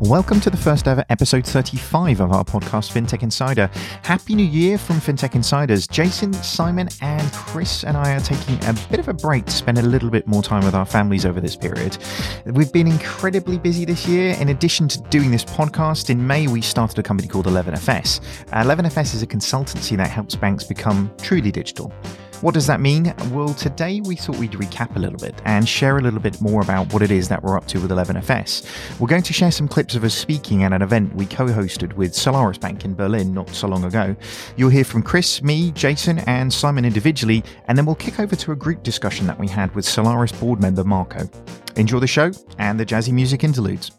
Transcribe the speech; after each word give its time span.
Welcome 0.00 0.40
to 0.40 0.48
the 0.48 0.56
first 0.56 0.88
ever 0.88 1.04
episode 1.10 1.44
35 1.44 2.20
of 2.20 2.32
our 2.32 2.42
podcast, 2.42 2.90
FinTech 2.90 3.22
Insider. 3.22 3.70
Happy 4.02 4.34
New 4.34 4.46
Year 4.46 4.78
from 4.78 4.96
FinTech 4.96 5.34
Insiders. 5.34 5.86
Jason, 5.86 6.32
Simon, 6.32 6.88
and 7.02 7.30
Chris 7.34 7.84
and 7.84 7.98
I 7.98 8.14
are 8.14 8.20
taking 8.20 8.54
a 8.64 8.72
bit 8.88 8.98
of 8.98 9.08
a 9.08 9.12
break 9.12 9.44
to 9.44 9.52
spend 9.52 9.76
a 9.76 9.82
little 9.82 10.08
bit 10.08 10.26
more 10.26 10.42
time 10.42 10.64
with 10.64 10.74
our 10.74 10.86
families 10.86 11.26
over 11.26 11.38
this 11.38 11.54
period. 11.54 11.98
We've 12.46 12.72
been 12.72 12.86
incredibly 12.86 13.58
busy 13.58 13.84
this 13.84 14.08
year. 14.08 14.34
In 14.40 14.48
addition 14.48 14.88
to 14.88 15.02
doing 15.10 15.30
this 15.30 15.44
podcast, 15.44 16.08
in 16.08 16.26
May 16.26 16.46
we 16.46 16.62
started 16.62 16.98
a 16.98 17.02
company 17.02 17.28
called 17.28 17.44
11FS. 17.44 18.20
11FS 18.52 19.14
is 19.14 19.22
a 19.22 19.26
consultancy 19.26 19.98
that 19.98 20.08
helps 20.08 20.34
banks 20.34 20.64
become 20.64 21.12
truly 21.18 21.52
digital. 21.52 21.92
What 22.40 22.54
does 22.54 22.66
that 22.68 22.80
mean? 22.80 23.14
Well, 23.32 23.52
today 23.52 24.00
we 24.00 24.16
thought 24.16 24.36
we'd 24.36 24.52
recap 24.52 24.96
a 24.96 24.98
little 24.98 25.18
bit 25.18 25.34
and 25.44 25.68
share 25.68 25.98
a 25.98 26.00
little 26.00 26.20
bit 26.20 26.40
more 26.40 26.62
about 26.62 26.90
what 26.90 27.02
it 27.02 27.10
is 27.10 27.28
that 27.28 27.42
we're 27.42 27.54
up 27.54 27.66
to 27.66 27.78
with 27.80 27.90
11FS. 27.90 28.98
We're 28.98 29.08
going 29.08 29.24
to 29.24 29.34
share 29.34 29.50
some 29.50 29.68
clips 29.68 29.94
of 29.94 30.04
us 30.04 30.14
speaking 30.14 30.62
at 30.62 30.72
an 30.72 30.80
event 30.80 31.14
we 31.14 31.26
co 31.26 31.44
hosted 31.48 31.92
with 31.92 32.14
Solaris 32.14 32.56
Bank 32.56 32.86
in 32.86 32.94
Berlin 32.94 33.34
not 33.34 33.50
so 33.50 33.68
long 33.68 33.84
ago. 33.84 34.16
You'll 34.56 34.70
hear 34.70 34.84
from 34.84 35.02
Chris, 35.02 35.42
me, 35.42 35.70
Jason, 35.72 36.20
and 36.20 36.50
Simon 36.50 36.86
individually, 36.86 37.44
and 37.68 37.76
then 37.76 37.84
we'll 37.84 37.94
kick 37.94 38.18
over 38.18 38.34
to 38.34 38.52
a 38.52 38.56
group 38.56 38.82
discussion 38.82 39.26
that 39.26 39.38
we 39.38 39.46
had 39.46 39.74
with 39.74 39.84
Solaris 39.84 40.32
board 40.32 40.62
member 40.62 40.82
Marko. 40.82 41.28
Enjoy 41.76 41.98
the 41.98 42.06
show 42.06 42.32
and 42.56 42.80
the 42.80 42.86
jazzy 42.86 43.12
music 43.12 43.44
interludes. 43.44 43.90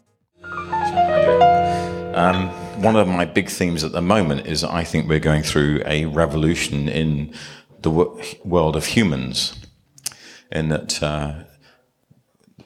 Um, 2.14 2.48
one 2.82 2.96
of 2.96 3.06
my 3.06 3.24
big 3.24 3.48
themes 3.48 3.84
at 3.84 3.92
the 3.92 4.02
moment 4.02 4.46
is 4.46 4.64
I 4.64 4.82
think 4.82 5.08
we're 5.08 5.20
going 5.20 5.44
through 5.44 5.82
a 5.86 6.06
revolution 6.06 6.88
in 6.88 7.32
the 7.82 7.90
world 8.44 8.76
of 8.76 8.86
humans, 8.86 9.54
in 10.50 10.68
that 10.68 11.02
uh, 11.02 11.44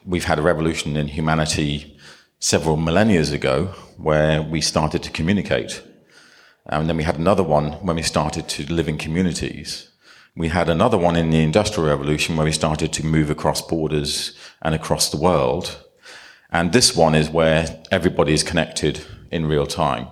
we've 0.05 0.25
had 0.25 0.39
a 0.39 0.41
revolution 0.41 0.97
in 0.97 1.07
humanity 1.07 1.97
several 2.39 2.77
millennia 2.77 3.21
ago 3.21 3.65
where 3.97 4.41
we 4.41 4.61
started 4.61 5.03
to 5.03 5.11
communicate. 5.11 5.83
And 6.67 6.87
then 6.87 6.97
we 6.97 7.03
had 7.03 7.17
another 7.17 7.43
one 7.43 7.73
when 7.85 7.95
we 7.95 8.03
started 8.03 8.47
to 8.49 8.71
live 8.71 8.87
in 8.87 8.97
communities. 8.97 9.89
We 10.35 10.49
had 10.49 10.69
another 10.69 10.97
one 10.97 11.15
in 11.15 11.29
the 11.29 11.41
Industrial 11.41 11.89
Revolution 11.89 12.35
where 12.35 12.45
we 12.45 12.51
started 12.51 12.93
to 12.93 13.05
move 13.05 13.29
across 13.29 13.61
borders 13.61 14.37
and 14.61 14.75
across 14.75 15.09
the 15.09 15.17
world. 15.17 15.83
And 16.51 16.71
this 16.71 16.95
one 16.95 17.15
is 17.15 17.29
where 17.29 17.81
everybody 17.91 18.33
is 18.33 18.43
connected 18.43 19.03
in 19.31 19.47
real 19.47 19.65
time. 19.65 20.07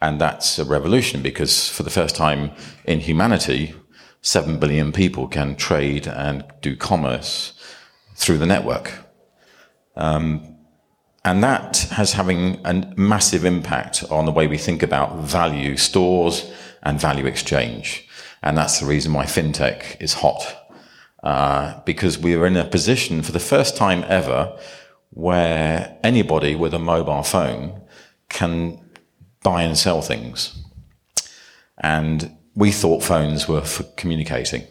And 0.00 0.20
that's 0.20 0.58
a 0.58 0.64
revolution 0.64 1.22
because 1.22 1.68
for 1.68 1.82
the 1.82 1.90
first 1.90 2.16
time 2.16 2.50
in 2.84 3.00
humanity, 3.00 3.74
7 4.22 4.58
billion 4.58 4.92
people 4.92 5.28
can 5.28 5.56
trade 5.56 6.06
and 6.06 6.44
do 6.60 6.76
commerce 6.76 7.52
through 8.14 8.38
the 8.38 8.46
network. 8.46 8.92
Um, 9.96 10.56
and 11.24 11.42
that 11.42 11.78
has 11.92 12.12
having 12.14 12.60
a 12.64 12.92
massive 12.96 13.44
impact 13.44 14.04
on 14.10 14.24
the 14.24 14.32
way 14.32 14.46
we 14.46 14.58
think 14.58 14.82
about 14.82 15.18
value 15.18 15.76
stores 15.76 16.50
and 16.82 17.00
value 17.00 17.26
exchange. 17.26 18.08
And 18.42 18.56
that's 18.56 18.80
the 18.80 18.86
reason 18.86 19.12
why 19.12 19.26
fintech 19.26 20.00
is 20.00 20.14
hot. 20.14 20.58
Uh, 21.22 21.80
because 21.84 22.18
we 22.18 22.34
are 22.34 22.46
in 22.46 22.56
a 22.56 22.64
position 22.64 23.22
for 23.22 23.30
the 23.30 23.38
first 23.38 23.76
time 23.76 24.04
ever 24.08 24.58
where 25.10 25.96
anybody 26.02 26.56
with 26.56 26.74
a 26.74 26.78
mobile 26.80 27.22
phone 27.22 27.80
can 28.28 28.80
buy 29.44 29.62
and 29.62 29.78
sell 29.78 30.02
things. 30.02 30.60
And 31.78 32.36
we 32.54 32.70
thought 32.70 33.02
phones 33.02 33.48
were 33.48 33.62
for 33.62 33.84
communicating 33.96 34.66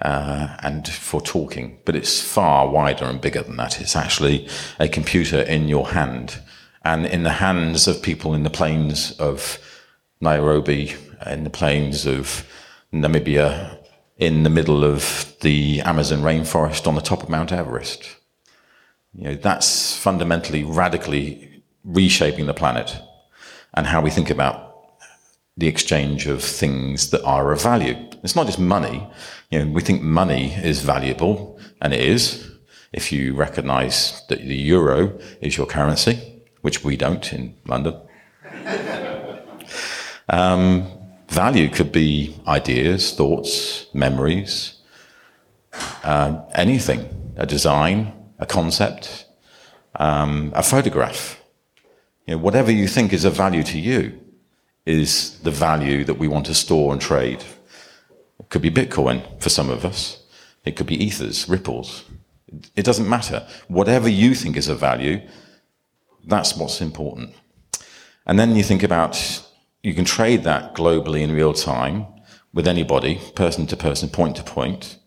uh, 0.00 0.56
and 0.60 0.88
for 0.88 1.20
talking, 1.20 1.78
but 1.84 1.94
it's 1.94 2.20
far 2.20 2.68
wider 2.68 3.04
and 3.04 3.20
bigger 3.20 3.42
than 3.42 3.56
that. 3.56 3.80
It's 3.80 3.96
actually 3.96 4.48
a 4.78 4.88
computer 4.88 5.40
in 5.40 5.68
your 5.68 5.88
hand 5.88 6.40
and 6.84 7.06
in 7.06 7.22
the 7.22 7.30
hands 7.30 7.86
of 7.86 8.02
people 8.02 8.34
in 8.34 8.42
the 8.42 8.50
plains 8.50 9.12
of 9.18 9.58
Nairobi, 10.20 10.94
in 11.26 11.44
the 11.44 11.50
plains 11.50 12.06
of 12.06 12.46
Namibia, 12.92 13.78
in 14.16 14.42
the 14.42 14.50
middle 14.50 14.84
of 14.84 15.34
the 15.40 15.80
Amazon 15.82 16.20
rainforest 16.22 16.86
on 16.86 16.94
the 16.94 17.00
top 17.00 17.22
of 17.22 17.28
Mount 17.28 17.52
Everest. 17.52 18.16
You 19.14 19.24
know, 19.24 19.34
that's 19.34 19.96
fundamentally 19.96 20.64
radically 20.64 21.62
reshaping 21.84 22.46
the 22.46 22.54
planet 22.54 22.96
and 23.74 23.86
how 23.86 24.00
we 24.00 24.10
think 24.10 24.30
about 24.30 24.71
the 25.56 25.66
exchange 25.66 26.26
of 26.26 26.42
things 26.42 27.10
that 27.10 27.22
are 27.24 27.52
of 27.52 27.62
value. 27.62 27.96
It's 28.22 28.36
not 28.36 28.46
just 28.46 28.58
money. 28.58 29.06
You 29.50 29.64
know, 29.64 29.72
we 29.72 29.82
think 29.82 30.02
money 30.02 30.54
is 30.54 30.80
valuable, 30.80 31.58
and 31.80 31.92
it 31.92 32.00
is. 32.00 32.50
If 32.92 33.12
you 33.12 33.34
recognize 33.34 34.22
that 34.28 34.40
the 34.40 34.56
euro 34.56 35.18
is 35.40 35.56
your 35.56 35.66
currency, 35.66 36.42
which 36.62 36.84
we 36.84 36.96
don't 36.96 37.32
in 37.32 37.54
London. 37.66 38.00
um, 40.28 40.86
value 41.28 41.68
could 41.68 41.92
be 41.92 42.36
ideas, 42.46 43.14
thoughts, 43.14 43.86
memories, 43.94 44.78
uh, 46.04 46.40
anything, 46.54 47.34
a 47.36 47.46
design, 47.46 48.12
a 48.38 48.46
concept, 48.46 49.26
um, 49.96 50.52
a 50.54 50.62
photograph. 50.62 51.40
You 52.26 52.36
know, 52.36 52.42
whatever 52.42 52.70
you 52.70 52.86
think 52.86 53.12
is 53.12 53.24
of 53.24 53.34
value 53.34 53.62
to 53.64 53.78
you 53.78 54.21
is 54.84 55.38
the 55.40 55.50
value 55.50 56.04
that 56.04 56.18
we 56.18 56.28
want 56.28 56.46
to 56.46 56.54
store 56.54 56.92
and 56.92 57.00
trade. 57.00 57.44
It 58.40 58.48
could 58.48 58.62
be 58.62 58.70
Bitcoin 58.70 59.22
for 59.40 59.48
some 59.48 59.70
of 59.70 59.84
us. 59.84 60.22
It 60.64 60.76
could 60.76 60.86
be 60.86 61.02
ethers, 61.02 61.48
ripples. 61.48 62.04
It 62.76 62.84
doesn't 62.84 63.08
matter. 63.08 63.46
Whatever 63.68 64.08
you 64.08 64.34
think 64.34 64.56
is 64.56 64.68
of 64.68 64.78
value, 64.80 65.20
that's 66.26 66.56
what's 66.56 66.80
important. 66.80 67.34
And 68.26 68.38
then 68.38 68.54
you 68.56 68.62
think 68.62 68.82
about 68.82 69.42
you 69.82 69.94
can 69.94 70.04
trade 70.04 70.44
that 70.44 70.74
globally 70.74 71.22
in 71.22 71.32
real 71.32 71.52
time 71.52 72.06
with 72.54 72.68
anybody, 72.68 73.20
person 73.34 73.66
to 73.66 73.76
person, 73.76 74.08
point 74.08 74.36
to 74.36 74.42
point. 74.42 74.98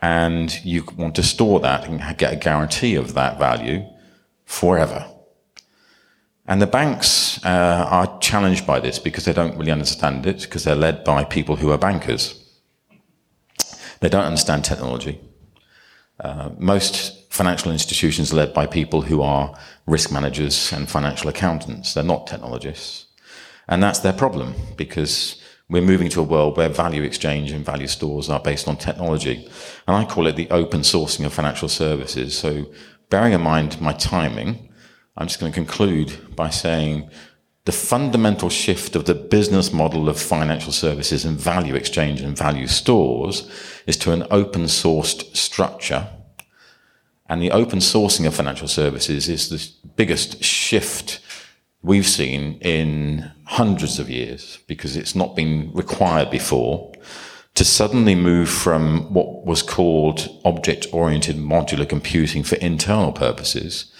and 0.00 0.64
you 0.64 0.84
want 0.96 1.14
to 1.16 1.22
store 1.22 1.60
that 1.60 1.86
and 1.86 2.18
get 2.18 2.32
a 2.32 2.36
guarantee 2.36 2.94
of 2.94 3.14
that 3.14 3.38
value 3.38 3.84
forever. 4.44 5.06
And 6.48 6.62
the 6.62 6.66
banks 6.66 7.44
uh, 7.44 7.86
are 7.90 8.18
challenged 8.20 8.66
by 8.66 8.80
this 8.80 8.98
because 8.98 9.26
they 9.26 9.34
don't 9.34 9.56
really 9.58 9.70
understand 9.70 10.26
it, 10.26 10.40
because 10.40 10.64
they're 10.64 10.74
led 10.74 11.04
by 11.04 11.24
people 11.24 11.56
who 11.56 11.70
are 11.70 11.78
bankers. 11.78 12.42
They 14.00 14.08
don't 14.08 14.24
understand 14.24 14.64
technology. 14.64 15.20
Uh, 16.18 16.50
most 16.58 17.30
financial 17.30 17.70
institutions 17.70 18.32
are 18.32 18.36
led 18.36 18.54
by 18.54 18.66
people 18.66 19.02
who 19.02 19.20
are 19.20 19.54
risk 19.86 20.10
managers 20.10 20.72
and 20.72 20.88
financial 20.88 21.28
accountants. 21.28 21.92
They're 21.92 22.02
not 22.02 22.26
technologists. 22.26 23.06
And 23.68 23.82
that's 23.82 23.98
their 23.98 24.14
problem 24.14 24.54
because 24.76 25.42
we're 25.68 25.82
moving 25.82 26.08
to 26.08 26.20
a 26.20 26.24
world 26.24 26.56
where 26.56 26.70
value 26.70 27.02
exchange 27.02 27.52
and 27.52 27.62
value 27.62 27.86
stores 27.86 28.30
are 28.30 28.40
based 28.40 28.66
on 28.68 28.76
technology. 28.76 29.46
And 29.86 29.96
I 29.96 30.06
call 30.06 30.26
it 30.26 30.36
the 30.36 30.50
open 30.50 30.80
sourcing 30.80 31.26
of 31.26 31.34
financial 31.34 31.68
services. 31.68 32.38
So 32.38 32.64
bearing 33.10 33.34
in 33.34 33.42
mind 33.42 33.78
my 33.82 33.92
timing, 33.92 34.67
I'm 35.18 35.26
just 35.26 35.40
going 35.40 35.50
to 35.50 35.56
conclude 35.56 36.36
by 36.36 36.48
saying 36.48 37.10
the 37.64 37.72
fundamental 37.72 38.48
shift 38.48 38.94
of 38.94 39.04
the 39.06 39.16
business 39.16 39.72
model 39.72 40.08
of 40.08 40.18
financial 40.18 40.72
services 40.72 41.24
and 41.24 41.36
value 41.36 41.74
exchange 41.74 42.20
and 42.20 42.38
value 42.38 42.68
stores 42.68 43.50
is 43.84 43.96
to 43.98 44.12
an 44.12 44.24
open 44.30 44.62
sourced 44.64 45.36
structure. 45.36 46.08
And 47.26 47.42
the 47.42 47.50
open 47.50 47.80
sourcing 47.80 48.28
of 48.28 48.34
financial 48.34 48.68
services 48.68 49.28
is 49.28 49.48
the 49.48 49.88
biggest 49.96 50.42
shift 50.42 51.20
we've 51.82 52.06
seen 52.06 52.58
in 52.60 53.28
hundreds 53.44 53.98
of 53.98 54.08
years 54.08 54.58
because 54.68 54.96
it's 54.96 55.16
not 55.16 55.34
been 55.34 55.72
required 55.74 56.30
before 56.30 56.92
to 57.54 57.64
suddenly 57.64 58.14
move 58.14 58.48
from 58.48 59.12
what 59.12 59.44
was 59.44 59.62
called 59.62 60.28
object 60.44 60.86
oriented 60.92 61.36
modular 61.36 61.88
computing 61.88 62.44
for 62.44 62.54
internal 62.56 63.10
purposes 63.10 63.92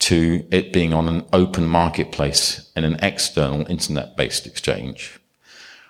to 0.00 0.46
it 0.50 0.72
being 0.72 0.92
on 0.92 1.08
an 1.08 1.24
open 1.32 1.66
marketplace 1.66 2.70
in 2.74 2.84
an 2.84 2.98
external 3.02 3.66
internet 3.70 4.16
based 4.16 4.46
exchange, 4.46 5.20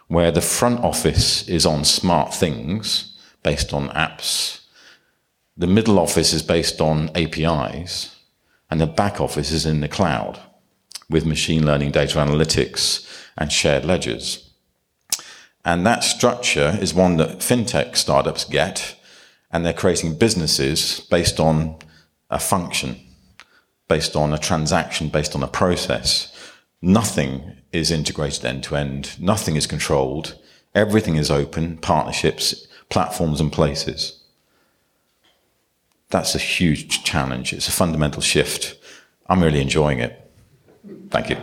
where 0.08 0.30
the 0.30 0.40
front 0.40 0.80
office 0.80 1.48
is 1.48 1.64
on 1.64 1.84
smart 1.84 2.34
things 2.34 3.16
based 3.42 3.72
on 3.72 3.88
apps, 3.90 4.60
the 5.56 5.66
middle 5.66 5.98
office 5.98 6.32
is 6.32 6.42
based 6.42 6.80
on 6.80 7.10
APIs, 7.14 8.16
and 8.70 8.80
the 8.80 8.86
back 8.86 9.20
office 9.20 9.52
is 9.52 9.66
in 9.66 9.80
the 9.80 9.88
cloud 9.88 10.40
with 11.08 11.26
machine 11.26 11.64
learning, 11.64 11.90
data 11.90 12.18
analytics, 12.18 13.06
and 13.36 13.52
shared 13.52 13.84
ledgers. 13.84 14.50
And 15.64 15.86
that 15.86 16.04
structure 16.04 16.78
is 16.80 16.94
one 16.94 17.16
that 17.18 17.38
fintech 17.38 17.96
startups 17.96 18.44
get, 18.44 18.96
and 19.52 19.64
they're 19.64 19.72
creating 19.72 20.18
businesses 20.18 21.00
based 21.10 21.38
on 21.38 21.76
a 22.30 22.38
function 22.38 22.96
based 23.90 24.14
on 24.14 24.32
a 24.32 24.38
transaction, 24.38 25.08
based 25.08 25.34
on 25.34 25.42
a 25.42 25.48
process. 25.48 26.32
Nothing 26.80 27.56
is 27.72 27.90
integrated 27.90 28.44
end 28.44 28.62
to 28.62 28.76
end. 28.76 29.20
Nothing 29.20 29.56
is 29.56 29.66
controlled. 29.66 30.38
Everything 30.76 31.16
is 31.16 31.28
open, 31.28 31.76
partnerships, 31.76 32.68
platforms 32.88 33.40
and 33.40 33.52
places. 33.52 34.20
That's 36.08 36.36
a 36.36 36.38
huge 36.38 37.02
challenge. 37.02 37.52
It's 37.52 37.66
a 37.66 37.72
fundamental 37.72 38.22
shift. 38.22 38.76
I'm 39.26 39.42
really 39.42 39.60
enjoying 39.60 39.98
it. 39.98 40.30
Thank 41.10 41.28
you. 41.28 41.36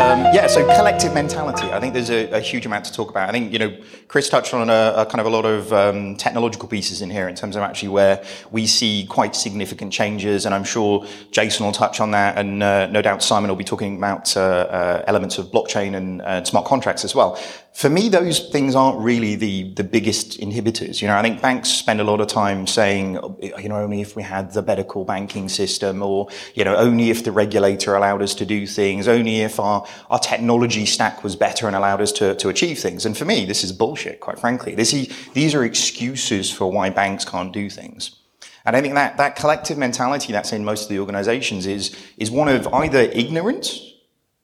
Um, 0.00 0.24
yeah, 0.32 0.46
so 0.46 0.64
collective 0.76 1.12
mentality. 1.12 1.66
I 1.66 1.78
think 1.78 1.92
there's 1.92 2.08
a, 2.08 2.30
a, 2.30 2.40
huge 2.40 2.64
amount 2.64 2.86
to 2.86 2.92
talk 2.92 3.10
about. 3.10 3.28
I 3.28 3.32
think 3.32 3.52
you 3.52 3.58
know 3.58 3.76
Chris 4.08 4.30
touched 4.30 4.54
on 4.54 4.70
a, 4.70 4.94
a 4.96 5.04
kind 5.04 5.20
of 5.20 5.26
a 5.26 5.28
lot 5.28 5.44
of 5.44 5.70
um, 5.74 6.16
technological 6.16 6.68
pieces 6.68 7.02
in 7.02 7.10
here 7.10 7.28
in 7.28 7.34
terms 7.34 7.54
of 7.54 7.62
actually 7.62 7.90
where 7.90 8.24
we 8.50 8.66
see 8.66 9.06
quite 9.10 9.36
significant 9.36 9.92
changes, 9.92 10.46
and 10.46 10.54
I'm 10.54 10.64
sure 10.64 11.06
Jason 11.32 11.66
will 11.66 11.72
touch 11.72 12.00
on 12.00 12.12
that, 12.12 12.38
and 12.38 12.62
uh, 12.62 12.86
no 12.86 13.02
doubt 13.02 13.22
Simon 13.22 13.50
will 13.50 13.56
be 13.56 13.64
talking 13.64 13.98
about 13.98 14.34
uh, 14.38 14.40
uh, 14.40 15.04
elements 15.06 15.36
of 15.36 15.48
blockchain 15.48 15.94
and 15.94 16.46
smart 16.46 16.64
contracts 16.64 17.04
as 17.04 17.14
well 17.14 17.38
for 17.74 17.90
me, 17.90 18.08
those 18.08 18.38
things 18.50 18.76
aren't 18.76 19.00
really 19.00 19.34
the, 19.34 19.72
the 19.72 19.82
biggest 19.82 20.38
inhibitors. 20.38 21.02
You 21.02 21.08
know, 21.08 21.16
I 21.16 21.22
think 21.22 21.42
banks 21.42 21.70
spend 21.70 22.00
a 22.00 22.04
lot 22.04 22.20
of 22.20 22.28
time 22.28 22.68
saying, 22.68 23.18
you 23.40 23.68
know, 23.68 23.78
only 23.78 24.00
if 24.00 24.14
we 24.14 24.22
had 24.22 24.52
the 24.52 24.62
better 24.62 24.84
core 24.84 25.04
banking 25.04 25.48
system 25.48 26.00
or, 26.00 26.28
you 26.54 26.64
know, 26.64 26.76
only 26.76 27.10
if 27.10 27.24
the 27.24 27.32
regulator 27.32 27.96
allowed 27.96 28.22
us 28.22 28.32
to 28.36 28.46
do 28.46 28.64
things, 28.68 28.93
only 29.08 29.40
if 29.40 29.58
our, 29.58 29.86
our 30.10 30.18
technology 30.18 30.86
stack 30.86 31.24
was 31.24 31.36
better 31.36 31.66
and 31.66 31.74
allowed 31.74 32.00
us 32.00 32.12
to, 32.12 32.34
to 32.36 32.48
achieve 32.48 32.78
things. 32.78 33.04
And 33.04 33.16
for 33.16 33.24
me, 33.24 33.44
this 33.44 33.64
is 33.64 33.72
bullshit, 33.72 34.20
quite 34.20 34.38
frankly. 34.38 34.74
This 34.74 34.92
is, 34.92 35.12
these 35.32 35.54
are 35.54 35.64
excuses 35.64 36.50
for 36.50 36.70
why 36.70 36.90
banks 36.90 37.24
can't 37.24 37.52
do 37.52 37.68
things. 37.68 38.16
And 38.64 38.76
I 38.76 38.80
think 38.80 38.94
that, 38.94 39.16
that 39.18 39.36
collective 39.36 39.76
mentality 39.76 40.32
that's 40.32 40.52
in 40.52 40.64
most 40.64 40.84
of 40.84 40.88
the 40.88 40.98
organizations 40.98 41.66
is, 41.66 41.94
is 42.16 42.30
one 42.30 42.48
of 42.48 42.66
either 42.68 43.00
ignorance 43.00 43.92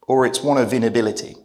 or 0.03 0.27
it's 0.27 0.43
one 0.43 0.59
of 0.59 0.73
inability. 0.73 1.37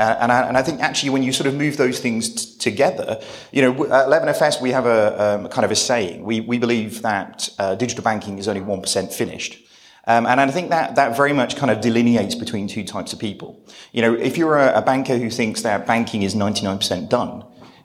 Uh, 0.00 0.16
and, 0.20 0.32
I, 0.32 0.48
and, 0.48 0.56
I, 0.56 0.62
think 0.62 0.80
actually 0.80 1.10
when 1.10 1.22
you 1.22 1.32
sort 1.32 1.46
of 1.46 1.54
move 1.54 1.76
those 1.76 2.00
things 2.00 2.56
t- 2.56 2.58
together, 2.58 3.20
you 3.52 3.60
know, 3.60 3.84
at 3.84 4.08
11FS 4.08 4.62
we 4.62 4.70
have 4.70 4.86
a 4.86 5.22
um, 5.22 5.48
kind 5.48 5.66
of 5.66 5.70
a 5.70 5.76
saying. 5.76 6.24
We, 6.24 6.40
we 6.40 6.58
believe 6.58 7.02
that 7.02 7.50
uh, 7.58 7.74
digital 7.74 8.02
banking 8.02 8.38
is 8.38 8.48
only 8.48 8.62
1% 8.62 9.12
finished. 9.12 9.62
Um, 10.06 10.26
and 10.26 10.40
I 10.40 10.50
think 10.50 10.70
that, 10.70 10.96
that 10.96 11.16
very 11.16 11.32
much 11.32 11.56
kind 11.56 11.70
of 11.70 11.80
delineates 11.80 12.34
between 12.34 12.66
two 12.66 12.84
types 12.84 13.12
of 13.12 13.18
people. 13.18 13.64
You 13.92 14.02
know, 14.02 14.14
if 14.14 14.36
you're 14.36 14.58
a, 14.58 14.78
a 14.78 14.82
banker 14.82 15.16
who 15.16 15.30
thinks 15.30 15.62
that 15.62 15.86
banking 15.86 16.22
is 16.22 16.34
99% 16.34 17.08
done, 17.08 17.44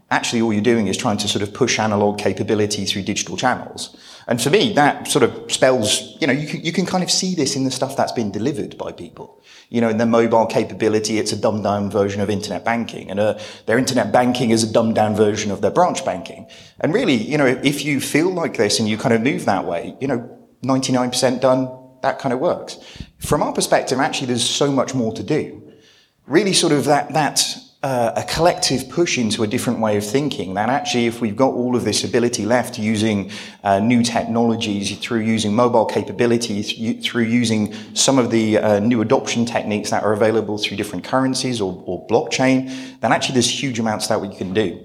actually 0.09 0.41
all 0.41 0.53
you're 0.53 0.61
doing 0.61 0.87
is 0.87 0.97
trying 0.97 1.17
to 1.17 1.27
sort 1.27 1.43
of 1.43 1.53
push 1.53 1.79
analog 1.79 2.17
capability 2.17 2.85
through 2.85 3.03
digital 3.03 3.37
channels. 3.37 3.95
And 4.27 4.41
for 4.41 4.49
me, 4.49 4.73
that 4.73 5.07
sort 5.07 5.23
of 5.23 5.51
spells, 5.51 6.17
you 6.19 6.27
know, 6.27 6.33
you 6.33 6.47
can, 6.47 6.61
you 6.63 6.73
can 6.73 6.85
kind 6.85 7.03
of 7.03 7.09
see 7.09 7.35
this 7.35 7.55
in 7.55 7.63
the 7.63 7.71
stuff 7.71 7.95
that's 7.95 8.11
been 8.11 8.31
delivered 8.31 8.77
by 8.77 8.91
people. 8.91 9.41
You 9.69 9.79
know, 9.79 9.89
in 9.89 9.97
their 9.97 10.07
mobile 10.07 10.45
capability, 10.45 11.17
it's 11.17 11.31
a 11.31 11.37
dumbed 11.37 11.63
down 11.63 11.89
version 11.89 12.21
of 12.21 12.29
internet 12.29 12.65
banking. 12.65 13.09
And 13.09 13.19
uh, 13.19 13.39
their 13.67 13.77
internet 13.77 14.11
banking 14.11 14.49
is 14.49 14.63
a 14.63 14.71
dumbed 14.71 14.95
down 14.95 15.15
version 15.15 15.51
of 15.51 15.61
their 15.61 15.71
branch 15.71 16.03
banking. 16.03 16.47
And 16.79 16.93
really, 16.93 17.15
you 17.15 17.37
know, 17.37 17.45
if 17.45 17.85
you 17.85 18.01
feel 18.01 18.29
like 18.33 18.57
this 18.57 18.79
and 18.79 18.89
you 18.89 18.97
kind 18.97 19.13
of 19.13 19.21
move 19.21 19.45
that 19.45 19.65
way, 19.65 19.95
you 20.01 20.07
know, 20.07 20.37
99% 20.63 21.39
done, 21.39 21.86
that 22.01 22.19
kind 22.19 22.33
of 22.33 22.39
works. 22.39 22.77
From 23.19 23.41
our 23.43 23.53
perspective, 23.53 23.99
actually, 23.99 24.27
there's 24.27 24.47
so 24.47 24.71
much 24.71 24.93
more 24.93 25.13
to 25.13 25.23
do. 25.23 25.71
Really 26.25 26.53
sort 26.53 26.73
of 26.73 26.85
that, 26.85 27.13
that 27.13 27.57
uh, 27.83 28.11
a 28.15 28.23
collective 28.23 28.89
push 28.89 29.17
into 29.17 29.43
a 29.43 29.47
different 29.47 29.79
way 29.79 29.97
of 29.97 30.05
thinking 30.05 30.55
that 30.55 30.67
actually 30.67 31.05
if 31.05 31.21
we've 31.21 31.35
got 31.35 31.53
all 31.53 31.75
of 31.75 31.85
this 31.85 32.03
ability 32.03 32.43
left 32.43 32.79
using 32.79 33.29
uh, 33.63 33.79
new 33.79 34.01
technologies 34.01 34.97
through 34.97 35.19
using 35.19 35.53
mobile 35.53 35.85
capabilities 35.85 36.73
through 37.05 37.23
using 37.23 37.71
some 37.93 38.17
of 38.17 38.31
the 38.31 38.57
uh, 38.57 38.79
new 38.79 39.01
adoption 39.01 39.45
techniques 39.45 39.91
that 39.91 40.03
are 40.03 40.13
available 40.13 40.57
through 40.57 40.75
different 40.75 41.03
currencies 41.03 41.61
or, 41.61 41.83
or, 41.85 42.07
blockchain 42.07 42.67
then 43.01 43.11
actually 43.11 43.33
there's 43.33 43.63
huge 43.63 43.77
amounts 43.77 44.07
that 44.07 44.19
we 44.19 44.35
can 44.35 44.53
do 44.53 44.83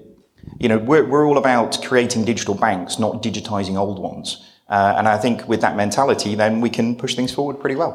you 0.59 0.69
know 0.69 0.77
we're, 0.77 1.05
we're 1.05 1.27
all 1.27 1.39
about 1.39 1.83
creating 1.83 2.23
digital 2.23 2.53
banks 2.53 2.99
not 2.99 3.23
digitizing 3.23 3.75
old 3.75 3.97
ones 3.97 4.52
uh, 4.75 4.97
and 4.97 5.05
i 5.07 5.17
think 5.23 5.47
with 5.51 5.61
that 5.65 5.75
mentality 5.83 6.31
then 6.35 6.61
we 6.65 6.69
can 6.77 6.95
push 6.95 7.15
things 7.15 7.31
forward 7.37 7.55
pretty 7.63 7.77
well. 7.81 7.93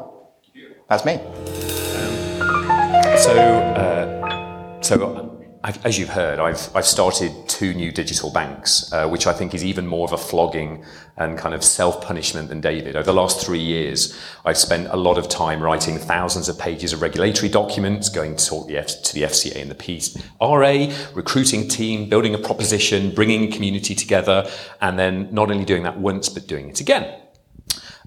That's 0.89 1.05
me. 1.05 1.13
Um, 1.99 2.13
so 3.25 3.33
uh, 3.81 3.99
so, 4.81 5.28
as 5.63 5.99
you've 5.99 6.09
heard, 6.09 6.39
I've, 6.39 6.73
I've 6.73 6.85
started 6.85 7.31
two 7.47 7.73
new 7.73 7.91
digital 7.91 8.31
banks, 8.31 8.91
uh, 8.93 9.09
which 9.09 9.27
I 9.27 9.33
think 9.33 9.53
is 9.53 9.65
even 9.65 9.85
more 9.85 10.05
of 10.05 10.13
a 10.13 10.17
flogging 10.17 10.85
and 11.17 11.37
kind 11.37 11.53
of 11.53 11.65
self 11.65 12.01
punishment 12.01 12.47
than 12.47 12.61
David. 12.61 12.95
Over 12.95 13.03
the 13.03 13.13
last 13.13 13.45
three 13.45 13.59
years, 13.59 14.17
I've 14.45 14.57
spent 14.57 14.87
a 14.89 14.95
lot 14.95 15.17
of 15.17 15.27
time 15.27 15.61
writing 15.61 15.97
thousands 15.97 16.47
of 16.47 16.57
pages 16.57 16.93
of 16.93 17.01
regulatory 17.01 17.49
documents, 17.49 18.07
going 18.07 18.37
to 18.37 18.45
talk 18.45 18.67
the 18.67 18.77
F- 18.77 19.03
to 19.03 19.13
the 19.13 19.23
FCA 19.23 19.61
and 19.61 19.69
the 19.69 20.15
PRA, 20.39 21.13
recruiting 21.13 21.67
team, 21.67 22.07
building 22.07 22.33
a 22.33 22.37
proposition, 22.37 23.13
bringing 23.13 23.43
a 23.43 23.51
community 23.51 23.95
together, 23.95 24.49
and 24.79 24.97
then 24.97 25.27
not 25.33 25.51
only 25.51 25.65
doing 25.65 25.83
that 25.83 25.99
once, 25.99 26.29
but 26.29 26.47
doing 26.47 26.69
it 26.69 26.79
again. 26.79 27.19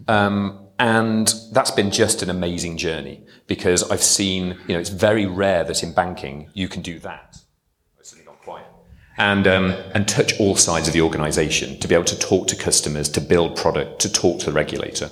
Um, 0.09 0.69
and 0.79 1.33
that's 1.53 1.71
been 1.71 1.91
just 1.91 2.23
an 2.23 2.31
amazing 2.31 2.79
journey 2.79 3.25
because 3.47 3.89
I've 3.91 4.03
seen, 4.03 4.59
you 4.67 4.75
know, 4.75 4.81
it's 4.81 4.89
very 4.89 5.27
rare 5.27 5.65
that 5.65 5.83
in 5.83 5.93
banking 5.93 6.51
you 6.55 6.67
can 6.67 6.81
do 6.83 6.99
that. 7.01 7.42
And, 9.19 9.47
um, 9.47 9.75
and 9.95 10.09
touch 10.09 10.41
all 10.41 10.57
sides 10.57 10.89
of 10.89 10.95
the 10.95 11.03
organization 11.03 11.79
to 11.81 11.89
be 11.89 11.95
able 11.95 12.07
to 12.07 12.19
talk 12.19 12.49
to 12.49 12.57
customers, 12.57 13.11
to 13.11 13.21
build 13.21 13.57
product, 13.57 14.01
to 14.01 14.11
talk 14.11 14.41
to 14.41 14.47
the 14.47 14.53
regulator. 14.53 15.11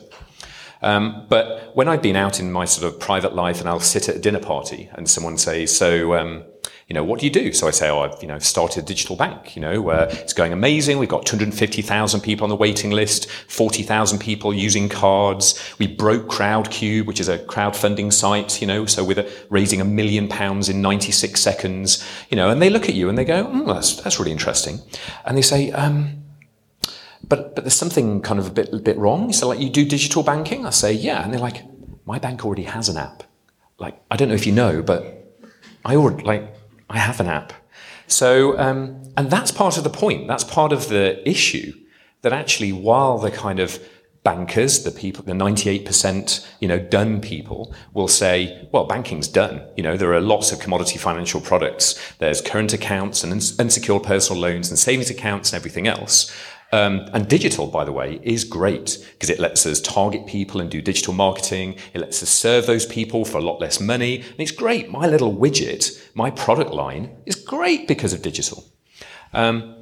Um, 0.82 1.26
but 1.28 1.76
when 1.76 1.86
I've 1.86 2.02
been 2.02 2.16
out 2.16 2.40
in 2.40 2.50
my 2.50 2.64
sort 2.64 2.92
of 2.92 2.98
private 2.98 3.34
life 3.34 3.60
and 3.60 3.68
I'll 3.68 3.80
sit 3.80 4.08
at 4.08 4.16
a 4.16 4.18
dinner 4.18 4.40
party 4.40 4.88
and 4.94 5.08
someone 5.08 5.36
says, 5.36 5.76
so, 5.76 6.14
um, 6.14 6.44
you 6.90 6.94
know, 6.94 7.04
what 7.04 7.20
do 7.20 7.26
you 7.26 7.30
do? 7.30 7.52
So 7.52 7.68
I 7.68 7.70
say, 7.70 7.88
oh, 7.88 8.00
I've, 8.00 8.20
you 8.20 8.26
know, 8.26 8.40
started 8.40 8.82
a 8.82 8.86
digital 8.86 9.14
bank, 9.14 9.54
you 9.54 9.62
know, 9.62 9.90
uh, 9.90 10.08
it's 10.10 10.32
going 10.32 10.52
amazing. 10.52 10.98
We've 10.98 11.08
got 11.08 11.24
250,000 11.24 12.20
people 12.20 12.42
on 12.42 12.50
the 12.50 12.56
waiting 12.56 12.90
list, 12.90 13.30
40,000 13.30 14.18
people 14.18 14.52
using 14.52 14.88
cards. 14.88 15.72
We 15.78 15.86
broke 15.86 16.26
Crowdcube, 16.26 17.06
which 17.06 17.20
is 17.20 17.28
a 17.28 17.38
crowdfunding 17.38 18.12
site, 18.12 18.60
you 18.60 18.66
know, 18.66 18.86
so 18.86 19.04
with 19.04 19.18
a, 19.18 19.30
raising 19.50 19.80
a 19.80 19.84
million 19.84 20.26
pounds 20.26 20.68
in 20.68 20.82
96 20.82 21.40
seconds, 21.40 22.04
you 22.28 22.36
know, 22.36 22.50
and 22.50 22.60
they 22.60 22.70
look 22.70 22.88
at 22.88 22.96
you 22.96 23.08
and 23.08 23.16
they 23.16 23.24
go, 23.24 23.48
oh, 23.48 23.72
that's, 23.72 23.94
that's 24.02 24.18
really 24.18 24.32
interesting. 24.32 24.80
And 25.24 25.38
they 25.38 25.42
say, 25.42 25.70
um, 25.70 26.24
but, 27.22 27.54
but 27.54 27.62
there's 27.62 27.74
something 27.74 28.20
kind 28.20 28.40
of 28.40 28.48
a 28.48 28.50
bit, 28.50 28.72
a 28.72 28.78
bit 28.78 28.96
wrong. 28.98 29.32
So 29.32 29.46
like, 29.46 29.60
you 29.60 29.70
do 29.70 29.84
digital 29.84 30.24
banking? 30.24 30.66
I 30.66 30.70
say, 30.70 30.92
yeah. 30.92 31.22
And 31.22 31.32
they're 31.32 31.40
like, 31.40 31.62
my 32.04 32.18
bank 32.18 32.44
already 32.44 32.64
has 32.64 32.88
an 32.88 32.96
app. 32.96 33.22
Like, 33.78 34.02
I 34.10 34.16
don't 34.16 34.26
know 34.26 34.34
if 34.34 34.44
you 34.44 34.52
know, 34.52 34.82
but 34.82 35.38
I 35.84 35.94
already, 35.94 36.24
like, 36.24 36.56
I 36.90 36.98
have 36.98 37.20
an 37.20 37.28
app. 37.28 37.52
So, 38.06 38.58
um, 38.58 39.02
and 39.16 39.30
that's 39.30 39.52
part 39.52 39.78
of 39.78 39.84
the 39.84 39.90
point. 39.90 40.26
That's 40.26 40.44
part 40.44 40.72
of 40.72 40.88
the 40.88 41.26
issue 41.28 41.72
that 42.22 42.32
actually, 42.32 42.72
while 42.72 43.18
the 43.18 43.30
kind 43.30 43.60
of 43.60 43.78
bankers, 44.22 44.82
the 44.82 44.90
people, 44.90 45.24
the 45.24 45.32
98%, 45.32 46.46
you 46.60 46.68
know, 46.68 46.78
done 46.78 47.20
people 47.20 47.74
will 47.94 48.08
say, 48.08 48.68
well, 48.72 48.84
banking's 48.84 49.28
done. 49.28 49.62
You 49.76 49.82
know, 49.82 49.96
there 49.96 50.12
are 50.12 50.20
lots 50.20 50.52
of 50.52 50.58
commodity 50.58 50.98
financial 50.98 51.40
products. 51.40 51.98
There's 52.18 52.42
current 52.42 52.72
accounts 52.74 53.24
and 53.24 53.32
unsecured 53.32 54.02
personal 54.02 54.42
loans 54.42 54.68
and 54.68 54.78
savings 54.78 55.08
accounts 55.08 55.52
and 55.52 55.58
everything 55.58 55.86
else. 55.86 56.30
Um, 56.72 57.08
and 57.12 57.28
digital, 57.28 57.66
by 57.66 57.84
the 57.84 57.92
way, 57.92 58.20
is 58.22 58.44
great 58.44 59.04
because 59.12 59.28
it 59.28 59.40
lets 59.40 59.66
us 59.66 59.80
target 59.80 60.26
people 60.26 60.60
and 60.60 60.70
do 60.70 60.80
digital 60.80 61.12
marketing. 61.12 61.76
It 61.94 62.00
lets 62.00 62.22
us 62.22 62.30
serve 62.30 62.66
those 62.66 62.86
people 62.86 63.24
for 63.24 63.38
a 63.38 63.42
lot 63.42 63.60
less 63.60 63.80
money. 63.80 64.20
And 64.20 64.38
it's 64.38 64.52
great. 64.52 64.90
My 64.90 65.06
little 65.06 65.34
widget, 65.34 66.00
my 66.14 66.30
product 66.30 66.72
line 66.72 67.16
is 67.26 67.34
great 67.34 67.88
because 67.88 68.12
of 68.12 68.22
digital. 68.22 68.64
Um, 69.32 69.76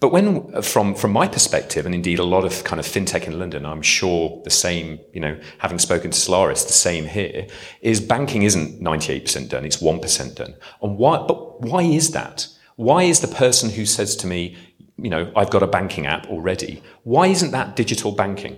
but 0.00 0.10
when, 0.10 0.60
from, 0.62 0.96
from 0.96 1.12
my 1.12 1.28
perspective, 1.28 1.86
and 1.86 1.94
indeed 1.94 2.18
a 2.18 2.24
lot 2.24 2.44
of 2.44 2.64
kind 2.64 2.80
of 2.80 2.86
fintech 2.86 3.28
in 3.28 3.38
London, 3.38 3.64
I'm 3.64 3.82
sure 3.82 4.42
the 4.42 4.50
same, 4.50 4.98
you 5.12 5.20
know, 5.20 5.38
having 5.58 5.78
spoken 5.78 6.10
to 6.10 6.18
Solaris, 6.18 6.64
the 6.64 6.72
same 6.72 7.06
here, 7.06 7.46
is 7.82 8.00
banking 8.00 8.42
isn't 8.42 8.80
98% 8.80 9.48
done, 9.48 9.64
it's 9.64 9.76
1% 9.76 10.34
done. 10.34 10.56
And 10.82 10.98
why, 10.98 11.18
but 11.18 11.60
why 11.60 11.82
is 11.82 12.10
that? 12.10 12.48
Why 12.74 13.04
is 13.04 13.20
the 13.20 13.28
person 13.28 13.70
who 13.70 13.86
says 13.86 14.16
to 14.16 14.26
me, 14.26 14.56
you 14.96 15.10
know, 15.10 15.32
I've 15.34 15.50
got 15.50 15.62
a 15.62 15.66
banking 15.66 16.06
app 16.06 16.26
already. 16.26 16.82
Why 17.04 17.28
isn't 17.28 17.50
that 17.52 17.76
digital 17.76 18.12
banking? 18.12 18.56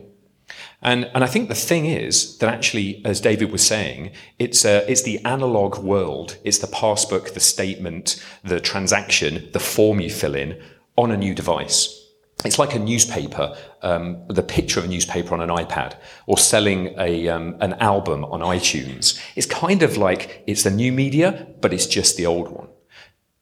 And, 0.83 1.11
and 1.15 1.25
I 1.25 1.27
think 1.27 1.49
the 1.49 1.55
thing 1.55 1.87
is 1.87 2.37
that 2.39 2.53
actually, 2.53 3.03
as 3.07 3.21
David 3.21 3.51
was 3.51 3.67
saying, 3.67 4.13
it's, 4.39 4.65
a, 4.65 4.89
it's 4.91 5.03
the 5.03 5.25
analog 5.25 5.79
world. 5.79 6.37
It's 6.45 6.59
the 6.59 6.67
passbook, 6.67 7.33
the 7.33 7.41
statement, 7.41 8.23
the 8.45 8.61
transaction, 8.61 9.49
the 9.53 9.61
form 9.61 10.01
you 10.01 10.11
fill 10.11 10.35
in 10.35 10.63
on 10.97 11.11
a 11.11 11.17
new 11.17 11.35
device. 11.35 12.01
It's 12.45 12.59
like 12.59 12.75
a 12.75 12.79
newspaper, 12.79 13.57
um, 13.81 14.27
the 14.29 14.43
picture 14.43 14.79
of 14.79 14.85
a 14.85 14.89
newspaper 14.89 15.33
on 15.33 15.41
an 15.41 15.49
iPad, 15.49 15.97
or 16.27 16.37
selling 16.37 16.95
a, 16.99 17.29
um, 17.29 17.57
an 17.61 17.73
album 17.75 18.25
on 18.27 18.41
iTunes. 18.41 19.19
It's 19.37 19.47
kind 19.47 19.83
of 19.83 19.97
like 19.97 20.45
it's 20.47 20.65
the 20.65 20.71
new 20.71 20.93
media, 20.93 21.47
but 21.63 21.73
it's 21.73 21.87
just 21.87 22.19
the 22.19 22.27
old 22.27 22.49
one. 22.51 22.69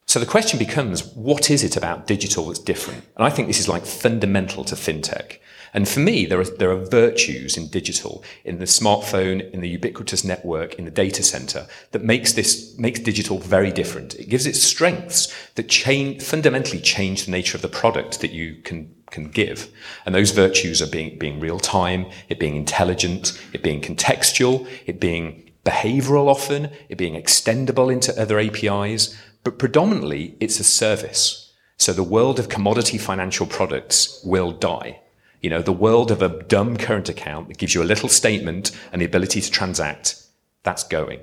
So 0.06 0.20
the 0.20 0.26
question 0.26 0.58
becomes, 0.58 1.06
what 1.14 1.50
is 1.50 1.64
it 1.64 1.76
about 1.76 2.06
digital 2.06 2.46
that's 2.46 2.58
different? 2.58 3.04
And 3.16 3.24
I 3.24 3.30
think 3.30 3.48
this 3.48 3.60
is 3.60 3.68
like 3.68 3.86
fundamental 3.86 4.64
to 4.64 4.74
fintech. 4.74 5.38
And 5.74 5.88
for 5.88 6.00
me, 6.00 6.26
there 6.26 6.38
are, 6.38 6.44
there 6.44 6.70
are 6.70 6.84
virtues 6.84 7.56
in 7.56 7.68
digital, 7.68 8.22
in 8.44 8.58
the 8.58 8.66
smartphone, 8.66 9.50
in 9.52 9.62
the 9.62 9.68
ubiquitous 9.68 10.22
network, 10.22 10.74
in 10.74 10.84
the 10.84 10.90
data 10.90 11.22
center 11.22 11.66
that 11.92 12.04
makes 12.04 12.34
this, 12.34 12.76
makes 12.78 13.00
digital 13.00 13.38
very 13.38 13.70
different. 13.70 14.14
It 14.16 14.28
gives 14.28 14.44
it 14.44 14.54
strengths 14.54 15.32
that 15.54 15.70
change, 15.70 16.22
fundamentally 16.22 16.80
change 16.80 17.24
the 17.24 17.30
nature 17.30 17.56
of 17.56 17.62
the 17.62 17.68
product 17.68 18.20
that 18.20 18.32
you 18.32 18.56
can, 18.64 18.94
can 19.10 19.30
give. 19.30 19.72
And 20.04 20.14
those 20.14 20.32
virtues 20.32 20.82
are 20.82 20.90
being, 20.90 21.18
being 21.18 21.40
real 21.40 21.58
time, 21.58 22.06
it 22.28 22.38
being 22.38 22.56
intelligent, 22.56 23.40
it 23.54 23.62
being 23.62 23.80
contextual, 23.80 24.68
it 24.84 25.00
being 25.00 25.52
behavioral 25.64 26.26
often, 26.26 26.70
it 26.90 26.98
being 26.98 27.14
extendable 27.14 27.90
into 27.90 28.20
other 28.20 28.38
APIs, 28.38 29.16
but 29.44 29.58
predominantly 29.58 30.36
it's 30.40 30.60
a 30.60 30.64
service. 30.64 31.52
So 31.76 31.92
the 31.92 32.02
world 32.02 32.38
of 32.38 32.48
commodity 32.48 32.98
financial 32.98 33.46
products 33.46 34.20
will 34.24 34.52
die. 34.52 35.00
You 35.40 35.50
know, 35.50 35.62
the 35.62 35.72
world 35.72 36.12
of 36.12 36.22
a 36.22 36.42
dumb 36.44 36.76
current 36.76 37.08
account 37.08 37.48
that 37.48 37.58
gives 37.58 37.74
you 37.74 37.82
a 37.82 37.84
little 37.84 38.08
statement 38.08 38.70
and 38.92 39.02
the 39.02 39.06
ability 39.06 39.40
to 39.40 39.50
transact, 39.50 40.22
that's 40.62 40.84
going. 40.84 41.20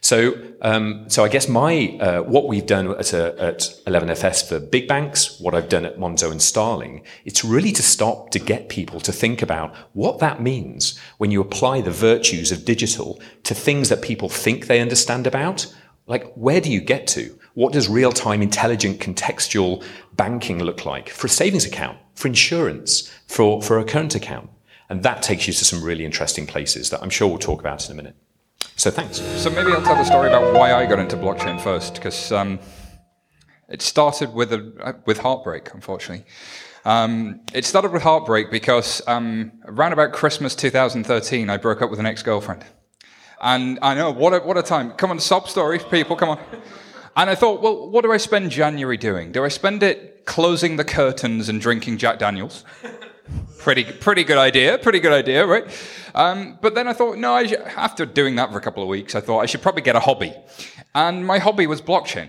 So, 0.00 0.34
um, 0.62 1.08
so 1.08 1.22
I 1.22 1.28
guess 1.28 1.48
my 1.48 1.96
uh, 2.00 2.22
what 2.22 2.48
we've 2.48 2.66
done 2.66 2.88
at, 2.98 3.12
a, 3.12 3.40
at 3.40 3.58
11FS 3.86 4.48
for 4.48 4.58
big 4.58 4.88
banks, 4.88 5.38
what 5.38 5.54
I've 5.54 5.68
done 5.68 5.84
at 5.84 5.96
Monzo 5.96 6.32
and 6.32 6.42
Starling, 6.42 7.04
it's 7.24 7.44
really 7.44 7.70
to 7.70 7.82
stop 7.84 8.30
to 8.30 8.40
get 8.40 8.68
people 8.68 8.98
to 9.00 9.12
think 9.12 9.42
about 9.42 9.72
what 9.92 10.18
that 10.18 10.42
means 10.42 10.98
when 11.18 11.30
you 11.30 11.40
apply 11.40 11.82
the 11.82 11.92
virtues 11.92 12.50
of 12.50 12.64
digital 12.64 13.20
to 13.44 13.54
things 13.54 13.90
that 13.90 14.02
people 14.02 14.28
think 14.28 14.66
they 14.66 14.80
understand 14.80 15.26
about. 15.26 15.72
Like, 16.06 16.32
where 16.34 16.60
do 16.60 16.70
you 16.70 16.80
get 16.80 17.06
to? 17.08 17.38
What 17.54 17.72
does 17.72 17.88
real-time, 17.88 18.42
intelligent, 18.42 19.00
contextual 19.00 19.84
banking 20.14 20.62
look 20.62 20.84
like 20.84 21.08
for 21.10 21.26
a 21.26 21.30
savings 21.30 21.64
account, 21.64 21.98
for 22.14 22.28
insurance, 22.28 23.12
for, 23.26 23.62
for 23.62 23.78
a 23.78 23.84
current 23.84 24.14
account? 24.14 24.50
And 24.88 25.02
that 25.02 25.22
takes 25.22 25.46
you 25.46 25.52
to 25.52 25.64
some 25.64 25.82
really 25.82 26.04
interesting 26.04 26.46
places 26.46 26.90
that 26.90 27.02
I'm 27.02 27.10
sure 27.10 27.28
we'll 27.28 27.38
talk 27.38 27.60
about 27.60 27.86
in 27.86 27.92
a 27.92 27.94
minute. 27.94 28.16
So 28.76 28.90
thanks. 28.90 29.20
So 29.40 29.50
maybe 29.50 29.72
I'll 29.72 29.82
tell 29.82 29.96
the 29.96 30.04
story 30.04 30.28
about 30.28 30.54
why 30.54 30.74
I 30.74 30.86
got 30.86 30.98
into 30.98 31.16
blockchain 31.16 31.60
first, 31.60 31.94
because 31.94 32.32
um, 32.32 32.58
it 33.68 33.82
started 33.82 34.32
with 34.32 34.52
a 34.52 34.96
with 35.06 35.18
heartbreak, 35.18 35.72
unfortunately. 35.72 36.26
Um, 36.84 37.40
it 37.54 37.64
started 37.64 37.92
with 37.92 38.02
heartbreak 38.02 38.50
because 38.50 39.00
um, 39.06 39.52
around 39.66 39.92
about 39.92 40.12
Christmas 40.12 40.54
2013, 40.56 41.48
I 41.48 41.56
broke 41.56 41.80
up 41.80 41.90
with 41.90 42.00
an 42.00 42.06
ex-girlfriend, 42.06 42.64
and 43.42 43.78
I 43.82 43.94
know 43.94 44.10
what 44.12 44.32
a, 44.32 44.38
what 44.38 44.56
a 44.56 44.62
time. 44.62 44.92
Come 44.92 45.10
on, 45.10 45.18
sob 45.18 45.48
story, 45.48 45.78
people, 45.90 46.16
come 46.16 46.30
on. 46.30 46.40
And 47.16 47.28
I 47.28 47.34
thought, 47.34 47.60
well, 47.60 47.90
what 47.90 48.04
do 48.04 48.12
I 48.12 48.16
spend 48.16 48.50
January 48.50 48.96
doing? 48.96 49.32
Do 49.32 49.44
I 49.44 49.48
spend 49.48 49.82
it 49.82 50.24
closing 50.24 50.76
the 50.76 50.84
curtains 50.84 51.48
and 51.48 51.60
drinking 51.60 51.98
Jack 51.98 52.18
Daniels? 52.18 52.64
pretty, 53.58 53.84
pretty 53.84 54.24
good 54.24 54.38
idea. 54.38 54.78
Pretty 54.78 55.00
good 55.00 55.12
idea, 55.12 55.46
right? 55.46 55.64
Um, 56.14 56.58
but 56.62 56.74
then 56.74 56.88
I 56.88 56.92
thought, 56.92 57.18
no, 57.18 57.34
I 57.34 57.46
should, 57.46 57.60
after 57.60 58.06
doing 58.06 58.36
that 58.36 58.50
for 58.50 58.58
a 58.58 58.60
couple 58.60 58.82
of 58.82 58.88
weeks, 58.88 59.14
I 59.14 59.20
thought 59.20 59.40
I 59.40 59.46
should 59.46 59.60
probably 59.60 59.82
get 59.82 59.96
a 59.96 60.00
hobby. 60.00 60.34
And 60.94 61.26
my 61.26 61.38
hobby 61.38 61.66
was 61.66 61.82
blockchain. 61.82 62.28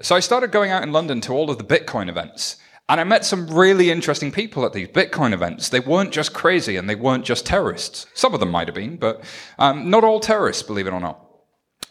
So 0.00 0.14
I 0.14 0.20
started 0.20 0.50
going 0.50 0.70
out 0.70 0.82
in 0.82 0.92
London 0.92 1.20
to 1.22 1.32
all 1.32 1.50
of 1.50 1.58
the 1.58 1.64
Bitcoin 1.64 2.08
events. 2.08 2.56
And 2.88 3.00
I 3.00 3.04
met 3.04 3.24
some 3.24 3.46
really 3.46 3.90
interesting 3.90 4.32
people 4.32 4.66
at 4.66 4.72
these 4.72 4.88
Bitcoin 4.88 5.32
events. 5.32 5.68
They 5.68 5.80
weren't 5.80 6.12
just 6.12 6.32
crazy 6.32 6.76
and 6.76 6.88
they 6.88 6.94
weren't 6.94 7.24
just 7.24 7.46
terrorists. 7.46 8.06
Some 8.14 8.34
of 8.34 8.40
them 8.40 8.50
might 8.50 8.68
have 8.68 8.74
been, 8.74 8.96
but 8.96 9.24
um, 9.58 9.88
not 9.88 10.04
all 10.04 10.20
terrorists, 10.20 10.62
believe 10.62 10.86
it 10.86 10.92
or 10.92 11.00
not. 11.00 11.24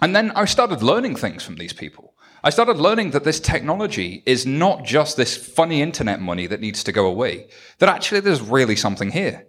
And 0.02 0.16
then 0.16 0.32
I 0.32 0.46
started 0.46 0.84
learning 0.84 1.16
things 1.16 1.44
from 1.44 1.56
these 1.56 1.74
people. 1.74 2.14
I 2.44 2.50
started 2.50 2.78
learning 2.78 3.12
that 3.12 3.24
this 3.24 3.40
technology 3.40 4.24
is 4.26 4.48
not 4.48 4.84
just 4.84 5.16
this 5.16 5.38
funny 5.38 5.82
internet 5.82 6.20
money 6.20 6.48
that 6.48 6.60
needs 6.60 6.84
to 6.84 6.92
go 6.92 7.06
away, 7.06 7.48
that 7.78 7.90
actually 7.90 8.22
there's 8.22 8.42
really 8.42 8.76
something 8.76 9.12
here. 9.12 9.46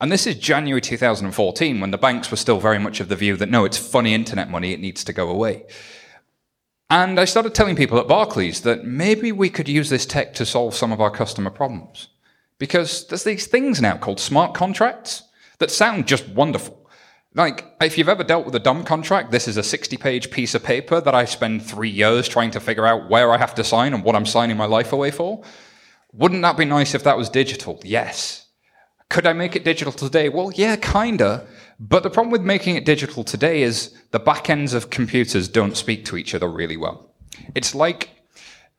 And 0.00 0.12
this 0.12 0.26
is 0.26 0.36
January 0.36 0.80
2014 0.80 1.80
when 1.80 1.90
the 1.90 1.98
banks 1.98 2.30
were 2.30 2.36
still 2.36 2.60
very 2.60 2.78
much 2.78 3.00
of 3.00 3.08
the 3.08 3.16
view 3.16 3.36
that 3.36 3.48
no, 3.48 3.64
it's 3.64 3.78
funny 3.78 4.14
internet 4.14 4.48
money, 4.48 4.72
it 4.72 4.80
needs 4.80 5.02
to 5.04 5.12
go 5.12 5.28
away. 5.28 5.64
And 6.88 7.18
I 7.18 7.24
started 7.24 7.54
telling 7.54 7.74
people 7.74 7.98
at 7.98 8.06
Barclays 8.06 8.60
that 8.60 8.84
maybe 8.84 9.32
we 9.32 9.50
could 9.50 9.68
use 9.68 9.90
this 9.90 10.06
tech 10.06 10.34
to 10.34 10.46
solve 10.46 10.74
some 10.74 10.92
of 10.92 11.00
our 11.00 11.10
customer 11.10 11.50
problems. 11.50 12.08
Because 12.58 13.06
there's 13.08 13.24
these 13.24 13.46
things 13.46 13.82
now 13.82 13.96
called 13.96 14.20
smart 14.20 14.54
contracts 14.54 15.24
that 15.58 15.70
sound 15.70 16.06
just 16.06 16.28
wonderful. 16.28 16.88
Like, 17.34 17.66
if 17.82 17.98
you've 17.98 18.08
ever 18.08 18.24
dealt 18.24 18.46
with 18.46 18.54
a 18.54 18.60
dumb 18.60 18.82
contract, 18.84 19.30
this 19.30 19.46
is 19.46 19.58
a 19.58 19.62
60 19.62 19.96
page 19.98 20.30
piece 20.30 20.54
of 20.54 20.62
paper 20.62 21.00
that 21.00 21.14
I 21.14 21.26
spend 21.26 21.62
three 21.62 21.90
years 21.90 22.28
trying 22.28 22.50
to 22.52 22.60
figure 22.60 22.86
out 22.86 23.10
where 23.10 23.32
I 23.32 23.36
have 23.36 23.54
to 23.56 23.64
sign 23.64 23.92
and 23.92 24.02
what 24.02 24.16
I'm 24.16 24.24
signing 24.24 24.56
my 24.56 24.64
life 24.64 24.92
away 24.92 25.10
for. 25.10 25.42
Wouldn't 26.12 26.42
that 26.42 26.56
be 26.56 26.64
nice 26.64 26.94
if 26.94 27.04
that 27.04 27.18
was 27.18 27.28
digital? 27.28 27.78
Yes. 27.84 28.46
Could 29.10 29.26
I 29.26 29.34
make 29.34 29.54
it 29.54 29.64
digital 29.64 29.92
today? 29.92 30.30
Well, 30.30 30.50
yeah, 30.54 30.76
kinda. 30.76 31.46
But 31.78 32.02
the 32.02 32.10
problem 32.10 32.32
with 32.32 32.42
making 32.42 32.76
it 32.76 32.84
digital 32.84 33.22
today 33.22 33.62
is 33.62 33.94
the 34.10 34.18
back 34.18 34.48
ends 34.48 34.72
of 34.72 34.90
computers 34.90 35.48
don't 35.48 35.76
speak 35.76 36.04
to 36.06 36.16
each 36.16 36.34
other 36.34 36.48
really 36.48 36.76
well. 36.76 37.14
It's 37.54 37.74
like 37.74 38.10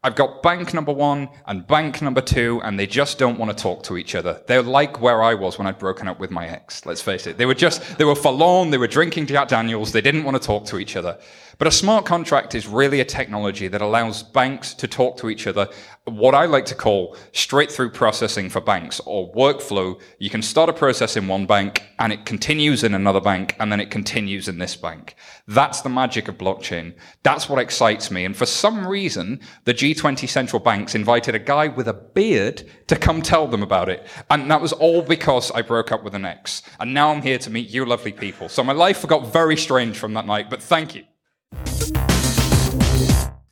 I've 0.03 0.15
got 0.15 0.41
bank 0.41 0.73
number 0.73 0.93
one 0.93 1.29
and 1.47 1.67
bank 1.67 2.01
number 2.01 2.21
two, 2.21 2.61
and 2.63 2.79
they 2.79 2.87
just 2.87 3.17
don't 3.17 3.37
want 3.37 3.55
to 3.55 3.61
talk 3.61 3.83
to 3.83 3.97
each 3.97 4.15
other. 4.15 4.41
They're 4.47 4.63
like 4.63 5.01
where 5.01 5.21
I 5.21 5.33
was 5.33 5.57
when 5.57 5.67
I'd 5.67 5.79
broken 5.79 6.07
up 6.07 6.19
with 6.19 6.31
my 6.31 6.47
ex, 6.47 6.85
let's 6.85 7.01
face 7.01 7.27
it. 7.27 7.37
They 7.37 7.45
were 7.45 7.55
just, 7.55 7.97
they 7.97 8.05
were 8.05 8.15
forlorn, 8.15 8.69
they 8.69 8.77
were 8.77 8.87
drinking 8.87 9.25
Jack 9.25 9.49
Daniels, 9.49 9.91
they 9.91 10.01
didn't 10.01 10.23
want 10.23 10.39
to 10.39 10.45
talk 10.45 10.65
to 10.67 10.77
each 10.77 10.95
other. 10.95 11.19
But 11.57 11.67
a 11.67 11.71
smart 11.71 12.05
contract 12.05 12.53
is 12.53 12.67
really 12.67 12.99
a 12.99 13.05
technology 13.05 13.67
that 13.67 13.81
allows 13.81 14.21
banks 14.21 14.75
to 14.75 14.87
talk 14.87 15.17
to 15.17 15.29
each 15.29 15.47
other, 15.47 15.67
what 16.05 16.35
I 16.35 16.45
like 16.45 16.65
to 16.65 16.75
call 16.75 17.17
straight 17.31 17.71
through 17.71 17.89
processing 17.89 18.47
for 18.47 18.61
banks 18.61 19.01
or 19.05 19.33
workflow. 19.33 19.99
You 20.19 20.29
can 20.29 20.43
start 20.43 20.69
a 20.69 20.73
process 20.73 21.17
in 21.17 21.27
one 21.27 21.47
bank 21.47 21.83
and 21.97 22.13
it 22.13 22.25
continues 22.25 22.83
in 22.83 22.93
another 22.93 23.19
bank 23.19 23.55
and 23.59 23.71
then 23.71 23.79
it 23.79 23.89
continues 23.89 24.47
in 24.47 24.59
this 24.59 24.75
bank. 24.75 25.15
That's 25.47 25.81
the 25.81 25.89
magic 25.89 26.27
of 26.27 26.37
blockchain. 26.37 26.93
That's 27.23 27.49
what 27.49 27.59
excites 27.59 28.11
me. 28.11 28.23
And 28.23 28.37
for 28.37 28.45
some 28.45 28.85
reason, 28.85 29.39
the 29.63 29.73
G20 29.73 30.29
central 30.29 30.59
banks 30.59 30.93
invited 30.93 31.33
a 31.33 31.39
guy 31.39 31.69
with 31.69 31.87
a 31.87 31.93
beard 31.93 32.69
to 32.85 32.95
come 32.95 33.23
tell 33.23 33.47
them 33.47 33.63
about 33.63 33.89
it. 33.89 34.05
And 34.29 34.51
that 34.51 34.61
was 34.61 34.73
all 34.73 35.01
because 35.01 35.49
I 35.51 35.63
broke 35.63 35.91
up 35.91 36.03
with 36.03 36.13
an 36.13 36.23
ex. 36.25 36.61
And 36.79 36.93
now 36.93 37.09
I'm 37.09 37.23
here 37.23 37.39
to 37.39 37.49
meet 37.49 37.69
you 37.69 37.83
lovely 37.83 38.13
people. 38.13 38.47
So 38.47 38.63
my 38.63 38.73
life 38.73 39.07
got 39.07 39.33
very 39.33 39.57
strange 39.57 39.97
from 39.97 40.13
that 40.13 40.27
night, 40.27 40.51
but 40.51 40.61
thank 40.61 40.93
you. 40.93 41.03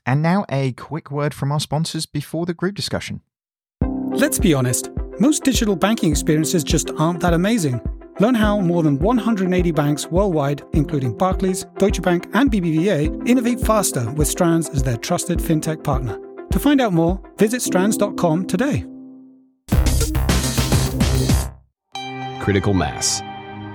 And 0.06 0.22
now 0.22 0.46
a 0.50 0.74
quick 0.74 1.10
word 1.10 1.34
from 1.34 1.52
our 1.52 1.60
sponsors 1.60 2.06
before 2.06 2.46
the 2.46 2.54
group 2.54 2.76
discussion. 2.76 3.22
Let's 4.10 4.40
be 4.40 4.54
honest, 4.54 4.90
most 5.20 5.44
digital 5.44 5.76
banking 5.76 6.12
experiences 6.12 6.64
just 6.64 6.92
aren't 6.98 7.20
that 7.22 7.34
amazing. 7.34 7.82
Learn 8.20 8.36
how 8.36 8.62
more 8.62 8.82
than 8.82 8.98
180 9.00 9.72
banks 9.72 10.08
worldwide, 10.08 10.64
including 10.72 11.18
Barclays, 11.18 11.66
Deutsche 11.78 12.02
Bank, 12.02 12.30
and 12.34 12.50
BBVA, 12.50 13.28
innovate 13.28 13.60
faster 13.60 14.10
with 14.12 14.28
Strands 14.28 14.70
as 14.70 14.84
their 14.84 14.96
trusted 14.96 15.40
fintech 15.40 15.84
partner. 15.84 16.18
To 16.52 16.60
find 16.60 16.80
out 16.80 16.94
more, 16.94 17.20
visit 17.38 17.62
strands.com 17.62 18.48
today. 18.48 18.86
Critical 22.42 22.74
mass. 22.74 23.22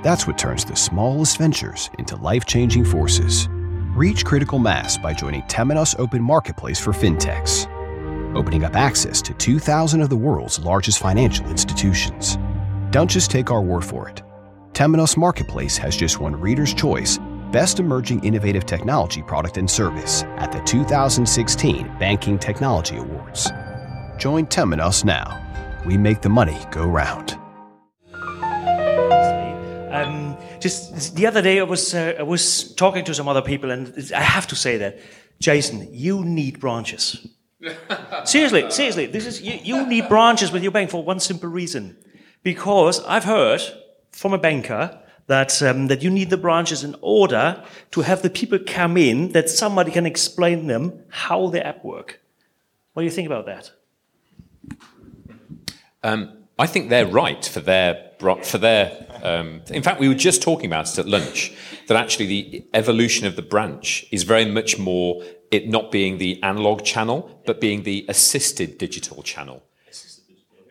That's 0.03 0.27
what 0.27 0.39
turns 0.39 0.65
the 0.65 0.77
smallest 0.77 1.37
ventures 1.37 1.91
into 1.99 2.17
life 2.17 2.47
changing 2.47 2.87
forces. 2.87 3.47
Reach 3.94 4.25
critical 4.25 4.61
mass 4.61 4.97
by 4.97 5.12
joining 5.12 5.42
Temenos 5.42 5.99
Open 5.99 6.23
Marketplace 6.23 6.78
for 6.78 6.92
fintechs, 6.92 7.66
opening 8.37 8.62
up 8.62 8.76
access 8.76 9.20
to 9.20 9.35
2,000 9.35 10.00
of 10.00 10.09
the 10.09 10.16
world's 10.16 10.61
largest 10.61 11.00
financial 11.00 11.44
institutions. 11.47 12.38
Don't 12.92 13.11
just 13.11 13.32
take 13.32 13.50
our 13.50 13.61
word 13.61 13.85
for 13.85 14.09
it. 14.09 14.23
Temenos 14.75 15.16
Marketplace 15.16 15.76
has 15.76 15.97
just 15.97 16.20
won 16.20 16.40
Reader's 16.40 16.73
Choice 16.73 17.18
Best 17.50 17.80
Emerging 17.80 18.23
Innovative 18.23 18.64
Technology 18.64 19.23
Product 19.23 19.56
and 19.56 19.68
Service 19.68 20.23
at 20.37 20.52
the 20.52 20.61
2016 20.61 21.99
Banking 21.99 22.38
Technology 22.38 22.97
Awards. 22.97 23.50
Join 24.18 24.47
Temenos 24.47 25.04
now. 25.04 25.37
We 25.85 25.99
make 25.99 26.23
the 26.23 26.28
money 26.28 26.59
go 26.70 26.87
round. 26.87 27.37
Just 30.61 31.17
the 31.17 31.26
other 31.26 31.43
day, 31.43 31.61
I 31.61 31.64
was 31.64 31.95
uh, 31.95 32.14
I 32.19 32.23
was 32.23 32.75
talking 32.75 33.05
to 33.05 33.14
some 33.14 33.29
other 33.29 33.43
people, 33.43 33.71
and 33.71 33.93
I 34.14 34.21
have 34.21 34.47
to 34.49 34.57
say 34.57 34.76
that, 34.79 34.99
Jason, 35.38 35.88
you 35.93 36.25
need 36.25 36.61
branches. 36.61 37.26
seriously, 38.25 38.71
seriously, 38.71 39.07
this 39.07 39.26
is 39.26 39.43
you, 39.43 39.59
you 39.62 39.87
need 39.87 40.09
branches 40.09 40.52
with 40.52 40.62
your 40.62 40.73
bank 40.73 40.90
for 40.90 41.02
one 41.02 41.21
simple 41.21 41.49
reason, 41.49 41.97
because 42.43 43.05
I've 43.05 43.25
heard 43.25 43.62
from 44.11 44.33
a 44.33 44.38
banker 44.38 44.99
that 45.26 45.62
um, 45.62 45.87
that 45.88 46.02
you 46.02 46.11
need 46.11 46.31
the 46.31 46.37
branches 46.37 46.85
in 46.85 46.97
order 47.00 47.62
to 47.93 48.00
have 48.02 48.23
the 48.23 48.31
people 48.31 48.59
come 48.67 48.97
in 48.97 49.33
that 49.33 49.49
somebody 49.49 49.90
can 49.90 50.07
explain 50.07 50.67
them 50.67 51.05
how 51.09 51.49
the 51.49 51.64
app 51.67 51.85
work. 51.85 52.21
What 52.93 53.02
do 53.02 53.05
you 53.05 53.12
think 53.12 53.26
about 53.26 53.47
that? 53.47 53.71
Um, 56.02 56.39
I 56.61 56.67
think 56.67 56.90
they're 56.90 57.07
right 57.07 57.43
for 57.45 57.61
their 57.61 58.11
for 58.19 58.59
their. 58.59 59.07
Um, 59.23 59.62
in 59.69 59.83
fact, 59.83 59.99
we 59.99 60.09
were 60.09 60.14
just 60.14 60.43
talking 60.43 60.67
about 60.67 60.90
it 60.90 60.99
at 60.99 61.07
lunch 61.07 61.52
that 61.88 61.97
actually 61.97 62.26
the 62.26 62.67
evolution 62.75 63.26
of 63.26 63.35
the 63.35 63.43
branch 63.43 64.05
is 64.11 64.25
very 64.25 64.45
much 64.45 64.79
more 64.79 65.23
it 65.50 65.69
not 65.69 65.90
being 65.90 66.19
the 66.19 66.40
analog 66.43 66.85
channel, 66.85 67.40
but 67.47 67.61
being 67.61 67.83
the 67.85 68.05
assisted 68.09 68.76
digital 68.76 69.23
channel. 69.23 69.62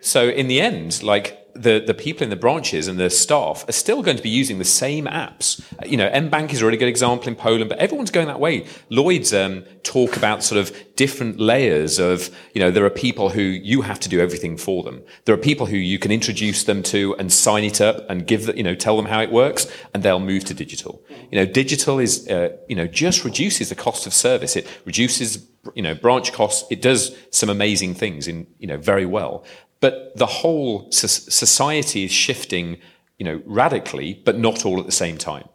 So 0.02 0.30
in 0.30 0.48
the 0.48 0.62
end, 0.62 1.02
like 1.02 1.49
the, 1.60 1.84
the 1.86 1.94
people 1.94 2.24
in 2.24 2.30
the 2.30 2.36
branches 2.36 2.88
and 2.88 2.98
the 2.98 3.10
staff 3.10 3.68
are 3.68 3.74
still 3.74 4.02
going 4.02 4.16
to 4.16 4.24
be 4.24 4.30
using 4.30 4.60
the 4.60 4.66
same 4.66 5.06
apps. 5.06 5.62
You 5.86 5.98
know, 5.98 6.10
mBank 6.10 6.54
is 6.54 6.62
a 6.62 6.66
really 6.66 6.78
good 6.78 6.88
example 6.88 7.28
in 7.28 7.36
Poland, 7.36 7.70
but 7.70 7.80
everyone's 7.80 8.12
going 8.12 8.28
that 8.28 8.40
way. 8.40 8.66
Lloyds 8.90 9.34
um, 9.34 9.64
talk 9.84 10.16
about 10.16 10.42
sort 10.42 10.60
of 10.60 10.76
different 10.96 11.40
layers 11.40 12.00
of, 12.00 12.30
you 12.54 12.62
know, 12.62 12.72
there 12.72 12.86
are 12.86 12.90
people 12.90 13.30
who 13.30 13.42
you 13.42 13.82
have 13.82 14.00
to 14.00 14.10
do 14.10 14.20
everything 14.20 14.58
for 14.58 14.84
them. 14.84 15.02
There 15.26 15.36
are 15.36 15.40
people 15.40 15.66
who 15.66 15.78
you 15.78 16.00
can 16.00 16.12
introduce 16.12 16.64
them 16.64 16.82
to 16.84 17.16
and 17.18 17.32
sign 17.32 17.66
it 17.66 17.82
up 17.82 18.10
and 18.10 18.26
give, 18.26 18.46
the, 18.46 18.56
you 18.56 18.64
know, 18.64 18.76
tell 18.76 18.96
them 18.96 19.06
how 19.06 19.22
it 19.22 19.32
works, 19.32 19.68
and 19.94 20.02
they'll 20.02 20.20
move 20.20 20.46
to 20.46 20.54
digital. 20.54 21.04
You 21.32 21.40
know, 21.40 21.46
digital 21.46 22.00
is, 22.00 22.28
uh, 22.30 22.58
you 22.70 22.76
know, 22.76 22.88
just 22.88 23.26
reduces 23.26 23.70
the 23.70 23.76
cost 23.76 24.08
of 24.08 24.14
service. 24.14 24.56
It 24.56 24.68
reduces 24.86 25.46
you 25.76 25.82
know 25.82 25.94
branch 25.94 26.32
costs 26.32 26.66
it 26.72 26.82
does 26.82 27.14
some 27.32 27.50
amazing 27.50 27.94
things 27.94 28.30
in 28.30 28.48
you 28.60 28.68
know 28.68 28.78
very 28.78 29.06
well 29.06 29.44
but 29.80 30.16
the 30.16 30.26
whole 30.26 30.92
society 30.92 32.04
is 32.04 32.12
shifting, 32.12 32.78
you 33.18 33.26
know, 33.26 33.42
radically, 33.46 34.22
but 34.26 34.38
not 34.38 34.66
all 34.66 34.80
at 34.80 34.86
the 34.86 34.92
same 34.92 35.18
time. 35.18 35.48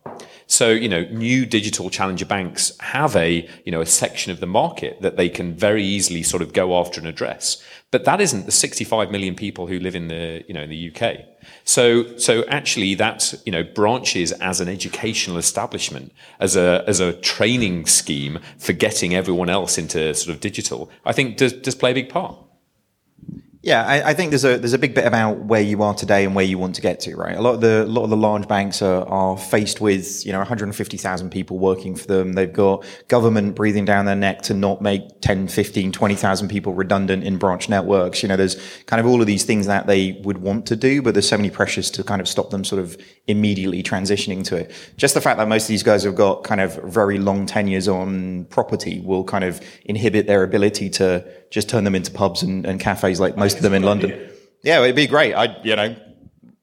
So, 0.47 0.71
you 0.71 0.88
know, 0.88 1.04
new 1.11 1.47
digital 1.47 1.88
challenger 1.88 2.26
banks 2.26 2.76
have 2.81 3.16
a, 3.16 3.49
you 3.64 3.73
know, 3.73 3.81
a 3.81 3.87
section 3.87 4.31
of 4.31 4.40
the 4.40 4.47
market 4.47 5.00
that 5.00 5.16
they 5.16 5.28
can 5.28 5.54
very 5.54 5.83
easily 5.83 6.23
sort 6.23 6.43
of 6.43 6.52
go 6.52 6.78
after 6.78 7.00
and 7.00 7.09
address. 7.09 7.62
But 7.90 8.04
that 8.04 8.21
isn't 8.21 8.45
the 8.45 8.52
65 8.52 9.11
million 9.11 9.35
people 9.35 9.66
who 9.66 9.78
live 9.78 9.95
in 9.95 10.09
the, 10.09 10.45
you 10.47 10.52
know, 10.52 10.62
in 10.62 10.71
the 10.71 10.93
UK. 10.95 11.21
So, 11.64 12.16
so 12.16 12.45
actually 12.47 12.95
that's, 12.95 13.35
you 13.47 13.52
know, 13.52 13.62
branches 13.62 14.33
as 14.33 14.61
an 14.61 14.69
educational 14.69 15.38
establishment, 15.38 16.12
as 16.40 16.57
a, 16.57 16.85
as 16.87 17.00
a 17.00 17.14
training 17.14 17.87
scheme 17.87 18.38
for 18.59 18.73
getting 18.73 19.14
everyone 19.14 19.49
else 19.49 19.78
into 19.78 20.12
sort 20.14 20.35
of 20.35 20.40
digital, 20.40 20.90
I 21.07 21.12
think 21.12 21.38
does, 21.38 21.52
does 21.52 21.75
play 21.75 21.93
a 21.93 21.95
big 21.95 22.11
part. 22.11 22.37
Yeah, 23.64 23.83
I, 23.83 24.11
I, 24.11 24.14
think 24.14 24.30
there's 24.30 24.44
a 24.44 24.59
there's 24.59 24.75
a 24.75 24.78
big 24.78 24.94
bit 24.94 25.06
about 25.06 25.38
where 25.38 25.62
you 25.62 25.83
are 25.83 25.94
today 25.94 26.26
and 26.26 26.35
where 26.35 26.44
you 26.44 26.59
want 26.59 26.75
to 26.75 26.83
get 26.83 27.00
to, 27.00 27.16
right? 27.16 27.35
A 27.35 27.40
lot 27.40 27.54
of 27.54 27.62
the 27.62 27.85
a 27.85 27.87
lot 27.87 28.04
of 28.04 28.11
the 28.11 28.16
large 28.16 28.47
banks 28.47 28.83
are, 28.83 29.09
are 29.09 29.38
faced 29.38 29.80
with 29.80 30.26
you 30.26 30.33
know 30.33 30.38
150,000 30.38 31.30
people 31.30 31.59
working 31.59 31.97
for 31.97 32.06
them. 32.06 32.35
They've 32.35 32.52
got 32.52 32.85
government 33.09 33.54
breathing 33.54 33.87
down 33.87 34.04
their 34.04 34.16
neck 34.16 34.42
to 34.42 34.54
not 34.54 34.83
make 34.83 35.23
10, 35.23 35.49
15, 35.49 35.92
20,000 35.92 36.49
people 36.49 36.75
redundant 36.75 37.25
in 37.25 37.38
branch 37.38 37.71
networks. 37.71 38.23
You 38.23 38.28
know, 38.28 38.37
there's 38.37 38.61
kind 38.85 39.00
of 39.00 39.06
all 39.06 39.23
of 39.23 39.26
these 39.26 39.44
things 39.44 39.64
that 39.64 39.87
they 39.87 40.21
would 40.25 40.38
want 40.38 40.66
to 40.66 40.76
do, 40.76 41.00
but 41.00 41.14
there's 41.14 41.28
so 41.28 41.38
many 41.38 41.49
pressures 41.49 41.90
to 41.92 42.04
kind 42.04 42.21
of 42.21 42.28
stop 42.28 42.50
them 42.50 42.64
sort 42.64 42.83
of 42.83 42.99
immediately 43.28 43.83
transitioning 43.83 44.44
to 44.44 44.56
it. 44.56 44.73
Just 44.99 45.14
the 45.14 45.23
fact 45.23 45.38
that 45.38 45.49
most 45.49 45.62
of 45.62 45.68
these 45.68 45.83
guys 45.83 46.02
have 46.02 46.16
got 46.16 46.44
kind 46.44 46.61
of 46.61 46.75
very 46.85 47.18
long 47.18 47.47
tenures 47.47 47.88
on 47.88 48.44
property 48.50 49.00
will 49.00 49.25
kind 49.25 49.42
of 49.42 49.59
inhibit 49.87 50.26
their 50.26 50.42
ability 50.42 50.90
to 50.90 51.26
just 51.54 51.68
turn 51.68 51.84
them 51.84 51.94
into 51.94 52.11
pubs 52.11 52.42
and, 52.42 52.66
and 52.66 52.80
cafes 52.80 53.20
like 53.20 53.37
most 53.37 53.56
of 53.58 53.62
them 53.62 53.75
in 53.75 53.84
London. 53.84 54.11
Idea. 54.11 54.30
Yeah, 54.64 54.82
it'd 54.82 54.96
be 54.96 55.06
great. 55.06 55.34
I, 55.34 55.56
you 55.62 55.76
know, 55.76 55.94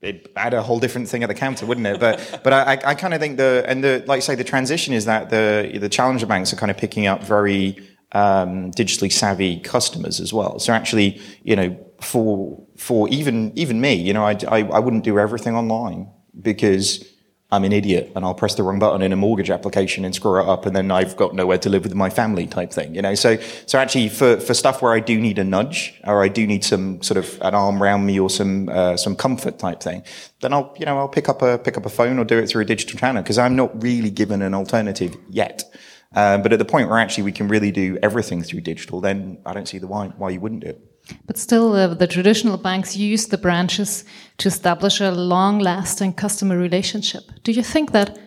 it 0.02 0.30
add 0.36 0.54
a 0.54 0.62
whole 0.62 0.80
different 0.80 1.08
thing 1.08 1.24
at 1.24 1.28
the 1.28 1.34
counter, 1.34 1.66
wouldn't 1.66 1.88
it? 1.88 1.98
But 1.98 2.42
but 2.44 2.52
I, 2.52 2.74
I 2.84 2.96
kind 2.96 3.14
of 3.14 3.22
think 3.22 3.38
the 3.38 3.64
and 3.66 3.82
the 3.82 4.04
like 4.06 4.22
say 4.22 4.36
the 4.36 4.44
transition 4.44 4.94
is 4.94 5.06
that 5.06 5.30
the 5.30 5.78
the 5.80 5.88
challenger 5.88 6.26
banks 6.26 6.52
are 6.52 6.58
kind 6.58 6.70
of 6.70 6.78
picking 6.78 7.08
up 7.08 7.24
very 7.24 7.78
um, 8.12 8.72
digitally 8.72 9.10
savvy 9.10 9.62
customers 9.62 10.20
as 10.20 10.34
well. 10.34 10.60
So 10.60 10.74
actually, 10.74 11.22
you 11.44 11.56
know, 11.56 11.78
for 12.02 12.62
for 12.76 13.08
even 13.08 13.54
even 13.56 13.80
me, 13.80 13.94
you 13.94 14.12
know, 14.12 14.26
I, 14.26 14.38
I, 14.50 14.64
I 14.64 14.80
wouldn't 14.80 15.06
do 15.06 15.18
everything 15.18 15.56
online 15.56 16.10
because 16.42 17.06
I'm 17.54 17.66
an 17.66 17.74
idiot 17.74 18.14
and 18.16 18.24
I'll 18.24 18.34
press 18.34 18.56
the 18.56 18.64
wrong 18.64 18.80
button 18.80 19.02
in 19.02 19.12
a 19.12 19.18
mortgage 19.18 19.50
application 19.50 20.06
and 20.06 20.16
screw 20.16 20.40
it 20.40 20.48
up 20.48 20.66
and 20.66 20.74
then 20.74 20.90
I've 20.90 21.18
got 21.18 21.36
nowhere 21.36 21.58
to 21.58 21.70
live 21.70 21.84
with 21.84 21.94
my 21.94 22.10
family 22.10 22.48
type 22.48 22.72
thing, 22.72 22.96
you 22.96 23.02
know? 23.02 23.14
So, 23.14 23.38
so 23.66 23.78
actually 23.78 24.08
for, 24.08 24.40
for 24.40 24.54
stuff 24.54 24.82
where 24.82 24.94
I 24.94 25.02
do 25.02 25.20
need 25.20 25.38
a 25.38 25.44
nudge 25.44 26.00
or 26.06 26.24
I 26.24 26.30
do 26.30 26.48
need 26.48 26.64
some 26.64 27.02
sort 27.02 27.18
of 27.18 27.38
an 27.42 27.54
arm 27.54 27.84
around 27.84 28.06
me 28.06 28.18
or 28.18 28.30
some, 28.30 28.70
uh, 28.70 28.96
some 28.96 29.18
comfort 29.18 29.60
type 29.60 29.82
thing, 29.82 30.04
then 30.40 30.54
I'll, 30.54 30.74
you 30.80 30.86
know, 30.86 30.98
I'll 30.98 31.10
pick 31.10 31.28
up 31.28 31.42
a, 31.42 31.58
pick 31.58 31.76
up 31.76 31.86
a 31.86 31.90
phone 31.90 32.20
or 32.20 32.24
do 32.24 32.38
it 32.38 32.48
through 32.48 32.62
a 32.62 32.66
digital 32.66 32.98
channel 32.98 33.22
because 33.22 33.38
I'm 33.38 33.58
not 33.58 33.84
really 33.84 34.12
given 34.12 34.42
an 34.42 34.54
alternative 34.54 35.18
yet. 35.30 35.66
Um, 36.14 36.42
but 36.44 36.54
at 36.54 36.60
the 36.60 36.66
point 36.66 36.90
where 36.90 37.00
actually 37.00 37.24
we 37.24 37.32
can 37.34 37.50
really 37.50 37.72
do 37.72 37.98
everything 38.02 38.44
through 38.44 38.62
digital, 38.62 39.02
then 39.02 39.40
I 39.46 39.54
don't 39.54 39.68
see 39.68 39.78
the 39.78 39.88
why, 39.88 40.08
why 40.08 40.30
you 40.30 40.40
wouldn't 40.40 40.62
do 40.62 40.70
it. 40.70 40.91
But 41.26 41.38
still, 41.38 41.74
uh, 41.74 41.94
the 41.94 42.08
traditional 42.08 42.58
banks 42.58 42.96
use 42.96 43.28
the 43.28 43.38
branches 43.38 44.06
to 44.38 44.48
establish 44.48 45.02
a 45.02 45.12
long 45.12 45.60
lasting 45.60 46.14
customer 46.14 46.58
relationship. 46.58 47.24
Do 47.44 47.52
you 47.52 47.64
think 47.64 47.92
that 47.92 48.18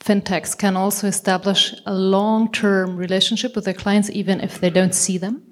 fintechs 0.00 0.56
can 0.56 0.76
also 0.76 1.06
establish 1.06 1.74
a 1.86 1.94
long 1.94 2.50
term 2.52 2.96
relationship 2.96 3.54
with 3.54 3.64
their 3.64 3.74
clients 3.74 4.10
even 4.10 4.40
if 4.40 4.60
they 4.60 4.70
don't 4.70 4.94
see 4.94 5.18
them? 5.18 5.50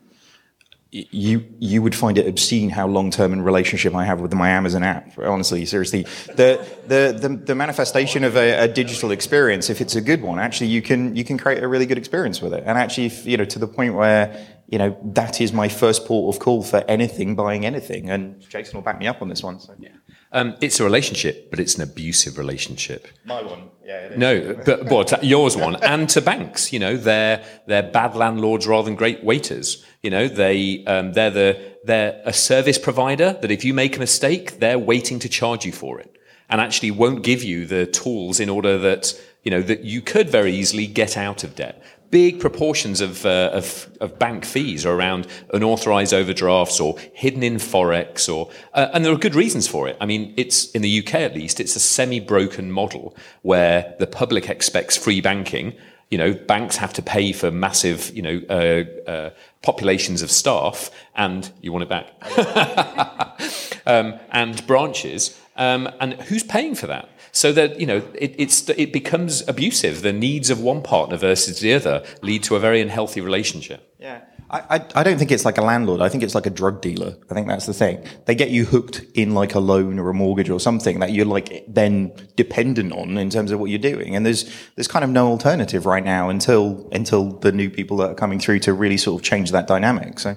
you 0.91 1.45
you 1.59 1.83
would 1.83 1.95
find 1.95 2.17
it 2.17 2.27
obscene 2.27 2.71
how 2.71 2.87
long 2.87 3.11
term 3.11 3.33
in 3.35 3.43
relationship 3.43 3.95
I 3.95 4.07
have 4.07 4.21
with 4.21 4.33
my 4.33 4.49
Amazon 4.49 4.83
app. 4.83 5.19
Honestly, 5.19 5.67
seriously, 5.67 6.05
the 6.29 6.67
the 6.87 7.19
the, 7.21 7.29
the 7.29 7.55
manifestation 7.55 8.25
of 8.25 8.37
a, 8.37 8.65
a, 8.65 8.69
digital 8.69 9.11
experience, 9.11 9.69
if 9.69 9.83
it's 9.83 9.97
a 9.97 10.01
good 10.01 10.23
one, 10.23 10.39
actually 10.39 10.69
you 10.69 10.81
can 10.81 11.15
you 11.15 11.25
can 11.25 11.37
create 11.37 11.63
a 11.63 11.69
really 11.69 11.85
good 11.85 11.99
experience 11.99 12.41
with 12.41 12.55
it. 12.55 12.63
And 12.65 12.79
actually, 12.79 13.07
if, 13.07 13.27
you 13.27 13.37
know, 13.37 13.45
to 13.45 13.59
the 13.59 13.69
point 13.69 13.95
where 13.95 14.35
you 14.69 14.79
know 14.79 14.97
that 15.03 15.41
is 15.41 15.53
my 15.53 15.69
first 15.69 16.07
port 16.07 16.35
of 16.35 16.41
call 16.41 16.63
for 16.63 16.85
anything, 16.89 17.35
buying 17.35 17.65
anything. 17.65 18.11
And 18.11 18.41
Jason 18.49 18.77
will 18.77 18.83
back 18.83 18.99
me 18.99 19.07
up 19.07 19.23
on 19.23 19.29
this 19.29 19.43
one. 19.43 19.59
So. 19.59 19.75
Yeah. 19.79 19.91
Um, 20.31 20.57
it's 20.61 20.79
a 20.79 20.85
relationship, 20.85 21.49
but 21.49 21.59
it's 21.59 21.77
an 21.77 21.83
abusive 21.83 22.37
relationship. 22.37 23.09
My 23.25 23.43
one, 23.43 23.71
yeah. 23.83 24.11
No, 24.15 24.55
but 24.67 24.85
what 24.85 25.25
yours 25.25 25.57
one, 25.57 25.77
and 25.83 26.07
to 26.11 26.21
banks, 26.21 26.71
you 26.71 26.79
know, 26.79 26.99
they're 26.99 27.43
they're 27.67 27.91
bad 27.91 28.15
landlords 28.15 28.67
rather 28.67 28.85
than 28.85 28.95
great 28.95 29.25
waiters. 29.25 29.85
You 30.03 30.11
know, 30.11 30.29
they 30.29 30.85
um, 30.85 31.15
they're 31.15 31.31
the 31.31 31.77
they're 31.85 32.21
a 32.27 32.35
service 32.35 32.79
provider 32.79 33.39
that 33.41 33.51
if 33.51 33.65
you 33.65 33.73
make 33.73 33.97
a 33.97 34.01
mistake, 34.01 34.59
they're 34.59 34.79
waiting 34.79 35.19
to 35.21 35.31
charge 35.31 35.65
you 35.65 35.73
for 35.73 35.99
it, 35.99 36.15
and 36.51 36.61
actually 36.61 36.91
won't 36.91 37.23
give 37.23 37.43
you 37.43 37.65
the 37.65 37.87
tools 37.87 38.39
in 38.39 38.51
order 38.51 38.77
that 38.77 39.19
you 39.45 39.51
know 39.51 39.63
that 39.63 39.81
you 39.81 40.03
could 40.03 40.29
very 40.29 40.53
easily 40.53 40.87
get 40.87 41.17
out 41.17 41.43
of 41.43 41.57
debt 41.57 41.83
big 42.11 42.41
proportions 42.41 43.01
of, 43.01 43.27
uh, 43.27 43.51
of, 43.53 43.89
of, 44.01 44.19
bank 44.19 44.45
fees 44.45 44.87
are 44.87 44.95
around 44.95 45.27
unauthorized 45.53 46.15
overdrafts 46.15 46.81
or 46.81 46.99
hidden 47.13 47.43
in 47.43 47.57
forex 47.57 48.33
or 48.33 48.51
uh, 48.75 48.89
and 48.95 49.05
there 49.05 49.13
are 49.13 49.19
good 49.19 49.35
reasons 49.35 49.69
for 49.69 49.89
it. 49.89 49.97
I 50.01 50.07
mean 50.07 50.33
it's 50.37 50.71
in 50.71 50.83
the 50.83 50.99
uk 51.01 51.15
at 51.15 51.35
least 51.35 51.61
it's 51.61 51.77
a 51.77 51.81
semi-broken 51.81 52.73
model 52.73 53.15
where 53.43 53.95
the 53.99 54.07
public 54.07 54.49
expects 54.49 54.97
free 54.97 55.21
banking 55.21 55.75
you 56.11 56.19
know 56.19 56.33
banks 56.33 56.77
have 56.77 56.93
to 56.95 57.03
pay 57.03 57.33
for 57.33 57.51
massive 57.51 58.15
you 58.17 58.23
know 58.23 58.41
uh, 58.49 59.11
uh 59.11 59.31
populations 59.63 60.23
of 60.23 60.31
staff 60.31 60.91
and 61.17 61.51
you 61.61 61.73
want 61.73 61.83
it 61.83 61.89
back 61.89 62.07
um, 63.87 64.19
and 64.31 64.67
branches 64.67 65.39
um, 65.57 65.89
and 66.01 66.15
who's 66.23 66.45
paying 66.45 66.75
for 66.75 66.87
that 66.87 67.09
so 67.33 67.53
that 67.53 67.79
you 67.79 67.87
know 67.87 68.03
it, 68.15 68.35
it's 68.39 68.69
it 68.71 68.93
becomes 68.93 69.47
abusive. 69.49 70.03
The 70.03 70.13
needs 70.13 70.51
of 70.51 70.61
one 70.61 70.83
partner 70.83 71.17
versus 71.17 71.61
the 71.61 71.73
other 71.75 72.05
lead 72.23 72.43
to 72.45 72.57
a 72.57 72.61
very 72.61 72.81
unhealthy 72.81 73.21
relationship. 73.21 73.95
Yeah. 73.99 74.23
I, 74.51 74.83
I 74.95 75.03
don't 75.03 75.19
think 75.19 75.31
it's 75.31 75.45
like 75.45 75.59
a 75.59 75.63
landlord. 75.63 76.01
I 76.01 76.09
think 76.09 76.23
it's 76.23 76.35
like 76.35 76.47
a 76.47 76.51
drug 76.51 76.81
dealer. 76.81 77.17
I 77.31 77.35
think 77.35 77.49
that's 77.49 77.67
the 77.67 77.75
thing. 77.75 78.03
They 78.25 78.35
get 78.35 78.51
you 78.51 78.65
hooked 78.65 79.03
in 79.15 79.35
like 79.35 79.55
a 79.55 79.59
loan 79.61 79.99
or 79.99 80.09
a 80.09 80.15
mortgage 80.15 80.49
or 80.49 80.59
something 80.59 81.01
that 81.01 81.13
you're 81.13 81.27
like 81.27 81.65
then 81.69 82.13
dependent 82.35 82.93
on 82.93 83.19
in 83.19 83.29
terms 83.29 83.51
of 83.53 83.61
what 83.61 83.69
you're 83.69 83.79
doing. 83.79 84.17
And 84.17 84.25
there's 84.25 84.51
there's 84.75 84.89
kind 84.89 85.05
of 85.05 85.11
no 85.11 85.29
alternative 85.29 85.85
right 85.85 86.05
now 86.05 86.31
until 86.31 86.89
until 86.93 87.33
the 87.39 87.53
new 87.53 87.69
people 87.69 87.99
that 87.99 88.11
are 88.11 88.15
coming 88.15 88.41
through 88.41 88.61
to 88.61 88.73
really 88.73 88.97
sort 88.97 89.21
of 89.21 89.25
change 89.25 89.53
that 89.53 89.67
dynamic. 89.67 90.19
So. 90.19 90.37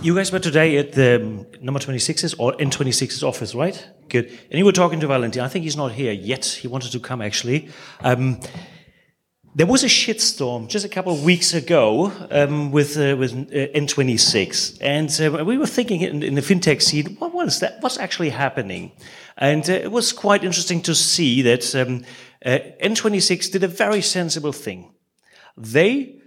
You 0.00 0.14
guys 0.14 0.32
were 0.32 0.38
today 0.38 0.78
at 0.78 0.92
the 0.92 1.16
um, 1.16 1.46
number 1.60 1.78
26's 1.78 2.34
or 2.34 2.52
N26's 2.54 3.22
office, 3.22 3.54
right? 3.54 3.86
Good. 4.08 4.26
And 4.50 4.58
you 4.58 4.64
were 4.64 4.72
talking 4.72 4.98
to 5.00 5.06
Valentin. 5.06 5.42
I 5.42 5.48
think 5.48 5.64
he's 5.64 5.76
not 5.76 5.92
here 5.92 6.12
yet. 6.12 6.46
He 6.46 6.68
wanted 6.68 6.90
to 6.92 7.00
come 7.00 7.20
actually. 7.20 7.68
Um, 8.00 8.40
there 9.54 9.66
was 9.66 9.84
a 9.84 9.88
shitstorm 9.88 10.68
just 10.68 10.84
a 10.84 10.88
couple 10.88 11.12
of 11.12 11.22
weeks 11.22 11.54
ago 11.54 12.12
um, 12.30 12.72
with 12.72 12.96
uh, 12.96 13.16
with 13.16 13.32
uh, 13.32 13.78
N26, 13.78 14.78
and 14.80 15.10
uh, 15.20 15.44
we 15.44 15.56
were 15.56 15.66
thinking 15.66 16.00
in, 16.00 16.22
in, 16.22 16.34
the 16.34 16.40
fintech 16.40 16.82
scene, 16.82 17.16
what 17.18 17.32
was 17.32 17.60
that? 17.60 17.76
What's 17.80 17.98
actually 17.98 18.30
happening? 18.30 18.90
And 19.36 19.68
uh, 19.70 19.74
it 19.74 19.92
was 19.92 20.12
quite 20.12 20.42
interesting 20.42 20.82
to 20.82 20.94
see 20.94 21.42
that 21.42 21.74
um, 21.74 22.04
uh, 22.44 22.58
N26 22.82 23.52
did 23.52 23.62
a 23.62 23.68
very 23.68 24.02
sensible 24.02 24.52
thing. 24.52 24.92
They 25.56 26.20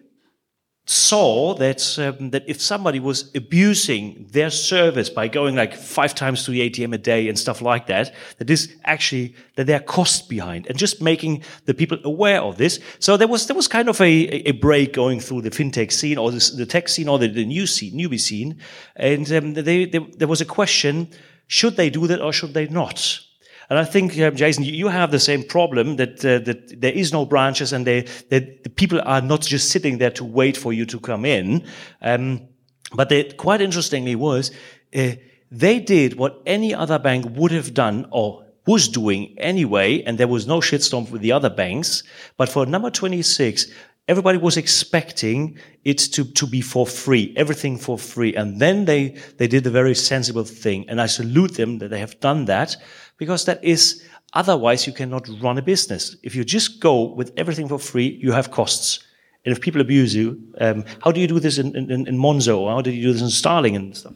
saw 0.89 1.53
that 1.55 1.99
um, 1.99 2.29
that 2.29 2.43
if 2.47 2.61
somebody 2.61 2.97
was 2.97 3.29
abusing 3.35 4.25
their 4.31 4.49
service 4.49 5.09
by 5.09 5.27
going 5.27 5.53
like 5.53 5.73
five 5.75 6.15
times 6.15 6.45
to 6.45 6.51
the 6.51 6.61
ATM 6.69 6.93
a 6.93 6.97
day 6.97 7.27
and 7.27 7.37
stuff 7.37 7.61
like 7.61 7.87
that, 7.87 8.15
that 8.37 8.49
is 8.49 8.73
actually 8.85 9.35
that 9.55 9.67
there 9.67 9.75
are 9.75 9.83
costs 9.83 10.25
behind, 10.25 10.65
and 10.67 10.77
just 10.77 11.01
making 11.01 11.43
the 11.65 11.73
people 11.73 11.97
aware 12.05 12.41
of 12.41 12.57
this. 12.57 12.79
So 12.99 13.17
there 13.17 13.27
was 13.27 13.47
there 13.47 13.55
was 13.55 13.67
kind 13.67 13.89
of 13.89 13.99
a, 13.99 14.05
a 14.47 14.53
break 14.53 14.93
going 14.93 15.19
through 15.19 15.41
the 15.41 15.51
fintech 15.51 15.91
scene 15.91 16.17
or 16.17 16.31
the, 16.31 16.53
the 16.55 16.65
tech 16.65 16.87
scene 16.87 17.09
or 17.09 17.19
the, 17.19 17.27
the 17.27 17.45
new 17.45 17.67
scene, 17.67 17.93
newbie 17.93 18.19
scene, 18.19 18.57
and 18.95 19.29
um, 19.33 19.53
they, 19.55 19.85
they, 19.85 19.99
there 19.99 20.27
was 20.27 20.39
a 20.39 20.45
question: 20.45 21.09
should 21.47 21.75
they 21.75 21.89
do 21.89 22.07
that 22.07 22.21
or 22.21 22.31
should 22.31 22.53
they 22.53 22.67
not? 22.67 23.26
And 23.69 23.77
I 23.77 23.83
think, 23.83 24.17
um, 24.19 24.35
Jason, 24.35 24.63
you, 24.63 24.87
have 24.87 25.11
the 25.11 25.19
same 25.19 25.43
problem 25.43 25.97
that 25.97 26.23
uh, 26.23 26.39
that 26.39 26.79
there 26.79 26.93
is 26.93 27.11
no 27.11 27.25
branches 27.25 27.73
and 27.73 27.85
they, 27.85 28.01
that 28.29 28.63
the 28.63 28.69
people 28.69 29.01
are 29.03 29.21
not 29.21 29.41
just 29.41 29.69
sitting 29.69 29.97
there 29.97 30.11
to 30.11 30.23
wait 30.23 30.55
for 30.55 30.71
you 30.71 30.85
to 30.85 30.99
come 30.99 31.25
in. 31.25 31.65
Um, 32.01 32.47
but 32.93 33.09
they, 33.09 33.25
quite 33.25 33.61
interestingly 33.61 34.15
was 34.15 34.51
uh, 34.95 35.11
They 35.51 35.79
did 35.79 36.17
what 36.17 36.41
any 36.45 36.73
other 36.73 36.99
bank 36.99 37.25
would 37.37 37.51
have 37.51 37.73
done 37.73 38.07
or 38.11 38.45
was 38.65 38.89
doing 38.89 39.33
anyway, 39.37 40.03
and 40.03 40.17
there 40.17 40.27
was 40.27 40.45
no 40.45 40.59
shitstorm 40.59 41.09
with 41.09 41.21
the 41.21 41.31
other 41.31 41.49
banks. 41.49 42.03
But 42.35 42.49
for 42.49 42.65
number 42.65 42.89
26, 42.89 43.67
everybody 44.09 44.37
was 44.37 44.57
expecting 44.57 45.57
it 45.85 45.97
to, 45.97 46.25
to 46.25 46.45
be 46.47 46.59
for 46.59 46.85
free, 46.85 47.33
everything 47.37 47.77
for 47.77 47.97
free. 47.97 48.35
And 48.35 48.59
then 48.59 48.85
they, 48.85 49.15
they 49.37 49.47
did 49.47 49.65
a 49.65 49.69
very 49.69 49.95
sensible 49.95 50.43
thing. 50.43 50.85
And 50.89 50.99
I 50.99 51.05
salute 51.05 51.55
them 51.55 51.79
that 51.79 51.89
they 51.89 51.99
have 51.99 52.19
done 52.19 52.45
that 52.45 52.75
because 53.17 53.45
that 53.45 53.63
is, 53.63 54.03
otherwise 54.33 54.87
you 54.87 54.93
cannot 54.93 55.27
run 55.41 55.57
a 55.57 55.61
business. 55.61 56.15
If 56.23 56.35
you 56.35 56.43
just 56.43 56.79
go 56.79 57.13
with 57.13 57.31
everything 57.37 57.67
for 57.67 57.79
free, 57.79 58.19
you 58.21 58.31
have 58.31 58.51
costs. 58.51 58.99
And 59.45 59.55
if 59.55 59.61
people 59.61 59.81
abuse 59.81 60.13
you, 60.13 60.41
um, 60.59 60.83
how 61.01 61.11
do 61.11 61.19
you 61.19 61.27
do 61.27 61.39
this 61.39 61.57
in, 61.57 61.75
in, 61.75 62.07
in 62.07 62.17
Monzo? 62.17 62.69
How 62.69 62.81
did 62.81 62.93
you 62.93 63.03
do 63.03 63.13
this 63.13 63.21
in 63.21 63.29
Starling 63.29 63.75
and 63.75 63.95
stuff? 63.95 64.13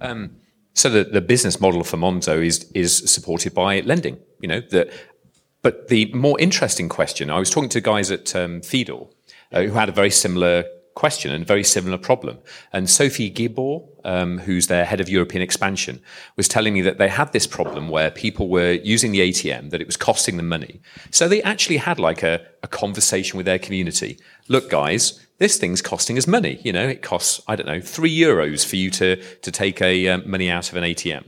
Um, 0.00 0.36
so 0.74 0.88
the, 0.88 1.04
the 1.04 1.20
business 1.20 1.60
model 1.60 1.84
for 1.84 1.96
Monzo 1.96 2.44
is 2.44 2.70
is 2.74 3.10
supported 3.10 3.54
by 3.54 3.80
lending. 3.80 4.18
You 4.40 4.48
know 4.48 4.60
that, 4.70 4.90
but 5.62 5.88
the 5.88 6.12
more 6.12 6.40
interesting 6.40 6.88
question. 6.88 7.30
I 7.30 7.38
was 7.38 7.50
talking 7.50 7.68
to 7.70 7.80
guys 7.80 8.10
at 8.10 8.34
um, 8.34 8.62
uh, 9.52 9.62
who 9.62 9.72
had 9.72 9.88
a 9.88 9.92
very 9.92 10.10
similar 10.10 10.64
question 10.94 11.32
and 11.32 11.42
a 11.42 11.46
very 11.46 11.64
similar 11.64 11.98
problem. 11.98 12.38
And 12.72 12.88
Sophie 12.88 13.30
Gibor, 13.30 13.86
um, 14.04 14.38
who's 14.38 14.66
their 14.66 14.84
head 14.84 15.00
of 15.00 15.08
European 15.08 15.42
expansion, 15.42 16.00
was 16.36 16.48
telling 16.48 16.74
me 16.74 16.82
that 16.82 16.98
they 16.98 17.08
had 17.08 17.32
this 17.32 17.46
problem 17.46 17.88
where 17.88 18.10
people 18.10 18.48
were 18.48 18.72
using 18.72 19.12
the 19.12 19.20
ATM, 19.20 19.70
that 19.70 19.80
it 19.80 19.86
was 19.86 19.96
costing 19.96 20.36
them 20.36 20.48
money. 20.48 20.80
So 21.10 21.28
they 21.28 21.42
actually 21.42 21.78
had 21.78 21.98
like 21.98 22.22
a, 22.22 22.44
a 22.62 22.68
conversation 22.68 23.36
with 23.36 23.46
their 23.46 23.58
community. 23.58 24.18
Look, 24.48 24.70
guys, 24.70 25.24
this 25.38 25.58
thing's 25.58 25.82
costing 25.82 26.16
us 26.18 26.26
money. 26.26 26.60
You 26.62 26.72
know, 26.72 26.86
it 26.86 27.02
costs, 27.02 27.40
I 27.48 27.56
don't 27.56 27.66
know, 27.66 27.80
three 27.80 28.16
euros 28.16 28.64
for 28.64 28.76
you 28.76 28.90
to, 28.90 29.16
to 29.16 29.50
take 29.50 29.80
a 29.82 30.08
um, 30.08 30.22
money 30.30 30.50
out 30.50 30.70
of 30.70 30.76
an 30.76 30.84
ATM. 30.84 31.24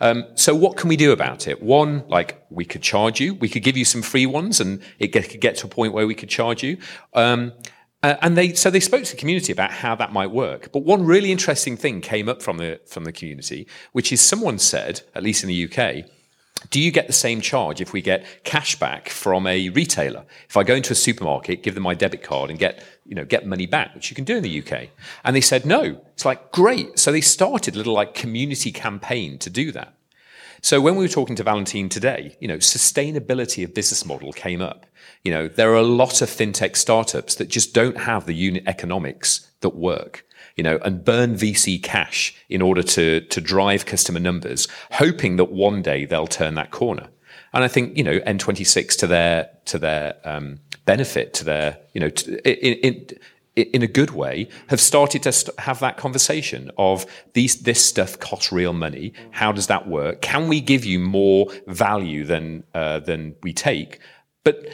Um, 0.00 0.24
so 0.34 0.54
what 0.54 0.76
can 0.76 0.88
we 0.88 0.96
do 0.96 1.12
about 1.12 1.48
it? 1.48 1.62
One, 1.62 2.04
like 2.08 2.44
we 2.50 2.64
could 2.64 2.82
charge 2.82 3.20
you, 3.20 3.34
we 3.34 3.48
could 3.48 3.62
give 3.62 3.76
you 3.76 3.84
some 3.84 4.02
free 4.02 4.26
ones 4.26 4.60
and 4.60 4.82
it 4.98 5.08
get, 5.08 5.30
could 5.30 5.40
get 5.40 5.56
to 5.56 5.66
a 5.66 5.70
point 5.70 5.94
where 5.94 6.06
we 6.06 6.14
could 6.14 6.28
charge 6.28 6.62
you. 6.62 6.76
Um, 7.14 7.52
uh, 8.04 8.18
and 8.20 8.36
they 8.36 8.52
so 8.52 8.70
they 8.70 8.80
spoke 8.80 9.02
to 9.04 9.12
the 9.12 9.16
community 9.16 9.50
about 9.50 9.70
how 9.70 9.94
that 9.94 10.12
might 10.12 10.30
work. 10.30 10.70
But 10.72 10.80
one 10.80 11.06
really 11.06 11.32
interesting 11.32 11.74
thing 11.74 12.02
came 12.02 12.28
up 12.28 12.42
from 12.42 12.58
the 12.58 12.78
from 12.86 13.04
the 13.04 13.12
community, 13.12 13.66
which 13.92 14.12
is 14.12 14.20
someone 14.20 14.58
said, 14.58 15.00
at 15.14 15.22
least 15.22 15.42
in 15.42 15.48
the 15.48 15.64
UK, 15.64 16.04
do 16.68 16.80
you 16.80 16.90
get 16.90 17.06
the 17.06 17.14
same 17.14 17.40
charge 17.40 17.80
if 17.80 17.94
we 17.94 18.02
get 18.02 18.44
cash 18.44 18.78
back 18.78 19.08
from 19.08 19.46
a 19.46 19.70
retailer? 19.70 20.24
If 20.48 20.56
I 20.58 20.64
go 20.64 20.74
into 20.74 20.92
a 20.92 20.96
supermarket, 20.96 21.62
give 21.62 21.72
them 21.74 21.82
my 21.82 21.94
debit 21.94 22.22
card 22.22 22.50
and 22.50 22.58
get, 22.58 22.82
you 23.06 23.14
know, 23.14 23.24
get 23.24 23.46
money 23.46 23.66
back, 23.66 23.94
which 23.94 24.10
you 24.10 24.14
can 24.14 24.24
do 24.24 24.36
in 24.36 24.42
the 24.42 24.62
UK. 24.62 24.88
And 25.24 25.34
they 25.34 25.40
said 25.40 25.64
no. 25.64 25.98
It's 26.12 26.26
like, 26.26 26.52
great. 26.52 26.98
So 26.98 27.10
they 27.10 27.22
started 27.22 27.74
a 27.74 27.78
little 27.78 27.94
like 27.94 28.12
community 28.12 28.70
campaign 28.70 29.38
to 29.38 29.48
do 29.48 29.72
that. 29.72 29.94
So 30.64 30.80
when 30.80 30.96
we 30.96 31.04
were 31.04 31.08
talking 31.08 31.36
to 31.36 31.42
Valentin 31.42 31.90
today, 31.90 32.38
you 32.40 32.48
know, 32.48 32.56
sustainability 32.56 33.64
of 33.64 33.74
business 33.74 34.06
model 34.06 34.32
came 34.32 34.62
up. 34.62 34.86
You 35.22 35.30
know, 35.30 35.46
there 35.46 35.70
are 35.70 35.76
a 35.76 35.82
lot 35.82 36.22
of 36.22 36.30
fintech 36.30 36.76
startups 36.76 37.34
that 37.34 37.50
just 37.50 37.74
don't 37.74 37.98
have 37.98 38.24
the 38.24 38.32
unit 38.32 38.62
economics 38.66 39.50
that 39.60 39.76
work. 39.76 40.24
You 40.56 40.64
know, 40.64 40.78
and 40.82 41.04
burn 41.04 41.34
VC 41.34 41.82
cash 41.82 42.34
in 42.48 42.62
order 42.62 42.82
to 42.82 43.20
to 43.20 43.40
drive 43.42 43.84
customer 43.84 44.20
numbers, 44.20 44.66
hoping 44.92 45.36
that 45.36 45.52
one 45.52 45.82
day 45.82 46.06
they'll 46.06 46.26
turn 46.26 46.54
that 46.54 46.70
corner. 46.70 47.08
And 47.52 47.62
I 47.62 47.68
think 47.68 47.98
you 47.98 48.04
know 48.04 48.18
N26 48.20 48.96
to 49.00 49.06
their 49.06 49.50
to 49.66 49.78
their 49.78 50.14
um, 50.24 50.60
benefit, 50.86 51.34
to 51.34 51.44
their 51.44 51.78
you 51.92 52.00
know 52.00 52.08
to, 52.08 52.66
in, 52.66 52.94
in, 52.94 53.06
in 53.56 53.82
a 53.82 53.86
good 53.86 54.10
way, 54.10 54.48
have 54.68 54.80
started 54.80 55.22
to 55.22 55.32
st- 55.32 55.58
have 55.60 55.78
that 55.80 55.96
conversation 55.96 56.70
of 56.76 57.06
these, 57.34 57.62
this 57.62 57.84
stuff 57.84 58.18
costs 58.18 58.50
real 58.50 58.72
money. 58.72 59.12
How 59.30 59.52
does 59.52 59.68
that 59.68 59.86
work? 59.86 60.22
Can 60.22 60.48
we 60.48 60.60
give 60.60 60.84
you 60.84 60.98
more 60.98 61.46
value 61.68 62.24
than, 62.24 62.64
uh, 62.74 62.98
than 63.00 63.36
we 63.42 63.52
take? 63.52 64.00
But 64.42 64.66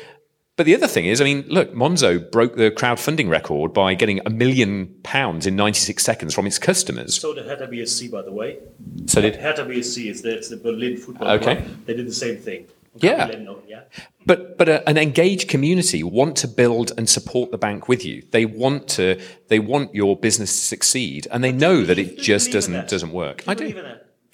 but 0.57 0.67
the 0.67 0.75
other 0.75 0.89
thing 0.89 1.07
is, 1.07 1.23
I 1.23 1.25
mean, 1.25 1.47
look, 1.49 1.73
Monzo 1.73 2.31
broke 2.31 2.57
the 2.57 2.71
crowdfunding 2.71 3.31
record 3.31 3.73
by 3.73 3.95
getting 3.95 4.21
a 4.27 4.31
million 4.31 4.89
pounds 5.03 5.47
in 5.47 5.57
96 5.57 6.03
seconds 6.03 6.35
from 6.35 6.47
its 6.47 6.59
customers. 6.59 7.19
So 7.19 7.33
did 7.33 7.47
Hertha 7.47 7.67
BSC, 7.67 8.11
by 8.11 8.21
the 8.21 8.31
way. 8.33 8.59
So 9.07 9.23
did 9.23 9.37
Hertha 9.37 9.63
BSC 9.65 10.11
is 10.11 10.21
the, 10.21 10.37
it's 10.37 10.51
the 10.51 10.59
Berlin 10.59 10.99
football 10.99 11.31
Okay. 11.31 11.57
club. 11.63 11.69
They 11.87 11.95
did 11.95 12.07
the 12.07 12.13
same 12.13 12.37
thing. 12.37 12.67
Yeah. 12.97 13.27
Leno, 13.27 13.63
yeah. 13.67 13.83
But 14.27 14.59
but 14.59 14.69
a, 14.69 14.89
an 14.89 14.99
engaged 14.99 15.49
community 15.49 16.03
want 16.03 16.37
to 16.39 16.49
build 16.49 16.93
and 16.99 17.09
support 17.09 17.51
the 17.51 17.59
bank 17.59 17.89
with 17.89 18.05
you. 18.05 18.23
They 18.31 18.45
want 18.45 18.89
to 18.89 19.21
they 19.49 19.59
want 19.59 19.95
your 19.95 20.17
business 20.17 20.51
to 20.59 20.67
succeed, 20.67 21.29
and 21.31 21.43
they 21.45 21.53
know 21.53 21.85
that 21.85 21.99
it 21.99 22.19
just 22.19 22.51
doesn't 22.53 22.73
that? 22.73 22.89
doesn't 22.89 23.13
work. 23.13 23.45
Do 23.45 23.51
I 23.51 23.53
you 23.53 23.59
believe 23.59 23.75
do. 23.77 23.85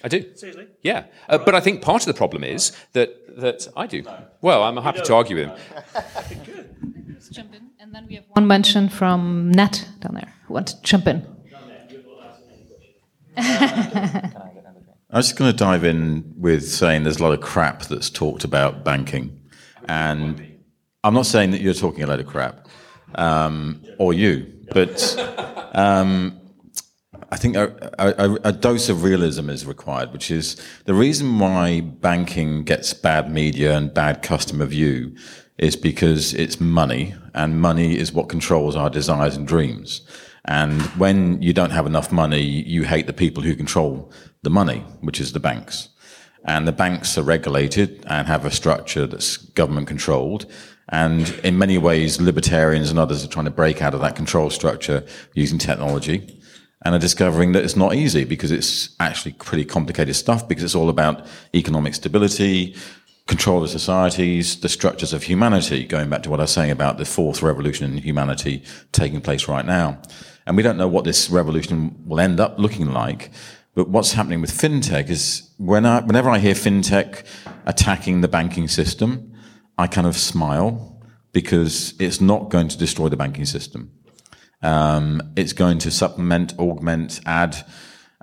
I 0.04 0.08
do. 0.08 0.34
Seriously? 0.34 0.68
Yeah, 0.82 1.04
uh, 1.28 1.38
but 1.38 1.54
I 1.54 1.60
think 1.60 1.82
part 1.82 2.02
of 2.02 2.06
the 2.06 2.14
problem 2.14 2.44
is 2.44 2.72
that 2.92 3.36
that 3.40 3.68
I 3.76 3.86
do. 3.86 4.02
Well, 4.40 4.62
I'm 4.62 4.76
happy 4.78 5.02
to 5.02 5.14
argue 5.14 5.36
with 5.36 5.48
him. 5.48 5.58
Let's 7.12 7.28
jump 7.28 7.54
in. 7.54 7.70
And 7.78 7.94
then 7.94 8.06
we 8.08 8.16
have 8.16 8.24
one 8.32 8.46
mention 8.46 8.88
from 8.88 9.52
Nat 9.52 9.86
down 10.00 10.14
there 10.14 10.34
who 10.46 10.54
wants 10.54 10.72
to 10.72 10.82
jump 10.82 11.06
in. 11.06 11.26
I 15.10 15.18
was 15.18 15.28
just 15.28 15.38
going 15.38 15.52
to 15.52 15.56
dive 15.56 15.84
in 15.84 16.34
with 16.36 16.68
saying 16.68 17.04
there's 17.04 17.20
a 17.20 17.22
lot 17.22 17.32
of 17.32 17.40
crap 17.40 17.82
that's 17.82 18.10
talked 18.10 18.42
about 18.42 18.84
banking. 18.84 19.40
And 19.88 20.60
I'm 21.04 21.14
not 21.14 21.26
saying 21.26 21.52
that 21.52 21.60
you're 21.60 21.74
talking 21.74 22.02
a 22.02 22.08
lot 22.08 22.18
of 22.18 22.26
crap, 22.26 22.66
um, 23.14 23.84
or 23.98 24.12
you, 24.12 24.52
but 24.72 25.14
um, 25.74 26.40
I 27.30 27.36
think 27.36 27.54
a, 27.54 27.92
a, 28.00 28.48
a 28.48 28.52
dose 28.52 28.88
of 28.88 29.04
realism 29.04 29.48
is 29.48 29.64
required, 29.64 30.12
which 30.12 30.32
is 30.32 30.60
the 30.86 30.94
reason 30.94 31.38
why 31.38 31.82
banking 31.82 32.64
gets 32.64 32.92
bad 32.92 33.30
media 33.30 33.76
and 33.76 33.94
bad 33.94 34.22
customer 34.22 34.66
view 34.66 35.14
is 35.56 35.76
because 35.76 36.34
it's 36.34 36.60
money, 36.60 37.14
and 37.32 37.60
money 37.60 37.96
is 37.96 38.12
what 38.12 38.28
controls 38.28 38.74
our 38.74 38.90
desires 38.90 39.36
and 39.36 39.46
dreams. 39.46 40.00
And 40.46 40.80
when 40.98 41.42
you 41.42 41.52
don't 41.52 41.70
have 41.70 41.86
enough 41.86 42.12
money, 42.12 42.40
you 42.40 42.84
hate 42.84 43.06
the 43.06 43.12
people 43.12 43.42
who 43.42 43.56
control 43.56 44.12
the 44.42 44.50
money, 44.50 44.78
which 45.00 45.20
is 45.20 45.32
the 45.32 45.40
banks. 45.40 45.88
And 46.44 46.68
the 46.68 46.72
banks 46.72 47.18
are 47.18 47.22
regulated 47.22 48.04
and 48.08 48.28
have 48.28 48.44
a 48.44 48.50
structure 48.50 49.06
that's 49.06 49.36
government 49.36 49.88
controlled. 49.88 50.46
And 50.88 51.28
in 51.42 51.58
many 51.58 51.78
ways, 51.78 52.20
libertarians 52.20 52.90
and 52.90 52.98
others 52.98 53.24
are 53.24 53.28
trying 53.28 53.46
to 53.46 53.50
break 53.50 53.82
out 53.82 53.94
of 53.94 54.00
that 54.00 54.14
control 54.14 54.50
structure 54.50 55.04
using 55.34 55.58
technology 55.58 56.40
and 56.84 56.94
are 56.94 57.00
discovering 57.00 57.50
that 57.52 57.64
it's 57.64 57.74
not 57.74 57.96
easy 57.96 58.24
because 58.24 58.52
it's 58.52 58.94
actually 59.00 59.32
pretty 59.32 59.64
complicated 59.64 60.14
stuff 60.14 60.46
because 60.46 60.62
it's 60.62 60.76
all 60.76 60.88
about 60.88 61.26
economic 61.52 61.94
stability, 61.94 62.76
control 63.26 63.64
of 63.64 63.70
societies, 63.70 64.60
the 64.60 64.68
structures 64.68 65.12
of 65.12 65.24
humanity, 65.24 65.84
going 65.84 66.08
back 66.08 66.22
to 66.22 66.30
what 66.30 66.38
I 66.38 66.44
was 66.44 66.52
saying 66.52 66.70
about 66.70 66.98
the 66.98 67.04
fourth 67.04 67.42
revolution 67.42 67.90
in 67.90 67.98
humanity 67.98 68.62
taking 68.92 69.20
place 69.20 69.48
right 69.48 69.66
now. 69.66 70.00
And 70.46 70.56
we 70.56 70.62
don't 70.62 70.76
know 70.76 70.88
what 70.88 71.04
this 71.04 71.28
revolution 71.28 72.02
will 72.06 72.20
end 72.20 72.38
up 72.38 72.58
looking 72.58 72.92
like. 72.92 73.30
But 73.74 73.88
what's 73.88 74.12
happening 74.12 74.40
with 74.40 74.52
fintech 74.52 75.10
is 75.10 75.50
when 75.58 75.84
I, 75.84 76.00
whenever 76.00 76.30
I 76.30 76.38
hear 76.38 76.54
fintech 76.54 77.24
attacking 77.66 78.20
the 78.20 78.28
banking 78.28 78.68
system, 78.68 79.34
I 79.76 79.86
kind 79.86 80.06
of 80.06 80.16
smile 80.16 81.02
because 81.32 81.94
it's 82.00 82.20
not 82.20 82.48
going 82.48 82.68
to 82.68 82.78
destroy 82.78 83.08
the 83.08 83.16
banking 83.16 83.44
system. 83.44 83.92
Um, 84.62 85.20
it's 85.36 85.52
going 85.52 85.78
to 85.80 85.90
supplement, 85.90 86.58
augment, 86.58 87.20
add, 87.26 87.56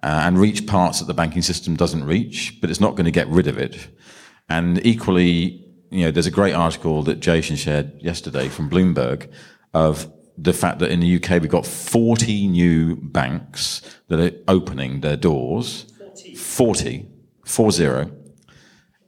uh, 0.01 0.23
and 0.25 0.39
reach 0.39 0.65
parts 0.65 0.99
that 0.99 1.05
the 1.05 1.13
banking 1.13 1.43
system 1.43 1.75
doesn't 1.75 2.03
reach, 2.03 2.57
but 2.59 2.69
it's 2.69 2.79
not 2.79 2.95
going 2.95 3.05
to 3.05 3.12
get 3.12 3.27
rid 3.27 3.47
of 3.47 3.57
it. 3.57 3.88
And 4.49 4.83
equally, 4.86 5.63
you 5.91 6.05
know, 6.05 6.12
there's 6.12 6.25
a 6.25 6.31
great 6.31 6.53
article 6.53 7.03
that 7.03 7.19
Jason 7.19 7.55
shared 7.55 8.01
yesterday 8.01 8.49
from 8.49 8.69
Bloomberg 8.69 9.31
of 9.73 10.12
the 10.38 10.54
fact 10.54 10.80
that 10.80 10.91
in 10.91 11.00
the 11.00 11.15
UK 11.15 11.41
we've 11.41 11.50
got 11.50 11.65
40 11.65 12.48
new 12.48 12.96
banks 12.96 13.82
that 14.08 14.19
are 14.19 14.38
opening 14.48 15.02
their 15.02 15.17
doors. 15.17 15.86
40. 16.36 17.08
40. 17.46 18.12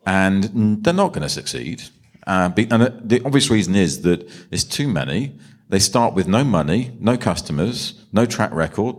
And 0.05 0.83
they're 0.83 0.93
not 0.93 1.13
going 1.13 1.23
to 1.23 1.29
succeed. 1.29 1.83
Uh, 2.27 2.49
and 2.57 3.09
the 3.09 3.21
obvious 3.25 3.49
reason 3.49 3.75
is 3.75 4.01
that 4.01 4.29
it's 4.51 4.63
too 4.63 4.87
many. 4.87 5.37
They 5.69 5.79
start 5.79 6.13
with 6.13 6.27
no 6.27 6.43
money, 6.43 6.95
no 6.99 7.17
customers, 7.17 8.05
no 8.11 8.25
track 8.25 8.53
record, 8.53 8.95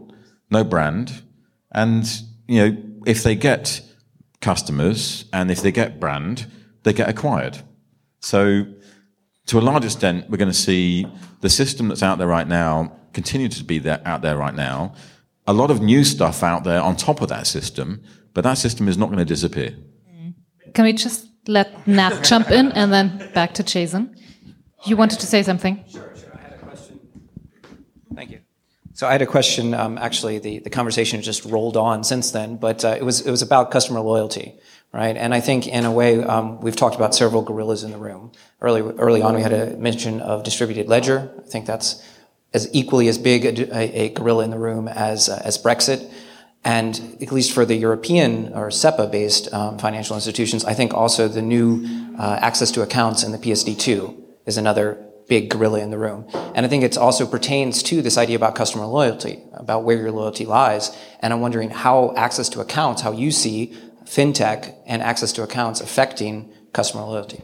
no 0.50 0.64
brand. 0.64 1.22
And, 1.72 2.04
you 2.48 2.58
know, 2.58 2.76
if 3.06 3.22
they 3.22 3.34
get 3.34 3.82
customers 4.40 5.26
and 5.32 5.50
if 5.50 5.62
they 5.62 5.72
get 5.72 6.00
brand, 6.00 6.46
they 6.82 6.92
get 6.92 7.08
acquired. 7.08 7.58
So, 8.20 8.66
to 9.46 9.58
a 9.58 9.60
large 9.60 9.84
extent, 9.84 10.28
we're 10.28 10.36
going 10.36 10.50
to 10.50 10.54
see 10.54 11.06
the 11.40 11.48
system 11.48 11.88
that's 11.88 12.02
out 12.02 12.18
there 12.18 12.26
right 12.26 12.46
now 12.48 12.92
continue 13.12 13.48
to 13.48 13.64
be 13.64 13.78
there, 13.78 14.00
out 14.04 14.22
there 14.22 14.36
right 14.36 14.54
now. 14.54 14.94
A 15.46 15.52
lot 15.52 15.70
of 15.70 15.80
new 15.80 16.04
stuff 16.04 16.42
out 16.42 16.64
there 16.64 16.80
on 16.80 16.96
top 16.96 17.20
of 17.20 17.28
that 17.28 17.46
system, 17.46 18.02
but 18.34 18.42
that 18.42 18.58
system 18.58 18.88
is 18.88 18.98
not 18.98 19.06
going 19.06 19.18
to 19.18 19.24
disappear. 19.24 19.74
Can 20.74 20.84
we 20.84 20.92
just 20.92 21.28
let 21.46 21.86
Nat 21.86 22.22
jump 22.24 22.50
in 22.50 22.72
and 22.72 22.92
then 22.92 23.30
back 23.32 23.54
to 23.54 23.62
Jason? 23.62 24.16
You 24.84 24.96
wanted 24.96 25.20
to 25.20 25.26
say 25.26 25.42
something? 25.42 25.84
Sure, 25.88 26.12
sure. 26.16 26.32
I 26.34 26.42
had 26.42 26.52
a 26.52 26.58
question. 26.58 27.00
Thank 28.14 28.30
you. 28.30 28.40
So 28.92 29.06
I 29.06 29.12
had 29.12 29.22
a 29.22 29.26
question. 29.26 29.74
Um, 29.74 29.96
actually, 29.98 30.38
the, 30.38 30.58
the 30.58 30.70
conversation 30.70 31.22
just 31.22 31.44
rolled 31.44 31.76
on 31.76 32.02
since 32.02 32.30
then, 32.32 32.56
but 32.56 32.84
uh, 32.84 32.96
it 32.98 33.04
was 33.04 33.20
it 33.26 33.30
was 33.30 33.42
about 33.42 33.70
customer 33.70 34.00
loyalty, 34.00 34.58
right? 34.96 35.14
And 35.14 35.34
I 35.34 35.40
think 35.40 35.68
in 35.68 35.84
a 35.84 35.92
way 35.92 36.24
um, 36.24 36.58
we've 36.62 36.74
talked 36.74 36.96
about 36.96 37.14
several 37.14 37.42
gorillas 37.42 37.84
in 37.84 37.90
the 37.90 37.98
room. 37.98 38.32
Early 38.62 38.80
early 38.80 39.20
on, 39.20 39.34
we 39.34 39.42
had 39.42 39.52
a 39.52 39.76
mention 39.76 40.22
of 40.22 40.42
distributed 40.42 40.88
ledger. 40.88 41.30
I 41.38 41.48
think 41.50 41.66
that's 41.66 42.02
as 42.54 42.70
equally 42.72 43.06
as 43.08 43.18
big 43.18 43.44
a, 43.44 44.00
a 44.00 44.08
gorilla 44.08 44.44
in 44.44 44.50
the 44.50 44.58
room 44.58 44.88
as 44.88 45.28
uh, 45.28 45.42
as 45.44 45.58
Brexit. 45.58 46.10
And 46.64 47.18
at 47.20 47.30
least 47.30 47.52
for 47.52 47.66
the 47.66 47.76
European 47.76 48.54
or 48.54 48.70
SEPA 48.70 49.12
based 49.12 49.52
um, 49.52 49.78
financial 49.78 50.16
institutions, 50.16 50.64
I 50.64 50.72
think 50.72 50.94
also 50.94 51.28
the 51.28 51.42
new 51.42 51.84
uh, 52.18 52.38
access 52.40 52.70
to 52.72 52.82
accounts 52.82 53.22
in 53.22 53.32
the 53.32 53.38
PSD2 53.38 54.20
is 54.46 54.56
another 54.56 54.98
big 55.28 55.50
gorilla 55.50 55.80
in 55.80 55.90
the 55.90 55.98
room. 55.98 56.26
And 56.54 56.64
I 56.64 56.68
think 56.68 56.82
it 56.82 56.96
also 56.96 57.26
pertains 57.26 57.82
to 57.84 58.00
this 58.00 58.16
idea 58.16 58.36
about 58.36 58.54
customer 58.54 58.86
loyalty, 58.86 59.42
about 59.52 59.84
where 59.84 59.96
your 59.96 60.10
loyalty 60.10 60.46
lies. 60.46 60.96
And 61.20 61.32
I'm 61.32 61.40
wondering 61.40 61.70
how 61.70 62.14
access 62.16 62.48
to 62.50 62.60
accounts, 62.60 63.02
how 63.02 63.12
you 63.12 63.30
see 63.30 63.76
fintech 64.06 64.74
and 64.86 65.02
access 65.02 65.32
to 65.32 65.42
accounts 65.42 65.80
affecting 65.80 66.52
customer 66.72 67.04
loyalty. 67.04 67.42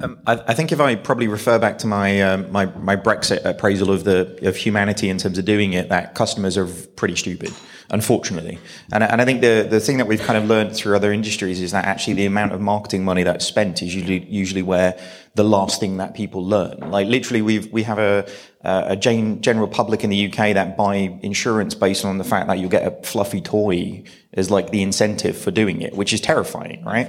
Um, 0.00 0.18
I, 0.26 0.34
I, 0.48 0.54
think 0.54 0.72
if 0.72 0.80
I 0.80 0.94
probably 0.94 1.26
refer 1.26 1.58
back 1.58 1.78
to 1.78 1.86
my, 1.86 2.20
um, 2.20 2.52
my 2.52 2.66
my 2.66 2.96
Brexit 2.96 3.44
appraisal 3.44 3.90
of 3.90 4.04
the 4.04 4.38
of 4.46 4.56
humanity 4.56 5.08
in 5.08 5.16
terms 5.16 5.38
of 5.38 5.44
doing 5.46 5.72
it, 5.72 5.88
that 5.88 6.14
customers 6.14 6.58
are 6.58 6.66
pretty 6.66 7.16
stupid, 7.16 7.52
unfortunately. 7.90 8.58
And, 8.92 9.02
and 9.02 9.22
I 9.22 9.24
think 9.24 9.40
the 9.40 9.66
the 9.68 9.80
thing 9.80 9.96
that 9.96 10.06
we've 10.06 10.20
kind 10.20 10.36
of 10.36 10.44
learned 10.44 10.76
through 10.76 10.96
other 10.96 11.12
industries 11.12 11.62
is 11.62 11.72
that 11.72 11.86
actually 11.86 12.14
the 12.14 12.26
amount 12.26 12.52
of 12.52 12.60
marketing 12.60 13.04
money 13.04 13.22
that's 13.22 13.46
spent 13.46 13.82
is 13.82 13.94
usually 13.94 14.24
usually 14.26 14.62
where 14.62 14.98
the 15.34 15.44
last 15.44 15.80
thing 15.80 15.96
that 15.96 16.14
people 16.14 16.44
learn. 16.44 16.90
Like 16.90 17.06
literally, 17.06 17.40
we 17.40 17.60
we 17.60 17.82
have 17.84 17.98
a 17.98 18.28
Uh, 18.66 18.84
a 18.88 18.96
general 18.96 19.68
public 19.68 20.02
in 20.02 20.10
the 20.10 20.26
UK 20.26 20.52
that 20.54 20.76
buy 20.76 20.96
insurance 21.22 21.72
based 21.72 22.04
on 22.04 22.18
the 22.18 22.24
fact 22.24 22.48
that 22.48 22.58
you'll 22.58 22.68
get 22.68 22.84
a 22.84 22.90
fluffy 23.06 23.40
toy 23.40 24.02
as 24.32 24.50
like 24.50 24.70
the 24.70 24.82
incentive 24.82 25.38
for 25.38 25.52
doing 25.52 25.82
it, 25.82 25.94
which 25.94 26.12
is 26.12 26.20
terrifying, 26.20 26.82
right? 26.84 27.06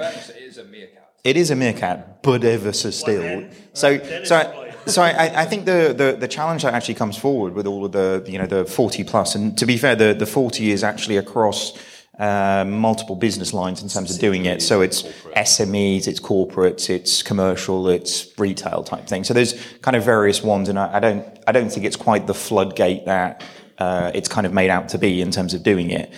It 1.23 1.35
is 1.35 1.49
a 1.49 1.55
meerkat, 1.55 2.21
but 2.21 2.43
ever 2.43 2.71
so 2.73 2.91
still. 2.91 3.23
Well, 3.23 3.49
so, 3.73 4.23
so, 4.23 4.35
I, 4.35 4.75
so 4.85 5.01
I, 5.01 5.41
I 5.41 5.45
think 5.45 5.65
the, 5.65 5.95
the, 5.97 6.15
the 6.19 6.27
challenge 6.27 6.61
that 6.61 6.75
actually 6.75 6.93
comes 6.93 7.17
forward 7.17 7.55
with 7.55 7.65
all 7.65 7.85
of 7.85 7.91
the, 7.91 8.23
you 8.27 8.37
know, 8.37 8.45
the 8.45 8.63
40 8.63 9.03
plus, 9.05 9.33
and 9.33 9.57
to 9.57 9.65
be 9.65 9.77
fair, 9.77 9.95
the, 9.95 10.13
the 10.13 10.27
40 10.27 10.69
is 10.69 10.83
actually 10.83 11.17
across 11.17 11.73
uh, 12.19 12.65
multiple 12.67 13.15
business 13.15 13.53
lines 13.53 13.81
in 13.81 13.89
terms 13.89 14.13
of 14.13 14.19
doing 14.19 14.45
it. 14.45 14.61
So 14.61 14.81
it's 14.81 15.03
SMEs, 15.03 16.07
it's 16.07 16.19
corporates, 16.19 16.89
it's 16.89 17.21
commercial, 17.21 17.87
it's 17.89 18.27
retail 18.37 18.83
type 18.83 19.07
thing. 19.07 19.23
So 19.23 19.33
there's 19.33 19.53
kind 19.81 19.95
of 19.95 20.03
various 20.03 20.41
ones, 20.41 20.69
and 20.69 20.79
I, 20.79 20.97
I 20.97 20.99
don't, 20.99 21.25
I 21.45 21.51
don't 21.51 21.71
think 21.71 21.85
it's 21.85 21.95
quite 21.95 22.27
the 22.27 22.33
floodgate 22.33 23.05
that 23.05 23.43
uh, 23.77 24.11
it's 24.15 24.27
kind 24.27 24.47
of 24.47 24.53
made 24.53 24.69
out 24.69 24.89
to 24.89 24.97
be 24.97 25.21
in 25.21 25.31
terms 25.31 25.53
of 25.53 25.63
doing 25.63 25.91
it. 25.91 26.11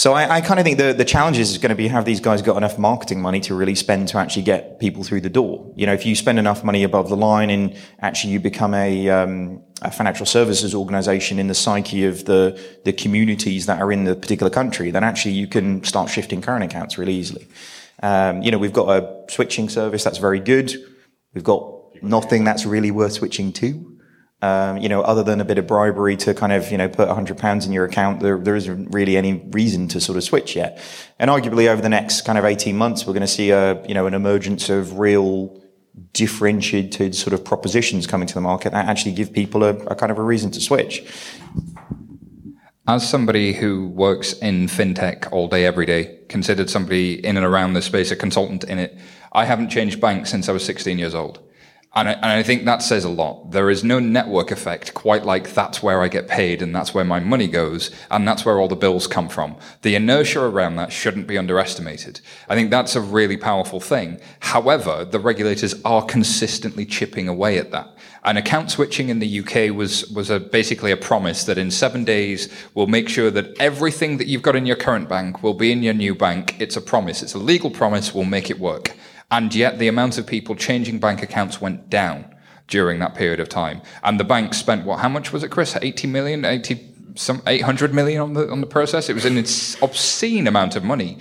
So 0.00 0.14
I, 0.14 0.36
I 0.36 0.40
kind 0.40 0.58
of 0.58 0.64
think 0.64 0.78
the, 0.78 0.94
the 0.94 1.04
challenge 1.04 1.36
is 1.36 1.58
going 1.58 1.68
to 1.68 1.74
be 1.74 1.86
have 1.88 2.06
these 2.06 2.20
guys 2.20 2.40
got 2.40 2.56
enough 2.56 2.78
marketing 2.78 3.20
money 3.20 3.38
to 3.40 3.54
really 3.54 3.74
spend 3.74 4.08
to 4.08 4.16
actually 4.16 4.44
get 4.44 4.80
people 4.80 5.04
through 5.04 5.20
the 5.20 5.28
door. 5.28 5.70
You 5.76 5.84
know, 5.84 5.92
if 5.92 6.06
you 6.06 6.16
spend 6.16 6.38
enough 6.38 6.64
money 6.64 6.84
above 6.84 7.10
the 7.10 7.18
line 7.18 7.50
and 7.50 7.76
actually 7.98 8.32
you 8.32 8.40
become 8.40 8.72
a, 8.72 9.10
um, 9.10 9.62
a 9.82 9.90
financial 9.90 10.24
services 10.24 10.74
organization 10.74 11.38
in 11.38 11.48
the 11.48 11.54
psyche 11.54 12.06
of 12.06 12.24
the, 12.24 12.58
the 12.86 12.94
communities 12.94 13.66
that 13.66 13.78
are 13.78 13.92
in 13.92 14.04
the 14.04 14.16
particular 14.16 14.48
country, 14.48 14.90
then 14.90 15.04
actually 15.04 15.32
you 15.32 15.46
can 15.46 15.84
start 15.84 16.08
shifting 16.08 16.40
current 16.40 16.64
accounts 16.64 16.96
really 16.96 17.12
easily. 17.12 17.46
Um, 18.02 18.40
you 18.40 18.50
know, 18.50 18.56
we've 18.56 18.72
got 18.72 18.88
a 18.88 19.30
switching 19.30 19.68
service 19.68 20.02
that's 20.02 20.16
very 20.16 20.40
good. 20.40 20.72
We've 21.34 21.44
got 21.44 21.62
nothing 22.00 22.44
that's 22.44 22.64
really 22.64 22.90
worth 22.90 23.12
switching 23.12 23.52
to. 23.52 23.99
Um, 24.42 24.78
you 24.78 24.88
know, 24.88 25.02
other 25.02 25.22
than 25.22 25.40
a 25.42 25.44
bit 25.44 25.58
of 25.58 25.66
bribery 25.66 26.16
to 26.16 26.32
kind 26.32 26.52
of, 26.52 26.70
you 26.70 26.78
know, 26.78 26.88
put 26.88 27.08
hundred 27.08 27.36
pounds 27.36 27.66
in 27.66 27.72
your 27.72 27.84
account, 27.84 28.20
there, 28.20 28.38
there 28.38 28.56
isn't 28.56 28.90
really 28.90 29.18
any 29.18 29.34
reason 29.50 29.86
to 29.88 30.00
sort 30.00 30.16
of 30.16 30.24
switch 30.24 30.56
yet. 30.56 30.80
And 31.18 31.30
arguably 31.30 31.68
over 31.68 31.82
the 31.82 31.90
next 31.90 32.22
kind 32.22 32.38
of 32.38 32.46
18 32.46 32.74
months, 32.74 33.06
we're 33.06 33.12
going 33.12 33.20
to 33.20 33.26
see 33.26 33.50
a, 33.50 33.86
you 33.86 33.92
know, 33.92 34.06
an 34.06 34.14
emergence 34.14 34.70
of 34.70 34.98
real 34.98 35.60
differentiated 36.12 37.14
sort 37.14 37.34
of 37.34 37.44
propositions 37.44 38.06
coming 38.06 38.26
to 38.26 38.34
the 38.34 38.40
market 38.40 38.72
that 38.72 38.88
actually 38.88 39.12
give 39.12 39.32
people 39.32 39.62
a, 39.62 39.74
a 39.86 39.94
kind 39.94 40.10
of 40.10 40.18
a 40.18 40.22
reason 40.22 40.50
to 40.52 40.60
switch. 40.60 41.04
As 42.88 43.08
somebody 43.08 43.52
who 43.52 43.88
works 43.88 44.32
in 44.34 44.66
fintech 44.66 45.30
all 45.32 45.48
day, 45.48 45.64
every 45.64 45.86
day, 45.86 46.18
considered 46.28 46.70
somebody 46.70 47.24
in 47.24 47.36
and 47.36 47.46
around 47.46 47.74
the 47.74 47.82
space, 47.82 48.10
a 48.10 48.16
consultant 48.16 48.64
in 48.64 48.78
it, 48.78 48.98
I 49.32 49.44
haven't 49.44 49.68
changed 49.68 50.00
banks 50.00 50.30
since 50.30 50.48
I 50.48 50.52
was 50.52 50.64
16 50.64 50.98
years 50.98 51.14
old. 51.14 51.40
And 51.92 52.08
I, 52.08 52.12
and 52.12 52.26
I, 52.26 52.44
think 52.44 52.66
that 52.66 52.82
says 52.82 53.04
a 53.04 53.08
lot. 53.08 53.50
There 53.50 53.68
is 53.68 53.82
no 53.82 53.98
network 53.98 54.52
effect 54.52 54.94
quite 54.94 55.24
like 55.24 55.54
that's 55.54 55.82
where 55.82 56.02
I 56.02 56.06
get 56.06 56.28
paid 56.28 56.62
and 56.62 56.72
that's 56.72 56.94
where 56.94 57.04
my 57.04 57.18
money 57.18 57.48
goes 57.48 57.90
and 58.12 58.28
that's 58.28 58.44
where 58.44 58.60
all 58.60 58.68
the 58.68 58.76
bills 58.76 59.08
come 59.08 59.28
from. 59.28 59.56
The 59.82 59.96
inertia 59.96 60.40
around 60.40 60.76
that 60.76 60.92
shouldn't 60.92 61.26
be 61.26 61.36
underestimated. 61.36 62.20
I 62.48 62.54
think 62.54 62.70
that's 62.70 62.94
a 62.94 63.00
really 63.00 63.36
powerful 63.36 63.80
thing. 63.80 64.20
However, 64.38 65.04
the 65.04 65.18
regulators 65.18 65.74
are 65.84 66.04
consistently 66.04 66.86
chipping 66.86 67.26
away 67.26 67.58
at 67.58 67.72
that. 67.72 67.96
And 68.22 68.38
account 68.38 68.70
switching 68.70 69.08
in 69.08 69.18
the 69.18 69.40
UK 69.40 69.74
was, 69.74 70.08
was 70.10 70.30
a, 70.30 70.38
basically 70.38 70.92
a 70.92 70.96
promise 70.96 71.42
that 71.44 71.58
in 71.58 71.72
seven 71.72 72.04
days 72.04 72.48
we'll 72.72 72.86
make 72.86 73.08
sure 73.08 73.32
that 73.32 73.58
everything 73.58 74.18
that 74.18 74.28
you've 74.28 74.42
got 74.42 74.54
in 74.54 74.64
your 74.64 74.76
current 74.76 75.08
bank 75.08 75.42
will 75.42 75.54
be 75.54 75.72
in 75.72 75.82
your 75.82 75.94
new 75.94 76.14
bank. 76.14 76.60
It's 76.60 76.76
a 76.76 76.80
promise. 76.80 77.20
It's 77.20 77.34
a 77.34 77.38
legal 77.38 77.70
promise. 77.70 78.14
We'll 78.14 78.24
make 78.26 78.48
it 78.48 78.60
work. 78.60 78.94
And 79.30 79.54
yet 79.54 79.78
the 79.78 79.88
amount 79.88 80.18
of 80.18 80.26
people 80.26 80.54
changing 80.56 80.98
bank 80.98 81.22
accounts 81.22 81.60
went 81.60 81.88
down 81.88 82.34
during 82.66 82.98
that 83.00 83.14
period 83.14 83.40
of 83.40 83.48
time. 83.48 83.82
And 84.02 84.18
the 84.18 84.24
bank 84.24 84.54
spent 84.54 84.84
what? 84.84 85.00
How 85.00 85.08
much 85.08 85.32
was 85.32 85.42
it, 85.42 85.50
Chris? 85.50 85.76
80 85.80 86.06
million, 86.08 86.44
80, 86.44 86.88
some 87.14 87.42
800 87.46 87.92
million 87.92 88.20
on 88.20 88.32
the 88.34 88.50
on 88.50 88.60
the 88.60 88.66
process. 88.66 89.08
It 89.08 89.14
was 89.14 89.24
an 89.24 89.38
obscene 89.82 90.46
amount 90.46 90.76
of 90.76 90.84
money. 90.84 91.18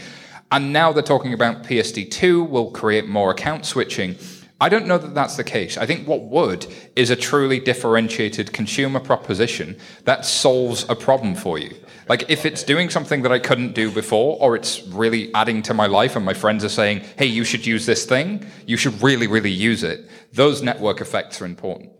And 0.51 0.73
now 0.73 0.91
they're 0.91 1.03
talking 1.03 1.33
about 1.33 1.63
PSD2 1.63 2.49
will 2.49 2.71
create 2.71 3.07
more 3.07 3.29
account 3.29 3.65
switching. 3.65 4.15
I 4.61 4.67
don't 4.67 4.87
know 4.87 4.97
that 4.97 5.13
that's 5.13 5.37
the 5.37 5.43
case. 5.43 5.77
I 5.77 5.85
think 5.85 6.07
what 6.07 6.23
would 6.23 6.65
is 6.95 7.09
a 7.09 7.15
truly 7.15 7.59
differentiated 7.59 8.51
consumer 8.51 8.99
proposition 8.99 9.77
that 10.05 10.25
solves 10.25 10.85
a 10.89 10.95
problem 10.95 11.35
for 11.35 11.59
you. 11.59 11.75
Like 12.09 12.25
if 12.27 12.43
it's 12.45 12.63
doing 12.63 12.89
something 12.89 13.21
that 13.21 13.31
I 13.31 13.37
couldn't 13.37 13.73
do 13.75 13.91
before, 13.91 14.37
or 14.41 14.55
it's 14.55 14.83
really 14.87 15.31
adding 15.35 15.61
to 15.63 15.73
my 15.75 15.85
life, 15.85 16.15
and 16.15 16.25
my 16.25 16.33
friends 16.33 16.65
are 16.65 16.75
saying, 16.81 17.03
"Hey, 17.17 17.27
you 17.27 17.43
should 17.43 17.65
use 17.65 17.85
this 17.85 18.05
thing. 18.05 18.45
You 18.65 18.77
should 18.77 19.01
really, 19.01 19.27
really 19.27 19.51
use 19.51 19.83
it." 19.83 20.09
Those 20.33 20.63
network 20.63 21.01
effects 21.01 21.39
are 21.41 21.45
important. 21.45 21.91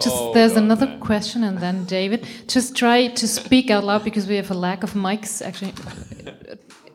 Just 0.00 0.16
oh, 0.16 0.32
there's 0.34 0.52
God, 0.52 0.64
another 0.64 0.86
man. 0.86 1.00
question, 1.00 1.42
and 1.42 1.58
then 1.58 1.84
David. 1.86 2.26
Just 2.46 2.76
try 2.76 3.08
to 3.08 3.26
speak 3.26 3.70
out 3.70 3.82
loud 3.82 4.04
because 4.04 4.26
we 4.28 4.36
have 4.36 4.50
a 4.50 4.58
lack 4.68 4.82
of 4.84 4.92
mics. 4.92 5.42
Actually, 5.44 5.74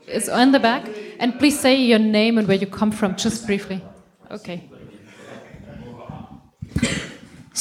it's 0.07 0.29
on 0.29 0.51
the 0.53 0.59
back, 0.59 0.87
and 1.19 1.37
please 1.39 1.59
say 1.59 1.75
your 1.75 1.99
name 1.99 2.37
and 2.37 2.47
where 2.47 2.57
you 2.57 2.67
come 2.67 2.91
from, 2.91 3.15
just 3.15 3.45
briefly. 3.45 3.83
Okay. 4.29 4.69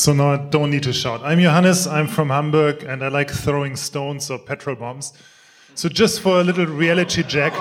So 0.01 0.15
now 0.15 0.33
I 0.33 0.39
don't 0.39 0.71
need 0.71 0.85
to 0.85 0.95
shout. 0.95 1.21
I'm 1.23 1.41
Johannes, 1.41 1.87
I'm 1.87 2.09
from 2.09 2.31
Hamburg, 2.31 2.85
and 2.85 3.05
I 3.05 3.09
like 3.09 3.31
throwing 3.31 3.77
stones 3.77 4.31
or 4.31 4.39
petrol 4.39 4.75
bombs. 4.75 5.13
So 5.75 5.91
just 5.91 6.23
for 6.23 6.41
a 6.41 6.43
little 6.43 6.65
reality 6.65 7.23
check. 7.23 7.53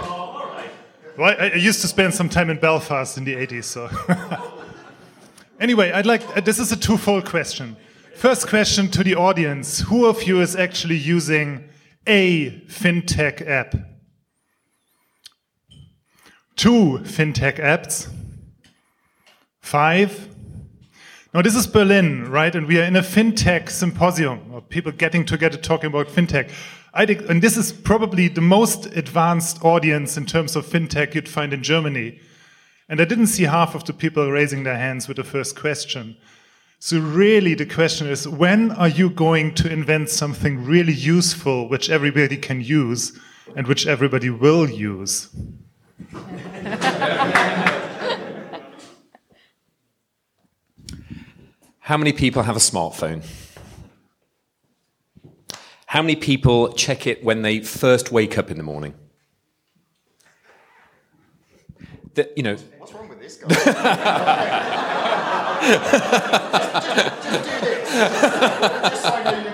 Well, 1.17 1.35
I 1.37 1.51
used 1.55 1.81
to 1.81 1.89
spend 1.89 2.13
some 2.13 2.29
time 2.29 2.49
in 2.49 2.57
Belfast 2.57 3.17
in 3.17 3.25
the 3.25 3.35
80s, 3.35 3.65
so. 3.65 3.89
anyway, 5.59 5.91
I'd 5.91 6.05
like, 6.05 6.21
uh, 6.37 6.39
this 6.39 6.59
is 6.59 6.71
a 6.71 6.77
twofold 6.77 7.25
question. 7.25 7.75
First 8.15 8.47
question 8.47 8.87
to 8.91 9.03
the 9.03 9.15
audience 9.15 9.81
Who 9.81 10.05
of 10.05 10.23
you 10.23 10.39
is 10.39 10.55
actually 10.55 10.95
using 10.95 11.65
a 12.07 12.51
fintech 12.67 13.45
app? 13.45 13.75
Two 16.55 16.99
fintech 17.03 17.59
apps? 17.59 18.09
Five? 19.59 20.28
Now, 21.31 21.43
this 21.43 21.55
is 21.55 21.67
Berlin, 21.67 22.27
right? 22.31 22.55
And 22.55 22.65
we 22.65 22.79
are 22.79 22.83
in 22.83 22.95
a 22.95 23.03
fintech 23.03 23.69
symposium, 23.69 24.51
of 24.51 24.67
people 24.67 24.91
getting 24.91 25.25
together 25.25 25.57
talking 25.57 25.85
about 25.85 26.07
fintech. 26.07 26.49
I 26.91 27.05
think, 27.05 27.29
and 27.29 27.39
this 27.39 27.55
is 27.55 27.71
probably 27.71 28.29
the 28.29 28.41
most 28.41 28.87
advanced 28.87 29.63
audience 29.63 30.17
in 30.17 30.25
terms 30.25 30.55
of 30.55 30.65
fintech 30.65 31.13
you'd 31.13 31.29
find 31.29 31.53
in 31.53 31.61
Germany. 31.61 32.19
And 32.89 32.99
I 32.99 33.05
didn't 33.05 33.27
see 33.27 33.43
half 33.43 33.75
of 33.75 33.85
the 33.85 33.93
people 33.93 34.31
raising 34.31 34.63
their 34.63 34.77
hands 34.77 35.07
with 35.07 35.17
the 35.17 35.23
first 35.23 35.55
question. 35.55 36.17
So, 36.79 36.99
really, 36.99 37.53
the 37.53 37.67
question 37.67 38.07
is 38.07 38.27
when 38.27 38.71
are 38.71 38.87
you 38.87 39.11
going 39.11 39.53
to 39.55 39.71
invent 39.71 40.09
something 40.09 40.65
really 40.65 40.93
useful 40.93 41.69
which 41.69 41.91
everybody 41.91 42.37
can 42.37 42.61
use 42.61 43.15
and 43.55 43.67
which 43.67 43.85
everybody 43.85 44.31
will 44.31 44.67
use? 44.67 45.29
How 51.89 51.97
many 51.97 52.13
people 52.13 52.43
have 52.43 52.55
a 52.55 52.59
smartphone? 52.59 53.25
How 55.87 56.03
many 56.03 56.15
people 56.15 56.71
check 56.73 57.07
it 57.07 57.23
when 57.23 57.41
they 57.41 57.61
first 57.61 58.11
wake 58.11 58.37
up 58.37 58.51
in 58.51 58.57
the 58.57 58.63
morning? 58.63 58.93
The, 62.13 62.31
you 62.37 62.43
know. 62.43 62.57
What's 62.77 62.93
wrong 62.93 63.09
with 63.09 63.19
this 63.19 63.37
guy? 63.37 63.47
Just 67.23 67.49
do 67.49 67.59
this. 67.59 67.91
Just 67.91 69.05
like 69.05 69.43
you 69.43 69.48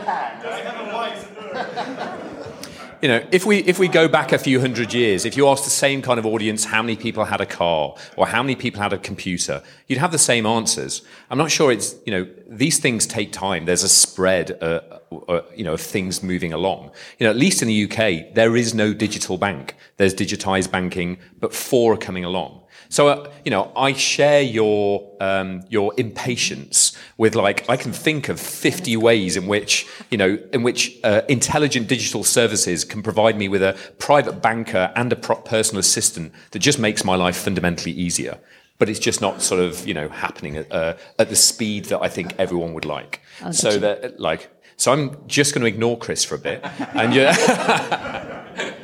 know, 3.07 3.25
if 3.31 3.45
we 3.45 3.57
if 3.59 3.79
we 3.79 3.87
go 3.87 4.07
back 4.07 4.31
a 4.31 4.37
few 4.37 4.59
hundred 4.59 4.93
years, 4.93 5.25
if 5.25 5.37
you 5.37 5.47
asked 5.47 5.63
the 5.63 5.69
same 5.69 6.01
kind 6.01 6.19
of 6.19 6.25
audience 6.25 6.65
how 6.65 6.81
many 6.81 6.95
people 6.95 7.25
had 7.25 7.41
a 7.41 7.45
car 7.45 7.95
or 8.17 8.27
how 8.27 8.41
many 8.41 8.55
people 8.55 8.81
had 8.81 8.93
a 8.93 8.97
computer, 8.97 9.61
you'd 9.87 9.99
have 9.99 10.11
the 10.11 10.17
same 10.17 10.45
answers. 10.45 11.01
I'm 11.29 11.37
not 11.37 11.51
sure 11.51 11.71
it's 11.71 11.95
you 12.05 12.11
know 12.11 12.27
these 12.47 12.79
things 12.79 13.05
take 13.05 13.31
time. 13.31 13.65
There's 13.65 13.83
a 13.83 13.89
spread, 13.89 14.57
uh, 14.61 14.81
uh, 15.27 15.41
you 15.55 15.63
know, 15.63 15.73
of 15.73 15.81
things 15.81 16.23
moving 16.23 16.53
along. 16.53 16.91
You 17.19 17.25
know, 17.25 17.31
at 17.31 17.37
least 17.37 17.61
in 17.61 17.67
the 17.67 17.83
UK, 17.85 18.33
there 18.33 18.55
is 18.55 18.73
no 18.73 18.93
digital 18.93 19.37
bank. 19.37 19.75
There's 19.97 20.13
digitized 20.13 20.71
banking, 20.71 21.17
but 21.39 21.53
four 21.53 21.93
are 21.93 21.97
coming 21.97 22.25
along. 22.25 22.61
So, 22.89 23.07
uh, 23.07 23.31
you 23.43 23.51
know, 23.51 23.71
I 23.75 23.93
share 23.93 24.41
your 24.41 25.11
um, 25.19 25.63
your 25.69 25.93
impatience 25.97 26.97
with 27.17 27.35
like 27.35 27.69
I 27.69 27.77
can 27.77 27.91
think 27.91 28.29
of 28.29 28.39
fifty 28.39 28.97
ways 28.97 29.37
in 29.37 29.47
which 29.47 29.87
you 30.11 30.17
know 30.17 30.37
in 30.53 30.63
which 30.63 30.97
uh, 31.03 31.21
intelligent 31.27 31.87
digital 31.87 32.23
services 32.23 32.85
can 32.85 33.01
provide 33.01 33.37
me 33.37 33.47
with 33.47 33.63
a 33.63 33.77
private 33.97 34.41
banker 34.41 34.91
and 34.95 35.11
a 35.11 35.15
personal 35.15 35.79
assistant 35.79 36.33
that 36.51 36.59
just 36.59 36.79
makes 36.79 37.03
my 37.03 37.15
life 37.15 37.37
fundamentally 37.37 37.91
easier. 37.91 38.39
But 38.77 38.89
it's 38.89 38.99
just 38.99 39.21
not 39.21 39.41
sort 39.41 39.61
of 39.61 39.87
you 39.87 39.93
know 39.93 40.09
happening 40.09 40.57
at, 40.57 40.71
uh, 40.71 40.95
at 41.17 41.29
the 41.29 41.35
speed 41.35 41.85
that 41.85 42.01
I 42.01 42.09
think 42.09 42.33
everyone 42.37 42.73
would 42.73 42.85
like. 42.85 43.21
I'll 43.41 43.53
so 43.53 43.77
that 43.79 44.19
like 44.19 44.49
so 44.77 44.91
I'm 44.91 45.27
just 45.27 45.53
going 45.53 45.61
to 45.61 45.67
ignore 45.67 45.97
Chris 45.97 46.23
for 46.25 46.35
a 46.35 46.39
bit 46.39 46.61
and 46.93 47.13
yeah. 47.13 48.73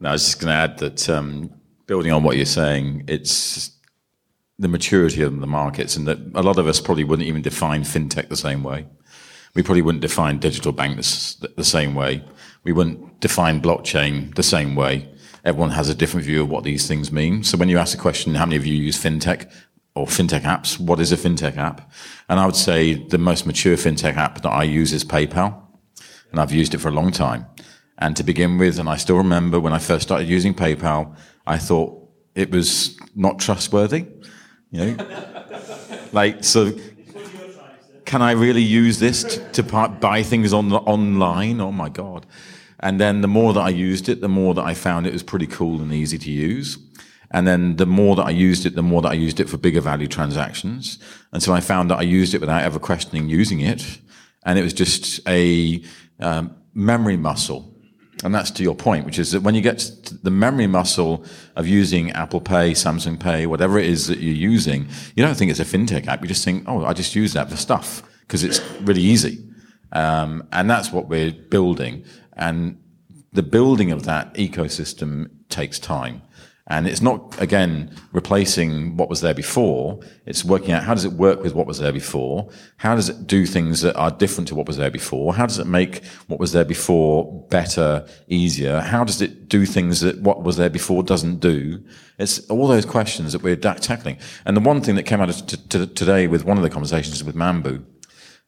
No, 0.00 0.10
I 0.10 0.12
was 0.12 0.24
just 0.24 0.40
going 0.40 0.50
to 0.50 0.54
add 0.54 0.78
that 0.78 1.08
um, 1.08 1.50
building 1.86 2.12
on 2.12 2.22
what 2.22 2.36
you're 2.36 2.46
saying, 2.46 3.04
it's 3.08 3.70
the 4.58 4.68
maturity 4.68 5.22
of 5.22 5.38
the 5.38 5.46
markets, 5.46 5.96
and 5.96 6.06
that 6.08 6.18
a 6.34 6.42
lot 6.42 6.58
of 6.58 6.66
us 6.66 6.80
probably 6.80 7.04
wouldn't 7.04 7.28
even 7.28 7.42
define 7.42 7.82
fintech 7.82 8.28
the 8.28 8.36
same 8.36 8.62
way. 8.62 8.86
We 9.54 9.62
probably 9.62 9.82
wouldn't 9.82 10.02
define 10.02 10.38
digital 10.38 10.72
banks 10.72 11.34
the 11.56 11.64
same 11.64 11.94
way. 11.94 12.24
We 12.64 12.72
wouldn't 12.72 13.20
define 13.20 13.62
blockchain 13.62 14.34
the 14.34 14.42
same 14.42 14.74
way. 14.74 15.08
Everyone 15.44 15.70
has 15.70 15.88
a 15.88 15.94
different 15.94 16.26
view 16.26 16.42
of 16.42 16.50
what 16.50 16.64
these 16.64 16.88
things 16.88 17.12
mean. 17.12 17.44
So 17.44 17.56
when 17.56 17.68
you 17.68 17.78
ask 17.78 17.96
the 17.96 18.02
question, 18.02 18.34
how 18.34 18.46
many 18.46 18.56
of 18.56 18.66
you 18.66 18.74
use 18.74 19.02
fintech 19.02 19.50
or 19.94 20.06
fintech 20.06 20.42
apps? 20.42 20.78
What 20.78 21.00
is 21.00 21.12
a 21.12 21.16
fintech 21.16 21.56
app? 21.56 21.90
And 22.28 22.40
I 22.40 22.46
would 22.46 22.56
say 22.56 22.94
the 22.94 23.18
most 23.18 23.46
mature 23.46 23.76
fintech 23.76 24.16
app 24.16 24.42
that 24.42 24.50
I 24.50 24.64
use 24.64 24.92
is 24.92 25.04
PayPal. 25.04 25.62
And 26.32 26.40
I've 26.40 26.52
used 26.52 26.74
it 26.74 26.78
for 26.78 26.88
a 26.88 26.92
long 26.92 27.12
time. 27.12 27.46
And 27.98 28.16
to 28.16 28.24
begin 28.24 28.58
with, 28.58 28.78
and 28.78 28.88
I 28.88 28.96
still 28.96 29.16
remember 29.16 29.60
when 29.60 29.72
I 29.72 29.78
first 29.78 30.02
started 30.02 30.28
using 30.28 30.52
PayPal, 30.52 31.16
I 31.46 31.58
thought 31.58 32.08
it 32.34 32.50
was 32.50 32.98
not 33.14 33.38
trustworthy. 33.38 34.06
You 34.70 34.96
know, 34.96 35.06
like 36.12 36.44
so. 36.44 36.72
Can 38.04 38.22
I 38.22 38.32
really 38.32 38.62
use 38.62 39.00
this 39.00 39.24
to, 39.24 39.62
to 39.62 39.88
buy 39.88 40.22
things 40.22 40.52
on 40.52 40.72
online? 40.72 41.60
Oh 41.60 41.72
my 41.72 41.88
god! 41.88 42.26
And 42.80 43.00
then 43.00 43.20
the 43.20 43.28
more 43.28 43.52
that 43.52 43.60
I 43.60 43.70
used 43.70 44.08
it, 44.08 44.20
the 44.20 44.28
more 44.28 44.54
that 44.54 44.64
I 44.64 44.74
found 44.74 45.06
it 45.06 45.12
was 45.12 45.22
pretty 45.22 45.46
cool 45.46 45.80
and 45.80 45.92
easy 45.92 46.18
to 46.18 46.30
use. 46.30 46.78
And 47.30 47.46
then 47.46 47.76
the 47.76 47.86
more 47.86 48.14
that 48.16 48.26
I 48.26 48.30
used 48.30 48.66
it, 48.66 48.74
the 48.74 48.82
more 48.82 49.02
that 49.02 49.10
I 49.10 49.14
used 49.14 49.40
it 49.40 49.48
for 49.48 49.56
bigger 49.56 49.80
value 49.80 50.06
transactions. 50.06 50.98
And 51.32 51.42
so 51.42 51.52
I 51.52 51.60
found 51.60 51.90
that 51.90 51.98
I 51.98 52.02
used 52.02 52.34
it 52.34 52.40
without 52.40 52.62
ever 52.62 52.78
questioning 52.78 53.28
using 53.28 53.60
it. 53.60 53.98
And 54.44 54.58
it 54.58 54.62
was 54.62 54.72
just 54.72 55.20
a 55.26 55.82
um, 56.20 56.54
memory 56.74 57.16
muscle. 57.16 57.75
And 58.24 58.34
that's 58.34 58.50
to 58.52 58.62
your 58.62 58.74
point, 58.74 59.04
which 59.04 59.18
is 59.18 59.32
that 59.32 59.42
when 59.42 59.54
you 59.54 59.60
get 59.60 59.90
the 60.22 60.30
memory 60.30 60.66
muscle 60.66 61.24
of 61.54 61.66
using 61.66 62.12
Apple 62.12 62.40
Pay, 62.40 62.72
Samsung 62.72 63.20
Pay, 63.20 63.46
whatever 63.46 63.78
it 63.78 63.86
is 63.86 64.06
that 64.06 64.18
you're 64.18 64.34
using, 64.34 64.88
you 65.14 65.22
don't 65.22 65.36
think 65.36 65.50
it's 65.50 65.60
a 65.60 65.64
fintech 65.64 66.06
app. 66.06 66.22
You 66.22 66.28
just 66.28 66.44
think, 66.44 66.64
oh, 66.66 66.84
I 66.84 66.94
just 66.94 67.14
use 67.14 67.34
that 67.34 67.50
for 67.50 67.56
stuff 67.56 68.02
because 68.20 68.42
it's 68.42 68.60
really 68.80 69.02
easy. 69.02 69.46
Um, 69.92 70.48
and 70.50 70.68
that's 70.68 70.90
what 70.92 71.08
we're 71.08 71.32
building. 71.32 72.04
And 72.32 72.78
the 73.32 73.42
building 73.42 73.92
of 73.92 74.04
that 74.04 74.32
ecosystem 74.34 75.30
takes 75.50 75.78
time. 75.78 76.22
And 76.68 76.88
it's 76.88 77.00
not, 77.00 77.40
again, 77.40 77.94
replacing 78.10 78.96
what 78.96 79.08
was 79.08 79.20
there 79.20 79.34
before. 79.34 80.00
It's 80.26 80.44
working 80.44 80.72
out 80.72 80.82
how 80.82 80.94
does 80.94 81.04
it 81.04 81.12
work 81.12 81.40
with 81.40 81.54
what 81.54 81.66
was 81.66 81.78
there 81.78 81.92
before? 81.92 82.48
How 82.78 82.96
does 82.96 83.08
it 83.08 83.28
do 83.28 83.46
things 83.46 83.82
that 83.82 83.94
are 83.94 84.10
different 84.10 84.48
to 84.48 84.56
what 84.56 84.66
was 84.66 84.76
there 84.76 84.90
before? 84.90 85.32
How 85.34 85.46
does 85.46 85.60
it 85.60 85.68
make 85.68 86.04
what 86.26 86.40
was 86.40 86.50
there 86.50 86.64
before 86.64 87.46
better, 87.50 88.04
easier? 88.26 88.80
How 88.80 89.04
does 89.04 89.22
it 89.22 89.48
do 89.48 89.64
things 89.64 90.00
that 90.00 90.20
what 90.20 90.42
was 90.42 90.56
there 90.56 90.68
before 90.68 91.04
doesn't 91.04 91.38
do? 91.38 91.84
It's 92.18 92.40
all 92.50 92.66
those 92.66 92.84
questions 92.84 93.32
that 93.32 93.42
we're 93.42 93.54
tackling. 93.54 94.18
And 94.44 94.56
the 94.56 94.60
one 94.60 94.80
thing 94.80 94.96
that 94.96 95.04
came 95.04 95.20
out 95.20 95.28
of 95.28 95.46
t- 95.46 95.56
t- 95.68 95.86
today 95.86 96.26
with 96.26 96.44
one 96.44 96.56
of 96.56 96.64
the 96.64 96.70
conversations 96.70 97.22
with 97.22 97.36
Mambu 97.36 97.84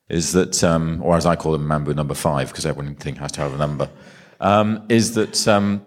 is 0.09 0.33
that, 0.33 0.65
um, 0.65 1.01
or 1.05 1.17
as 1.17 1.25
I 1.25 1.37
call 1.37 1.53
them, 1.53 1.69
Mambu 1.69 1.95
number 1.95 2.15
five, 2.15 2.49
because 2.49 2.67
everyone 2.67 2.97
has 2.97 3.33
to 3.33 3.41
have 3.43 3.55
a 3.55 3.59
number, 3.59 3.89
um, 4.41 4.85
is 4.89 5.15
that 5.15 5.47
um, 5.47 5.85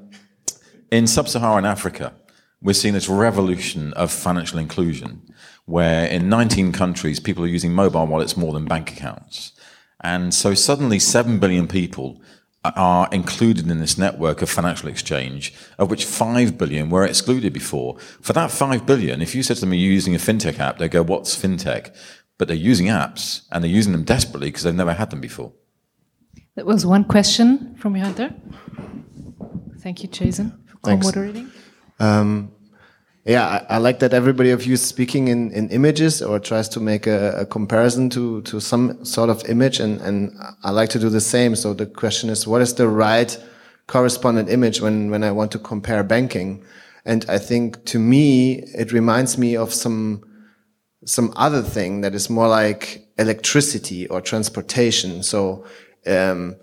in 0.92 1.08
sub-Saharan 1.08 1.66
Africa, 1.66 2.14
we're 2.62 2.74
seeing 2.74 2.94
this 2.94 3.10
revolution 3.10 3.94
of 3.94 4.12
financial 4.12 4.60
inclusion, 4.60 5.22
where 5.66 6.06
in 6.06 6.30
19 6.30 6.72
countries, 6.72 7.20
people 7.20 7.44
are 7.44 7.48
using 7.48 7.74
mobile 7.74 8.06
wallets 8.06 8.38
more 8.38 8.54
than 8.54 8.66
bank 8.66 8.92
accounts. 8.92 9.54
And 10.02 10.34
so 10.34 10.54
suddenly 10.54 11.00
7 11.00 11.40
billion 11.40 11.68
people 11.68 12.22
are 12.64 13.10
included 13.12 13.70
in 13.70 13.80
this 13.80 13.98
network 13.98 14.42
of 14.42 14.50
financial 14.50 14.90
exchange, 14.90 15.54
of 15.80 15.90
which 15.90 16.06
5 16.06 16.58
billion 16.58 16.90
were 16.90 17.06
excluded 17.06 17.54
before. 17.54 17.98
For 18.22 18.34
that 18.34 18.52
5 18.52 18.86
billion, 18.86 19.22
if 19.22 19.34
you 19.34 19.42
said 19.42 19.56
to 19.56 19.62
them, 19.62 19.72
are 19.72 19.76
you 19.76 19.92
using 19.92 20.14
a 20.14 20.20
fintech 20.20 20.60
app? 20.60 20.78
They 20.78 20.88
go, 20.88 21.02
what's 21.02 21.36
fintech? 21.36 21.96
But 22.38 22.48
they're 22.48 22.58
using 22.58 22.88
apps 22.88 23.48
and 23.52 23.64
they're 23.64 23.72
using 23.72 23.92
them 23.92 24.04
desperately 24.04 24.50
because 24.50 24.64
they've 24.64 24.76
never 24.76 24.94
had 24.94 25.10
them 25.10 25.22
before. 25.22 25.54
That 26.56 26.66
was 26.66 26.86
one 26.86 27.06
question 27.06 27.76
from 27.76 27.94
behind 27.94 28.18
there. 28.18 28.34
Thank 29.80 30.04
you, 30.04 30.10
Jason, 30.10 30.64
for 30.68 30.78
co-moderating. 30.78 31.52
Um, 32.02 32.52
yeah, 33.26 33.48
I, 33.70 33.76
I 33.76 33.78
like 33.78 34.00
that 34.00 34.14
everybody 34.14 34.50
of 34.50 34.66
you 34.66 34.74
is 34.74 34.82
speaking 34.82 35.28
in, 35.28 35.52
in 35.52 35.70
images 35.70 36.22
or 36.22 36.40
tries 36.40 36.68
to 36.70 36.80
make 36.80 37.06
a, 37.06 37.42
a 37.42 37.46
comparison 37.46 38.10
to, 38.10 38.42
to 38.42 38.60
some 38.60 39.06
sort 39.06 39.30
of 39.30 39.48
image, 39.48 39.80
and, 39.80 40.02
and 40.02 40.36
I 40.64 40.72
like 40.72 40.90
to 40.90 41.00
do 41.00 41.10
the 41.10 41.22
same. 41.22 41.56
So 41.56 41.74
the 41.76 41.86
question 41.86 42.32
is, 42.32 42.48
what 42.48 42.62
is 42.62 42.74
the 42.74 42.88
right 42.88 43.38
correspondent 43.86 44.50
image 44.50 44.82
when, 44.82 45.12
when 45.12 45.24
I 45.24 45.32
want 45.32 45.52
to 45.52 45.60
compare 45.60 46.04
banking? 46.04 46.64
And 47.06 47.24
I 47.30 47.38
think 47.38 47.86
to 47.86 48.00
me, 48.00 48.64
it 48.76 48.92
reminds 48.92 49.38
me 49.38 49.56
of 49.56 49.74
some 49.74 50.24
some 51.04 51.34
other 51.36 51.64
thing 51.64 52.02
that 52.02 52.14
is 52.14 52.30
more 52.30 52.48
like 52.48 53.08
electricity 53.18 54.08
or 54.08 54.22
transportation. 54.22 55.24
So 55.24 55.66
um, 56.06 56.56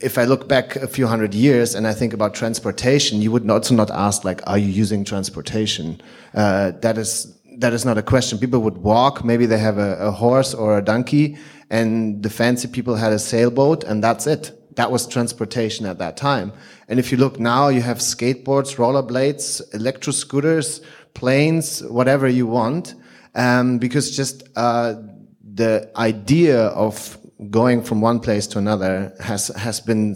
if 0.00 0.18
I 0.18 0.24
look 0.24 0.48
back 0.48 0.76
a 0.76 0.88
few 0.88 1.06
hundred 1.06 1.34
years 1.34 1.74
and 1.74 1.86
I 1.86 1.92
think 1.92 2.12
about 2.12 2.34
transportation, 2.34 3.20
you 3.20 3.30
would 3.32 3.48
also 3.50 3.74
not 3.74 3.90
ask 3.90 4.24
like, 4.24 4.40
"Are 4.46 4.58
you 4.58 4.68
using 4.68 5.04
transportation?" 5.04 6.00
Uh, 6.34 6.72
that 6.80 6.98
is 6.98 7.34
that 7.58 7.72
is 7.72 7.84
not 7.84 7.98
a 7.98 8.02
question. 8.02 8.38
People 8.38 8.60
would 8.60 8.78
walk. 8.78 9.24
Maybe 9.24 9.46
they 9.46 9.58
have 9.58 9.78
a, 9.78 9.96
a 9.98 10.10
horse 10.10 10.54
or 10.54 10.78
a 10.78 10.82
donkey, 10.82 11.36
and 11.70 12.22
the 12.22 12.30
fancy 12.30 12.68
people 12.68 12.96
had 12.96 13.12
a 13.12 13.18
sailboat, 13.18 13.84
and 13.84 14.02
that's 14.02 14.26
it. 14.26 14.52
That 14.76 14.90
was 14.90 15.06
transportation 15.06 15.86
at 15.86 15.98
that 15.98 16.16
time. 16.16 16.52
And 16.88 16.98
if 16.98 17.12
you 17.12 17.18
look 17.18 17.38
now, 17.38 17.68
you 17.68 17.80
have 17.82 17.98
skateboards, 17.98 18.76
rollerblades, 18.76 19.62
electro 19.72 20.12
scooters, 20.12 20.80
planes, 21.14 21.82
whatever 21.84 22.26
you 22.26 22.46
want, 22.46 22.94
um, 23.34 23.78
because 23.78 24.16
just 24.16 24.42
uh, 24.56 24.94
the 25.54 25.90
idea 25.96 26.66
of 26.68 27.18
going 27.50 27.82
from 27.82 28.00
one 28.00 28.20
place 28.20 28.46
to 28.48 28.58
another 28.58 29.12
has 29.20 29.48
has 29.48 29.80
been 29.80 30.14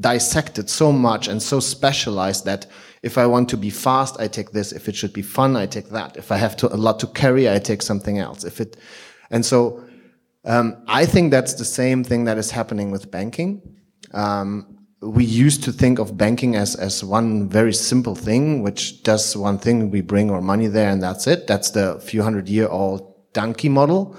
dissected 0.00 0.68
so 0.68 0.92
much 0.92 1.28
and 1.28 1.42
so 1.42 1.60
specialized 1.60 2.44
that 2.44 2.66
if 3.02 3.18
I 3.18 3.26
want 3.26 3.48
to 3.48 3.56
be 3.56 3.70
fast, 3.70 4.20
I 4.20 4.28
take 4.28 4.52
this. 4.52 4.72
If 4.72 4.88
it 4.88 4.94
should 4.94 5.12
be 5.12 5.22
fun, 5.22 5.56
I 5.56 5.66
take 5.66 5.88
that. 5.88 6.16
If 6.16 6.30
I 6.30 6.36
have 6.36 6.56
to, 6.58 6.72
a 6.72 6.76
lot 6.76 7.00
to 7.00 7.06
carry, 7.08 7.50
I 7.50 7.58
take 7.58 7.82
something 7.82 8.18
else. 8.18 8.44
If 8.44 8.60
it, 8.60 8.76
and 9.30 9.44
so 9.44 9.84
um, 10.44 10.76
I 10.86 11.04
think 11.06 11.30
that's 11.30 11.54
the 11.54 11.64
same 11.64 12.04
thing 12.04 12.24
that 12.24 12.38
is 12.38 12.50
happening 12.50 12.90
with 12.90 13.10
banking. 13.10 13.60
Um, 14.12 14.78
we 15.00 15.24
used 15.24 15.64
to 15.64 15.72
think 15.72 15.98
of 15.98 16.16
banking 16.16 16.54
as, 16.54 16.76
as 16.76 17.02
one 17.02 17.48
very 17.48 17.72
simple 17.72 18.14
thing, 18.14 18.62
which 18.62 19.02
does 19.02 19.36
one 19.36 19.58
thing. 19.58 19.90
We 19.90 20.00
bring 20.00 20.30
our 20.30 20.40
money 20.40 20.68
there 20.68 20.90
and 20.90 21.02
that's 21.02 21.26
it. 21.26 21.48
That's 21.48 21.70
the 21.70 21.98
few 22.00 22.22
hundred 22.22 22.48
year 22.48 22.68
old 22.68 23.32
donkey 23.32 23.68
model. 23.68 24.16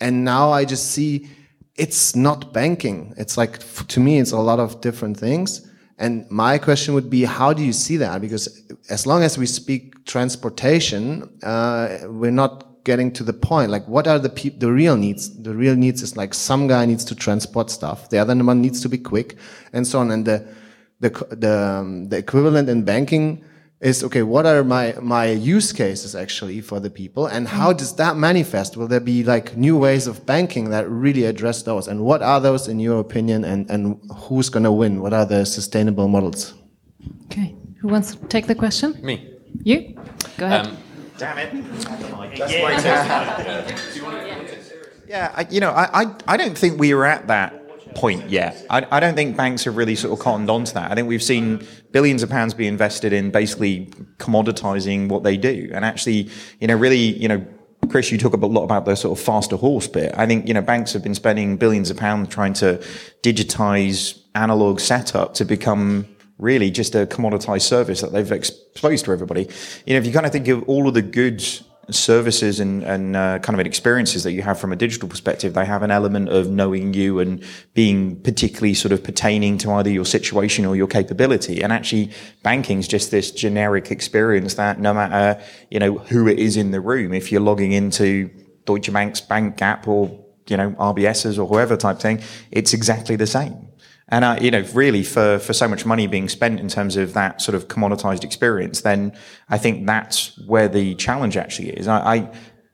And 0.00 0.24
now 0.24 0.50
I 0.50 0.64
just 0.64 0.90
see 0.90 1.28
it's 1.76 2.16
not 2.16 2.52
banking. 2.52 3.14
It's 3.16 3.36
like, 3.36 3.58
to 3.88 4.00
me, 4.00 4.18
it's 4.18 4.32
a 4.32 4.38
lot 4.38 4.58
of 4.58 4.80
different 4.80 5.16
things. 5.18 5.70
And 5.98 6.30
my 6.30 6.58
question 6.58 6.94
would 6.94 7.08
be, 7.08 7.24
how 7.24 7.52
do 7.52 7.64
you 7.64 7.72
see 7.72 7.96
that? 7.98 8.20
Because 8.20 8.62
as 8.90 9.06
long 9.06 9.22
as 9.22 9.38
we 9.38 9.46
speak 9.46 10.04
transportation, 10.04 11.30
uh, 11.42 11.98
we're 12.04 12.30
not 12.30 12.84
getting 12.84 13.10
to 13.12 13.24
the 13.24 13.32
point. 13.32 13.70
Like, 13.70 13.86
what 13.88 14.06
are 14.06 14.18
the 14.18 14.28
the 14.58 14.70
real 14.70 14.96
needs? 14.96 15.42
The 15.42 15.54
real 15.54 15.74
needs 15.74 16.02
is 16.02 16.16
like 16.16 16.34
some 16.34 16.68
guy 16.68 16.86
needs 16.86 17.04
to 17.06 17.14
transport 17.14 17.70
stuff. 17.70 18.10
The 18.10 18.18
other 18.18 18.34
one 18.36 18.60
needs 18.60 18.80
to 18.82 18.88
be 18.88 18.98
quick 18.98 19.36
and 19.72 19.86
so 19.86 19.98
on. 20.00 20.10
And 20.10 20.24
the, 20.24 20.46
the, 21.00 21.10
the, 21.30 21.58
um, 21.58 22.08
the 22.10 22.18
equivalent 22.18 22.68
in 22.68 22.84
banking 22.84 23.44
is 23.80 24.02
okay 24.02 24.22
what 24.22 24.46
are 24.46 24.64
my 24.64 24.94
my 25.02 25.26
use 25.26 25.70
cases 25.72 26.14
actually 26.14 26.62
for 26.62 26.80
the 26.80 26.88
people 26.88 27.26
and 27.26 27.46
how 27.46 27.72
does 27.74 27.94
that 27.96 28.16
manifest 28.16 28.74
will 28.76 28.88
there 28.88 29.00
be 29.00 29.22
like 29.22 29.54
new 29.54 29.76
ways 29.76 30.06
of 30.06 30.24
banking 30.24 30.70
that 30.70 30.88
really 30.88 31.24
address 31.24 31.62
those 31.64 31.86
and 31.86 32.00
what 32.02 32.22
are 32.22 32.40
those 32.40 32.68
in 32.68 32.80
your 32.80 32.98
opinion 33.00 33.44
and 33.44 33.70
and 33.70 34.00
who's 34.14 34.48
going 34.48 34.64
to 34.64 34.72
win 34.72 35.02
what 35.02 35.12
are 35.12 35.26
the 35.26 35.44
sustainable 35.44 36.08
models 36.08 36.54
Okay. 37.26 37.54
Who 37.80 37.88
wants 37.88 38.14
to 38.14 38.26
take 38.26 38.46
the 38.46 38.54
question? 38.54 38.98
Me. 39.02 39.32
You? 39.62 39.94
Go 40.38 40.46
ahead. 40.46 40.66
Um, 40.66 40.76
Damn 41.18 41.38
it. 41.38 41.52
Yeah. 42.38 43.76
Yeah, 45.08 45.32
I, 45.36 45.46
you 45.50 45.60
know, 45.60 45.70
I, 45.70 46.02
I, 46.02 46.14
I 46.26 46.36
don't 46.36 46.58
think 46.58 46.80
we 46.80 46.92
are 46.92 47.04
at 47.04 47.28
that 47.28 47.65
point 47.96 48.28
yet. 48.28 48.64
I, 48.68 48.86
I 48.90 49.00
don't 49.00 49.14
think 49.14 49.36
banks 49.36 49.64
have 49.64 49.76
really 49.76 49.96
sort 49.96 50.12
of 50.12 50.22
cottoned 50.22 50.50
on 50.50 50.64
to 50.64 50.74
that. 50.74 50.92
I 50.92 50.94
think 50.94 51.08
we've 51.08 51.22
seen 51.22 51.66
billions 51.92 52.22
of 52.22 52.28
pounds 52.28 52.52
be 52.52 52.66
invested 52.66 53.12
in 53.12 53.30
basically 53.30 53.86
commoditizing 54.18 55.08
what 55.08 55.22
they 55.24 55.36
do. 55.38 55.70
And 55.72 55.84
actually, 55.84 56.30
you 56.60 56.66
know, 56.68 56.76
really, 56.76 56.98
you 56.98 57.26
know, 57.26 57.44
Chris, 57.88 58.12
you 58.12 58.18
talk 58.18 58.34
a 58.34 58.36
lot 58.36 58.64
about 58.64 58.84
the 58.84 58.94
sort 58.96 59.18
of 59.18 59.24
faster 59.24 59.56
horse 59.56 59.88
bit. 59.88 60.12
I 60.16 60.26
think, 60.26 60.46
you 60.46 60.54
know, 60.54 60.60
banks 60.60 60.92
have 60.92 61.02
been 61.02 61.14
spending 61.14 61.56
billions 61.56 61.88
of 61.90 61.96
pounds 61.96 62.28
trying 62.28 62.52
to 62.54 62.84
digitize 63.22 64.20
analog 64.34 64.80
setup 64.80 65.34
to 65.34 65.44
become 65.44 66.06
really 66.38 66.70
just 66.70 66.94
a 66.94 67.06
commoditized 67.06 67.62
service 67.62 68.02
that 68.02 68.12
they've 68.12 68.30
exposed 68.30 69.06
to 69.06 69.12
everybody. 69.12 69.48
You 69.86 69.94
know, 69.94 69.98
if 69.98 70.06
you 70.06 70.12
kind 70.12 70.26
of 70.26 70.32
think 70.32 70.48
of 70.48 70.64
all 70.64 70.86
of 70.86 70.94
the 70.94 71.02
goods 71.02 71.64
services 71.90 72.58
and, 72.60 72.82
and 72.82 73.16
uh, 73.16 73.38
kind 73.38 73.58
of 73.58 73.64
experiences 73.64 74.24
that 74.24 74.32
you 74.32 74.42
have 74.42 74.58
from 74.58 74.72
a 74.72 74.76
digital 74.76 75.08
perspective, 75.08 75.54
they 75.54 75.64
have 75.64 75.82
an 75.82 75.90
element 75.90 76.28
of 76.28 76.48
knowing 76.48 76.94
you 76.94 77.20
and 77.20 77.42
being 77.74 78.20
particularly 78.22 78.74
sort 78.74 78.92
of 78.92 79.04
pertaining 79.04 79.58
to 79.58 79.70
either 79.72 79.90
your 79.90 80.04
situation 80.04 80.64
or 80.64 80.74
your 80.74 80.86
capability. 80.86 81.62
And 81.62 81.72
actually, 81.72 82.10
banking 82.42 82.78
is 82.78 82.88
just 82.88 83.10
this 83.10 83.30
generic 83.30 83.90
experience 83.90 84.54
that 84.54 84.80
no 84.80 84.92
matter 84.92 85.40
you 85.70 85.78
know 85.78 85.98
who 85.98 86.26
it 86.28 86.38
is 86.38 86.56
in 86.56 86.70
the 86.70 86.80
room, 86.80 87.12
if 87.12 87.30
you're 87.30 87.40
logging 87.40 87.72
into 87.72 88.30
Deutsche 88.64 88.92
Bank's 88.92 89.20
Bank 89.20 89.60
app 89.62 89.86
or 89.86 90.24
you 90.48 90.56
know 90.56 90.70
RBS's 90.72 91.38
or 91.38 91.46
whoever 91.46 91.76
type 91.76 91.98
thing, 91.98 92.20
it's 92.50 92.72
exactly 92.72 93.16
the 93.16 93.26
same. 93.26 93.65
And 94.08 94.24
uh, 94.24 94.38
you 94.40 94.50
know, 94.50 94.64
really, 94.72 95.02
for 95.02 95.38
for 95.38 95.52
so 95.52 95.66
much 95.66 95.84
money 95.84 96.06
being 96.06 96.28
spent 96.28 96.60
in 96.60 96.68
terms 96.68 96.96
of 96.96 97.12
that 97.14 97.40
sort 97.40 97.56
of 97.56 97.66
commoditized 97.68 98.22
experience, 98.22 98.82
then 98.82 99.12
I 99.48 99.58
think 99.58 99.86
that's 99.86 100.38
where 100.46 100.68
the 100.68 100.94
challenge 100.94 101.36
actually 101.36 101.70
is. 101.70 101.88
I, 101.88 101.98
I, 101.98 102.32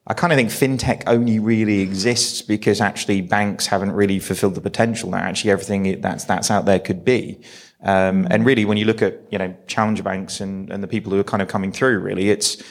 I 0.08 0.14
kind 0.14 0.32
of 0.32 0.36
think 0.36 0.50
fintech 0.50 1.04
only 1.06 1.38
really 1.38 1.80
exists 1.80 2.42
because 2.42 2.82
actually 2.82 3.22
banks 3.22 3.66
haven't 3.66 3.92
really 3.92 4.18
fulfilled 4.18 4.56
the 4.56 4.60
potential 4.60 5.10
that 5.12 5.22
actually 5.22 5.52
everything 5.52 6.00
that's 6.02 6.24
that's 6.24 6.50
out 6.50 6.66
there 6.66 6.80
could 6.80 7.02
be. 7.02 7.40
Um, 7.82 8.28
and 8.30 8.44
really, 8.44 8.66
when 8.66 8.76
you 8.76 8.84
look 8.84 9.00
at 9.00 9.20
you 9.30 9.38
know 9.38 9.54
challenger 9.66 10.02
banks 10.02 10.40
and 10.40 10.70
and 10.70 10.82
the 10.82 10.88
people 10.88 11.12
who 11.12 11.18
are 11.18 11.24
kind 11.24 11.40
of 11.40 11.48
coming 11.48 11.72
through, 11.72 12.00
really, 12.00 12.28
it's 12.28 12.62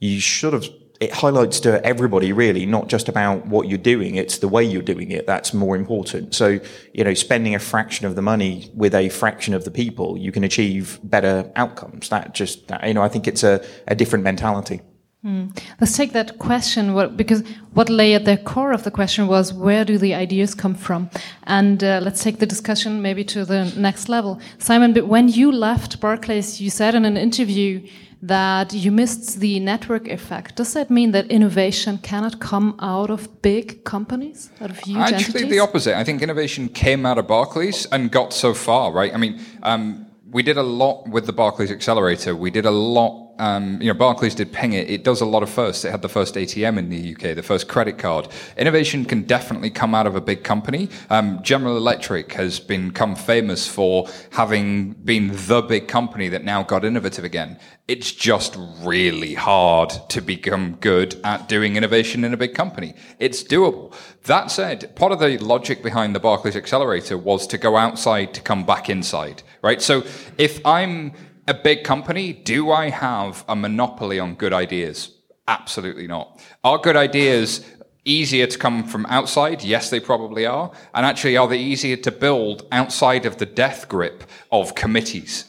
you 0.00 0.18
should 0.18 0.52
have 0.54 0.66
it 1.00 1.12
highlights 1.12 1.60
to 1.60 1.84
everybody 1.84 2.32
really, 2.32 2.66
not 2.66 2.88
just 2.88 3.08
about 3.08 3.46
what 3.46 3.68
you're 3.68 3.78
doing. 3.78 4.16
It's 4.16 4.38
the 4.38 4.48
way 4.48 4.64
you're 4.64 4.82
doing 4.82 5.12
it 5.12 5.26
that's 5.26 5.54
more 5.54 5.76
important. 5.76 6.34
So, 6.34 6.58
you 6.92 7.04
know, 7.04 7.14
spending 7.14 7.54
a 7.54 7.60
fraction 7.60 8.06
of 8.06 8.16
the 8.16 8.22
money 8.22 8.70
with 8.74 8.94
a 8.94 9.08
fraction 9.08 9.54
of 9.54 9.64
the 9.64 9.70
people, 9.70 10.16
you 10.18 10.32
can 10.32 10.42
achieve 10.42 10.98
better 11.04 11.52
outcomes. 11.54 12.08
That 12.08 12.34
just, 12.34 12.70
you 12.84 12.94
know, 12.94 13.02
I 13.02 13.08
think 13.08 13.28
it's 13.28 13.44
a, 13.44 13.64
a 13.86 13.94
different 13.94 14.24
mentality. 14.24 14.80
Hmm. 15.22 15.46
Let's 15.80 15.96
take 15.96 16.12
that 16.12 16.38
question 16.38 16.94
what, 16.94 17.16
because 17.16 17.42
what 17.72 17.90
lay 17.90 18.14
at 18.14 18.24
the 18.24 18.36
core 18.36 18.70
of 18.72 18.84
the 18.84 18.90
question 18.90 19.26
was 19.26 19.52
where 19.52 19.84
do 19.84 19.98
the 19.98 20.14
ideas 20.14 20.54
come 20.54 20.76
from? 20.76 21.10
And 21.42 21.82
uh, 21.82 22.00
let's 22.02 22.22
take 22.22 22.38
the 22.38 22.46
discussion 22.46 23.02
maybe 23.02 23.24
to 23.24 23.44
the 23.44 23.72
next 23.76 24.08
level. 24.08 24.40
Simon, 24.58 24.92
but 24.92 25.08
when 25.08 25.28
you 25.28 25.50
left 25.50 26.00
Barclays, 26.00 26.60
you 26.60 26.70
said 26.70 26.94
in 26.94 27.04
an 27.04 27.16
interview 27.16 27.84
that 28.22 28.72
you 28.72 28.90
missed 28.90 29.40
the 29.40 29.60
network 29.60 30.08
effect. 30.08 30.56
Does 30.56 30.72
that 30.74 30.90
mean 30.90 31.12
that 31.12 31.26
innovation 31.26 31.98
cannot 31.98 32.40
come 32.40 32.76
out 32.80 33.10
of 33.10 33.42
big 33.42 33.84
companies, 33.84 34.50
out 34.60 34.70
of 34.70 34.78
huge 34.78 34.98
Actually, 34.98 35.24
entities? 35.24 35.50
the 35.50 35.58
opposite. 35.60 35.96
I 35.96 36.04
think 36.04 36.22
innovation 36.22 36.68
came 36.68 37.06
out 37.06 37.18
of 37.18 37.28
Barclays 37.28 37.86
and 37.86 38.10
got 38.10 38.32
so 38.32 38.54
far, 38.54 38.92
right? 38.92 39.14
I 39.14 39.18
mean, 39.18 39.40
um, 39.62 40.06
we 40.30 40.42
did 40.42 40.56
a 40.56 40.62
lot 40.62 41.08
with 41.08 41.26
the 41.26 41.32
Barclays 41.32 41.70
Accelerator. 41.70 42.34
We 42.34 42.50
did 42.50 42.66
a 42.66 42.70
lot 42.70 43.27
um, 43.38 43.80
you 43.80 43.88
know, 43.88 43.94
Barclays 43.94 44.34
did 44.34 44.52
Pingit. 44.52 44.88
It 44.88 45.04
does 45.04 45.20
a 45.20 45.24
lot 45.24 45.42
of 45.42 45.50
firsts. 45.50 45.84
It 45.84 45.90
had 45.90 46.02
the 46.02 46.08
first 46.08 46.34
ATM 46.34 46.78
in 46.78 46.88
the 46.90 47.14
UK, 47.14 47.34
the 47.36 47.42
first 47.42 47.68
credit 47.68 47.98
card. 47.98 48.28
Innovation 48.56 49.04
can 49.04 49.22
definitely 49.22 49.70
come 49.70 49.94
out 49.94 50.06
of 50.06 50.16
a 50.16 50.20
big 50.20 50.44
company. 50.44 50.88
Um, 51.10 51.42
General 51.42 51.76
Electric 51.76 52.32
has 52.32 52.58
become 52.60 53.14
famous 53.14 53.66
for 53.66 54.08
having 54.30 54.92
been 54.92 55.30
the 55.32 55.62
big 55.62 55.88
company 55.88 56.28
that 56.28 56.44
now 56.44 56.62
got 56.62 56.84
innovative 56.84 57.24
again. 57.24 57.58
It's 57.86 58.12
just 58.12 58.54
really 58.82 59.32
hard 59.34 59.90
to 60.10 60.20
become 60.20 60.76
good 60.80 61.18
at 61.24 61.48
doing 61.48 61.76
innovation 61.76 62.22
in 62.24 62.34
a 62.34 62.36
big 62.36 62.54
company. 62.54 62.94
It's 63.18 63.42
doable. 63.42 63.94
That 64.24 64.50
said, 64.50 64.94
part 64.94 65.12
of 65.12 65.20
the 65.20 65.38
logic 65.38 65.82
behind 65.82 66.14
the 66.14 66.20
Barclays 66.20 66.54
Accelerator 66.54 67.16
was 67.16 67.46
to 67.46 67.56
go 67.56 67.78
outside 67.78 68.34
to 68.34 68.42
come 68.42 68.66
back 68.66 68.90
inside, 68.90 69.42
right? 69.62 69.80
So 69.80 70.04
if 70.36 70.64
I'm 70.66 71.14
a 71.48 71.54
big 71.54 71.82
company, 71.82 72.32
do 72.32 72.70
I 72.70 72.90
have 72.90 73.42
a 73.48 73.56
monopoly 73.56 74.18
on 74.18 74.34
good 74.34 74.52
ideas? 74.52 75.16
Absolutely 75.48 76.06
not. 76.06 76.40
Are 76.62 76.76
good 76.76 76.94
ideas 76.94 77.64
easier 78.04 78.46
to 78.46 78.58
come 78.58 78.84
from 78.84 79.06
outside? 79.06 79.64
Yes, 79.64 79.88
they 79.88 79.98
probably 79.98 80.44
are. 80.44 80.70
And 80.94 81.06
actually, 81.06 81.38
are 81.38 81.48
they 81.48 81.58
easier 81.58 81.96
to 81.96 82.12
build 82.12 82.66
outside 82.70 83.24
of 83.24 83.38
the 83.38 83.46
death 83.46 83.88
grip 83.88 84.24
of 84.52 84.74
committees? 84.74 85.46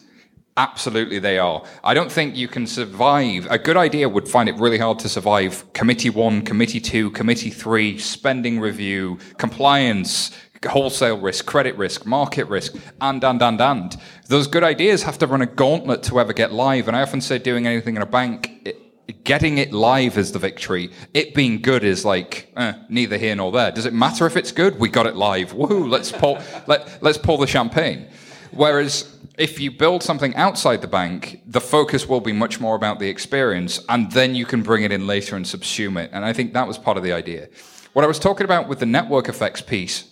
Absolutely, 0.56 1.20
they 1.20 1.38
are. 1.38 1.64
I 1.84 1.93
don't 1.93 2.12
think 2.12 2.36
you 2.36 2.47
can 2.47 2.66
survive. 2.66 3.47
A 3.50 3.58
good 3.58 3.78
idea 3.78 4.10
would 4.10 4.28
find 4.28 4.50
it 4.50 4.56
really 4.56 4.78
hard 4.78 5.00
to 5.00 5.10
survive 5.10 5.72
committee 5.74 6.10
one, 6.10 6.41
committee 6.41 6.82
two, 6.82 7.12
committee 7.12 7.50
three, 7.50 7.97
spending 7.97 8.60
review, 8.60 9.20
compliance, 9.38 10.32
wholesale 10.68 11.20
risk, 11.20 11.45
credit 11.45 11.78
risk, 11.78 12.05
market 12.05 12.47
risk, 12.47 12.76
and, 12.99 13.24
and, 13.24 13.41
and, 13.41 13.62
and. 13.62 13.97
Those 14.28 14.47
good 14.47 14.64
ideas 14.64 15.03
have 15.03 15.18
to 15.20 15.28
run 15.28 15.41
a 15.41 15.45
gauntlet 15.45 16.03
to 16.03 16.20
ever 16.20 16.34
get 16.34 16.51
live. 16.51 16.88
And 16.88 16.97
I 16.97 17.01
often 17.01 17.22
say 17.22 17.38
doing 17.38 17.68
anything 17.68 17.95
in 17.95 18.01
a 18.01 18.05
bank, 18.05 18.62
it, 18.66 19.24
getting 19.24 19.57
it 19.57 19.72
live 19.72 20.18
is 20.18 20.32
the 20.32 20.39
victory. 20.39 20.91
It 21.14 21.34
being 21.34 21.62
good 21.62 21.84
is 21.84 22.05
like, 22.05 22.51
eh, 22.57 22.74
neither 22.89 23.18
here 23.18 23.36
nor 23.36 23.51
there. 23.51 23.72
Does 23.72 23.86
it 23.86 23.93
matter 23.93 24.26
if 24.26 24.36
it's 24.36 24.51
good? 24.51 24.80
We 24.80 24.89
got 24.89 25.07
it 25.07 25.16
live. 25.16 25.53
Woo, 25.53 25.88
let's 25.88 26.12
pull, 26.12 26.39
let, 26.68 27.01
let's 27.01 27.18
pull 27.18 27.38
the 27.38 27.47
champagne. 27.47 28.07
Whereas 28.51 29.16
if 29.38 29.60
you 29.60 29.72
build 29.72 30.03
something 30.03 30.36
outside 30.36 30.82
the 30.82 30.88
bank, 30.88 31.41
the 31.45 31.62
focus 31.62 32.07
will 32.07 32.20
be 32.20 32.34
much 32.34 32.60
more 32.60 32.76
about 32.76 32.99
the 32.99 33.07
experience, 33.07 33.80
and 33.88 34.12
then 34.12 34.36
you 34.36 34.45
can 34.45 34.62
bring 34.62 34.84
it 34.84 34.91
in 34.91 35.07
later 35.07 35.36
and 35.36 35.45
subsume 35.45 36.03
it. 36.03 36.10
And 36.12 36.26
I 36.26 36.34
think 36.34 36.53
that 36.53 36.68
was 36.68 36.78
part 36.78 36.97
of 36.97 37.03
the 37.03 37.14
idea. 37.14 37.47
What 37.93 38.03
I 38.03 38.07
was 38.07 38.20
talking 38.20 38.43
about 38.43 38.68
with 38.68 38.80
the 38.80 38.86
network 38.86 39.30
effects 39.30 39.62
piece 39.62 40.10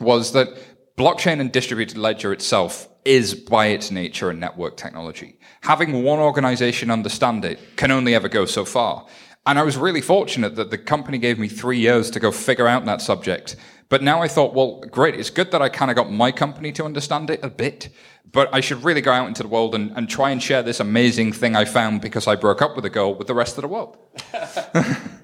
was 0.00 0.32
that 0.32 0.48
blockchain 0.96 1.40
and 1.40 1.52
distributed 1.52 1.96
ledger 1.96 2.32
itself 2.32 2.88
is 3.04 3.34
by 3.34 3.66
its 3.66 3.90
nature 3.90 4.30
a 4.30 4.34
network 4.34 4.76
technology. 4.76 5.38
Having 5.62 6.02
one 6.02 6.18
organization 6.18 6.90
understand 6.90 7.44
it 7.44 7.58
can 7.76 7.90
only 7.90 8.14
ever 8.14 8.28
go 8.28 8.44
so 8.44 8.64
far. 8.64 9.06
And 9.46 9.58
I 9.58 9.62
was 9.62 9.76
really 9.76 10.02
fortunate 10.02 10.56
that 10.56 10.70
the 10.70 10.78
company 10.78 11.16
gave 11.16 11.38
me 11.38 11.48
three 11.48 11.78
years 11.78 12.10
to 12.10 12.20
go 12.20 12.30
figure 12.30 12.68
out 12.68 12.84
that 12.84 13.00
subject. 13.00 13.56
But 13.88 14.02
now 14.02 14.22
I 14.22 14.28
thought, 14.28 14.54
well, 14.54 14.80
great, 14.90 15.14
it's 15.14 15.30
good 15.30 15.50
that 15.50 15.62
I 15.62 15.68
kind 15.68 15.90
of 15.90 15.96
got 15.96 16.12
my 16.12 16.30
company 16.30 16.72
to 16.72 16.84
understand 16.84 17.30
it 17.30 17.40
a 17.42 17.48
bit, 17.48 17.88
but 18.30 18.48
I 18.54 18.60
should 18.60 18.84
really 18.84 19.00
go 19.00 19.12
out 19.12 19.26
into 19.26 19.42
the 19.42 19.48
world 19.48 19.74
and, 19.74 19.90
and 19.96 20.08
try 20.08 20.30
and 20.30 20.42
share 20.42 20.62
this 20.62 20.78
amazing 20.78 21.32
thing 21.32 21.56
I 21.56 21.64
found 21.64 22.00
because 22.00 22.26
I 22.26 22.36
broke 22.36 22.62
up 22.62 22.76
with 22.76 22.84
a 22.84 22.90
girl 22.90 23.14
with 23.14 23.26
the 23.26 23.34
rest 23.34 23.58
of 23.58 23.62
the 23.62 23.68
world. 23.68 23.96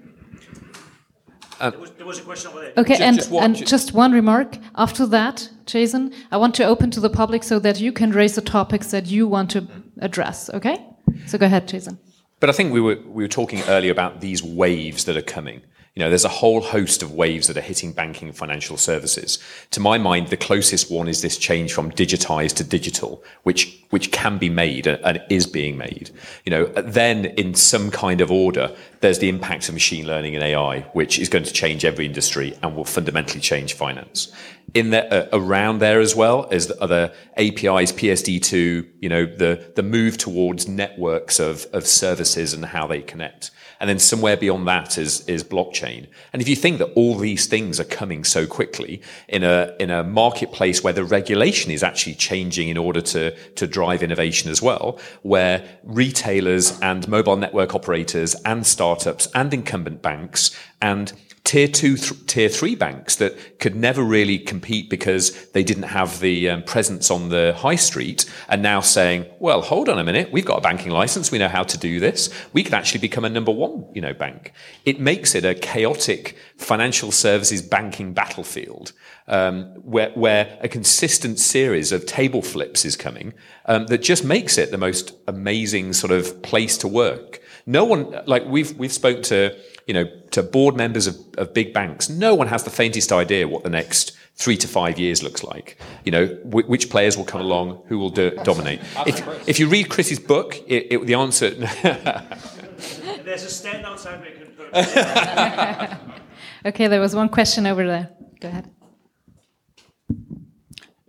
Uh, 1.59 1.71
there, 1.71 1.81
was, 1.81 1.91
there, 1.93 2.07
was, 2.07 2.19
a 2.19 2.23
question 2.23 2.51
over 2.51 2.61
there. 2.61 2.73
Okay, 2.77 2.99
just, 2.99 3.03
and, 3.03 3.17
just 3.17 3.33
and 3.33 3.67
just 3.67 3.93
one 3.93 4.13
remark. 4.13 4.59
After 4.77 5.07
that, 5.07 5.49
Jason, 5.65 6.13
I 6.31 6.37
want 6.37 6.55
to 6.57 6.65
open 6.65 6.91
to 6.93 7.01
the 7.01 7.11
public 7.11 7.43
so 7.43 7.59
that 7.61 7.81
you 7.81 7.93
can 7.93 8.11
raise 8.11 8.35
the 8.35 8.43
topics 8.43 8.91
that 8.91 9.07
you 9.07 9.27
want 9.27 9.51
to 9.53 9.67
address. 10.01 10.51
Okay? 10.51 10.85
So 11.27 11.39
go 11.39 11.47
ahead, 11.47 11.67
Jason. 11.67 11.99
But 12.41 12.51
I 12.51 12.53
think 12.53 12.73
we 12.73 12.81
were, 12.81 12.99
we 13.07 13.25
were 13.25 13.29
talking 13.29 13.63
earlier 13.69 13.91
about 13.91 14.21
these 14.21 14.43
waves 14.43 15.05
that 15.07 15.17
are 15.17 15.23
coming. 15.23 15.63
You 15.97 16.05
know, 16.05 16.11
there's 16.11 16.27
a 16.27 16.29
whole 16.29 16.61
host 16.61 17.03
of 17.03 17.13
waves 17.13 17.47
that 17.47 17.57
are 17.57 17.63
hitting 17.63 17.91
banking 17.91 18.29
and 18.29 18.37
financial 18.37 18.77
services. 18.77 19.39
To 19.71 19.81
my 19.81 19.97
mind, 19.97 20.29
the 20.29 20.37
closest 20.37 20.91
one 20.91 21.09
is 21.09 21.23
this 21.23 21.39
change 21.39 21.73
from 21.73 21.91
digitized 21.91 22.57
to 22.57 22.65
digital, 22.65 23.25
which 23.45 23.83
which 23.89 24.13
can 24.13 24.37
be 24.37 24.51
made 24.51 24.87
and 24.87 25.23
is 25.31 25.47
being 25.47 25.79
made. 25.79 26.11
You 26.45 26.51
know, 26.51 26.65
then 26.67 27.25
in 27.25 27.55
some 27.55 27.91
kind 27.91 28.21
of 28.21 28.31
order, 28.31 28.77
there's 29.01 29.21
the 29.21 29.31
impact 29.31 29.69
of 29.69 29.75
machine 29.75 30.07
learning 30.07 30.35
and 30.35 30.45
AI, 30.45 30.81
which 30.93 31.19
is 31.19 31.31
going 31.31 31.45
to 31.45 31.53
change 31.53 31.83
every 31.83 32.05
industry 32.05 32.59
and 32.63 32.77
will 32.77 32.85
fundamentally 32.85 33.41
change 33.41 33.73
finance. 33.73 34.31
In 34.75 34.91
there, 34.91 35.09
uh, 35.11 35.29
around 35.33 35.79
there 35.79 36.01
as 36.01 36.15
well 36.15 36.47
as 36.51 36.67
the 36.67 36.79
other 36.83 37.11
APIs, 37.39 37.91
PSD2, 37.93 38.87
you 39.01 39.09
know, 39.09 39.25
the 39.25 39.73
the 39.75 39.83
move 39.83 40.19
towards 40.19 40.69
networks 40.69 41.41
of 41.41 41.65
of 41.73 41.87
services 41.87 42.53
and 42.53 42.67
how 42.67 42.87
they 42.87 43.01
connect. 43.01 43.51
And 43.81 43.91
then 43.91 43.99
somewhere 43.99 44.37
beyond 44.37 44.67
that 44.69 44.99
is, 44.99 45.27
is 45.29 45.45
blockchain. 45.45 46.07
And 46.33 46.41
if 46.41 46.49
you 46.49 46.57
think 46.57 46.79
that 46.79 46.93
all 46.95 47.17
these 47.17 47.47
things 47.47 47.79
are 47.79 47.85
coming 47.85 48.25
so 48.25 48.47
quickly 48.47 49.03
in 49.29 49.45
a, 49.45 49.75
in 49.79 49.91
a 49.91 50.03
marketplace 50.03 50.83
where 50.83 50.93
the 50.93 51.05
regulation 51.05 51.71
is 51.71 51.83
actually 51.83 52.15
changing 52.15 52.69
in 52.69 52.77
order 52.77 53.01
to, 53.03 53.37
to 53.55 53.67
drive 53.67 54.03
innovation 54.03 54.51
as 54.51 54.63
well, 54.63 54.99
where 55.23 55.63
retailers 55.83 56.79
and 56.81 57.07
mobile 57.09 57.37
network 57.37 57.75
operators 57.75 58.35
and 58.45 58.67
startups 58.67 59.29
and 59.35 59.53
incumbent 59.53 60.03
banks 60.03 60.57
and 60.81 61.13
tier 61.47 61.69
two, 61.69 61.97
th- 61.97 62.27
tier 62.27 62.49
three 62.49 62.75
banks 62.75 63.17
that 63.17 63.61
could 63.61 63.77
never 63.77 64.03
really 64.03 64.37
compete 64.37 64.91
because 64.91 65.49
they 65.53 65.63
didn't 65.63 65.85
have 65.85 66.19
the 66.19 66.51
um, 66.51 66.63
presence 66.65 67.09
on 67.09 67.29
the 67.29 67.55
high 67.57 67.77
street 67.77 68.29
are 68.49 68.57
now 68.57 68.81
saying, 68.81 69.25
well, 69.39 69.63
hold 69.63 69.89
on 69.89 69.97
a 69.97 70.05
minute. 70.05 70.33
We've 70.33 70.45
got 70.45 70.59
a 70.59 70.61
banking 70.61 70.91
license. 70.91 71.31
We 71.31 71.39
know 71.39 71.49
how 71.49 71.63
to 71.63 71.79
do 71.79 72.01
this. 72.01 72.31
We 72.53 72.65
could 72.65 72.75
actually 72.75 73.01
become 73.01 73.25
a 73.25 73.31
number 73.31 73.53
one, 73.53 73.87
you 73.95 74.01
know, 74.01 74.13
bank. 74.13 74.53
It 74.85 74.99
makes 74.99 75.37
it 75.37 75.45
a 75.45 75.55
chaotic 75.55 76.37
financial 76.57 77.13
services 77.13 77.63
banking 77.63 78.13
battlefield. 78.13 78.93
Um, 79.29 79.65
where, 79.83 80.11
where 80.11 80.57
a 80.61 80.69
consistent 80.69 81.41
series 81.41 81.91
of 81.91 82.07
table 82.07 82.43
flips 82.43 82.85
is 82.85 82.95
coming 82.95 83.35
um, 83.65 83.87
that 83.87 83.99
just 83.99 84.25
makes 84.25 84.57
it 84.57 84.71
the 84.71 84.79
most 84.79 85.15
amazing 85.27 85.95
sort 85.95 86.13
of 86.13 86.43
place 86.43 86.79
to 86.79 86.87
work. 86.87 87.41
No 87.67 87.85
one, 87.85 88.21
like 88.27 88.45
we've 88.47 88.79
we've 88.79 88.93
spoke 88.93 89.25
to 89.25 89.57
you 89.87 89.95
know, 89.95 90.05
to 90.37 90.43
board 90.43 90.77
members 90.77 91.07
of, 91.07 91.17
of 91.39 91.55
big 91.55 91.73
banks, 91.73 92.11
no 92.11 92.35
one 92.35 92.47
has 92.49 92.63
the 92.63 92.71
faintest 92.71 93.11
idea 93.11 93.49
what 93.49 93.63
the 93.63 93.71
next 93.71 94.13
three 94.35 94.59
to 94.59 94.69
five 94.69 94.99
years 94.99 95.23
looks 95.23 95.43
like. 95.43 95.79
You 96.05 96.13
know, 96.13 96.27
w- 96.27 96.69
which 96.69 96.91
players 96.91 97.17
will 97.17 97.25
come 97.25 97.41
along, 97.41 97.83
who 97.87 97.99
will 97.99 98.11
do, 98.11 98.33
dominate. 98.45 98.81
If, 99.07 99.49
if 99.49 99.59
you 99.59 99.67
read 99.67 99.89
Chris's 99.89 100.21
book, 100.21 100.57
it, 100.67 100.93
it, 100.93 101.07
the 101.07 101.15
answer. 101.15 101.51
There's 103.25 103.45
a 103.45 103.51
stand 103.51 103.87
outside 103.87 104.21
making 104.21 104.43
Okay, 106.67 106.87
there 106.87 107.01
was 107.01 107.15
one 107.15 107.31
question 107.31 107.67
over 107.67 107.87
there. 107.87 108.11
Go 108.41 108.49
ahead. 108.49 108.71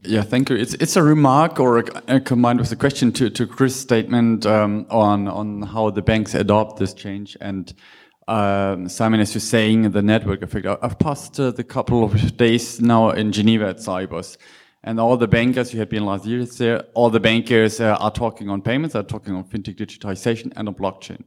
Yeah, 0.03 0.21
thank 0.21 0.49
you. 0.49 0.55
It's 0.55 0.73
it's 0.75 0.95
a 0.95 1.03
remark 1.03 1.59
or 1.59 1.79
a, 1.79 2.15
a 2.15 2.19
combined 2.21 2.59
with 2.59 2.71
a 2.71 2.77
question 2.77 3.11
to 3.13 3.29
to 3.29 3.45
Chris' 3.45 3.75
statement 3.75 4.45
um, 4.45 4.85
on 4.89 5.27
on 5.27 5.63
how 5.63 5.89
the 5.89 6.01
banks 6.01 6.33
adopt 6.33 6.79
this 6.79 6.93
change 6.93 7.35
and 7.41 7.73
um, 8.27 8.89
Simon, 8.89 9.19
as 9.19 9.33
you're 9.33 9.39
saying, 9.41 9.91
the 9.91 10.01
network 10.01 10.41
effect. 10.41 10.65
I've 10.65 10.99
passed 10.99 11.39
uh, 11.39 11.51
the 11.51 11.63
couple 11.63 12.03
of 12.03 12.37
days 12.37 12.81
now 12.81 13.11
in 13.11 13.31
Geneva 13.31 13.69
at 13.69 13.77
Sibos, 13.77 14.37
and 14.83 14.99
all 14.99 15.17
the 15.17 15.27
bankers 15.27 15.73
you 15.73 15.79
had 15.79 15.89
been 15.89 16.05
last 16.05 16.25
year 16.25 16.45
there, 16.45 16.81
all 16.93 17.09
the 17.09 17.19
bankers 17.19 17.79
uh, 17.79 17.97
are 17.99 18.11
talking 18.11 18.49
on 18.49 18.61
payments, 18.61 18.95
are 18.95 19.03
talking 19.03 19.33
on 19.33 19.43
fintech 19.43 19.75
digitization 19.75 20.51
and 20.55 20.67
on 20.67 20.75
blockchain. 20.75 21.23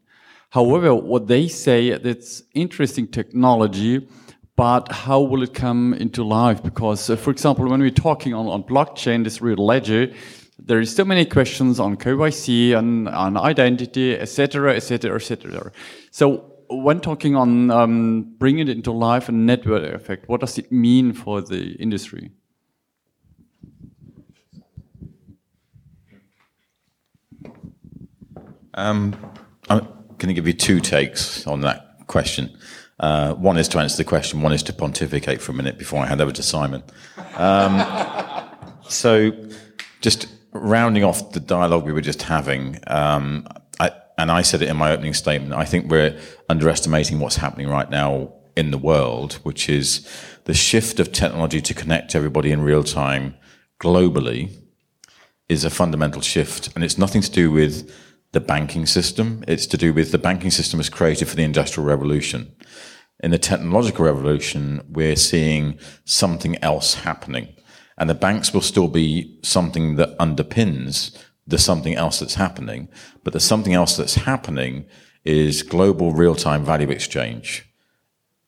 However, 0.51 0.95
what 0.95 1.27
they 1.27 1.49
say 1.49 1.89
it's 1.89 2.43
interesting 2.55 3.07
technology, 3.07 4.07
but 4.57 4.93
how 4.93 5.21
will 5.21 5.43
it 5.43 5.55
come 5.55 5.95
into 5.95 6.23
life? 6.23 6.63
Because, 6.63 7.09
uh, 7.09 7.17
for 7.17 7.31
example, 7.31 7.67
when 7.69 7.81
we're 7.81 7.91
talking 7.91 8.35
on, 8.35 8.47
on 8.47 8.63
blockchain, 8.65 9.25
this 9.25 9.41
real 9.41 9.65
ledger, 9.65 10.13
there 10.59 10.81
is 10.81 10.95
so 10.95 11.05
many 11.05 11.25
questions 11.25 11.81
on 11.81 11.97
KYC 11.97 12.77
and 12.77 13.09
on 13.09 13.37
identity, 13.37 14.19
etc., 14.19 14.75
etc., 14.75 15.17
etc. 15.17 15.73
So 16.11 16.50
when 16.71 17.01
talking 17.01 17.35
on 17.37 17.71
um, 17.71 18.35
bringing 18.39 18.69
it 18.69 18.77
into 18.77 18.93
life 18.93 19.29
and 19.29 19.45
network 19.45 19.93
effect, 19.95 20.29
what 20.29 20.41
does 20.41 20.57
it 20.59 20.71
mean 20.71 21.13
for 21.13 21.41
the 21.41 21.73
industry? 21.73 22.31
Um, 28.75 29.17
I'm 29.69 29.81
going 30.19 30.29
to 30.29 30.33
give 30.33 30.47
you 30.47 30.53
two 30.53 30.81
takes 30.81 31.47
on 31.47 31.61
that 31.63 32.07
question. 32.07 32.57
Uh, 33.01 33.35
one 33.35 33.57
is 33.57 33.67
to 33.69 33.79
answer 33.79 33.97
the 33.97 34.05
question, 34.05 34.43
one 34.43 34.53
is 34.53 34.63
to 34.63 34.73
pontificate 34.73 35.41
for 35.41 35.53
a 35.53 35.55
minute 35.55 35.79
before 35.79 36.03
I 36.03 36.07
hand 36.07 36.21
over 36.21 36.33
to 36.33 36.43
Simon. 36.43 36.83
Um, 37.37 37.81
so, 38.89 39.33
just 40.01 40.29
rounding 40.53 41.03
off 41.03 41.33
the 41.33 41.41
dialogue 41.41 41.85
we 41.85 41.93
were 41.93 42.01
just 42.01 42.23
having, 42.23 42.79
um, 42.87 43.47
and 44.21 44.31
I 44.31 44.43
said 44.43 44.63
it 44.63 44.69
in 44.69 44.77
my 44.77 44.93
opening 44.93 45.15
statement, 45.15 45.55
I 45.55 45.65
think 45.65 45.91
we're 45.91 46.19
underestimating 46.49 47.19
what's 47.21 47.37
happening 47.37 47.69
right 47.69 47.89
now 47.91 48.35
in 48.57 48.71
the 48.71 48.79
world, 48.79 49.35
which 49.43 49.69
is 49.69 50.07
the 50.45 50.55
shift 50.55 51.01
of 51.01 51.13
technology 51.13 51.61
to 51.63 51.75
connect 51.75 52.15
everybody 52.15 52.53
in 52.53 52.63
real 52.63 52.85
time 52.85 53.35
globally 53.81 54.53
is 55.49 55.65
a 55.65 55.71
fundamental 55.71 56.21
shift. 56.21 56.69
And 56.75 56.85
it's 56.85 56.99
nothing 56.99 57.23
to 57.23 57.31
do 57.31 57.51
with 57.51 57.91
the 58.33 58.41
banking 58.41 58.87
system. 58.87 59.43
It's 59.49 59.67
to 59.67 59.77
do 59.77 59.93
with 59.93 60.13
the 60.13 60.19
banking 60.19 60.51
system 60.51 60.79
was 60.79 60.89
created 60.89 61.29
for 61.29 61.37
the 61.37 61.43
industrial 61.43 61.89
revolution. 61.89 62.55
In 63.23 63.31
the 63.31 63.39
technological 63.39 64.05
revolution, 64.05 64.83
we're 64.89 65.17
seeing 65.17 65.79
something 66.05 66.57
else 66.63 66.95
happening. 66.95 67.55
And 67.99 68.09
the 68.09 68.15
banks 68.15 68.55
will 68.55 68.63
still 68.63 68.89
be 68.89 69.39
something 69.43 69.97
that 69.97 70.17
underpins 70.19 71.17
there's 71.51 71.65
something 71.65 71.95
else 71.95 72.21
that's 72.21 72.35
happening. 72.35 72.89
But 73.23 73.33
there's 73.33 73.45
something 73.45 73.75
else 73.75 73.97
that's 73.97 74.15
happening 74.15 74.87
is 75.25 75.63
global 75.63 76.13
real 76.13 76.35
time 76.35 76.65
value 76.65 76.89
exchange 76.89 77.69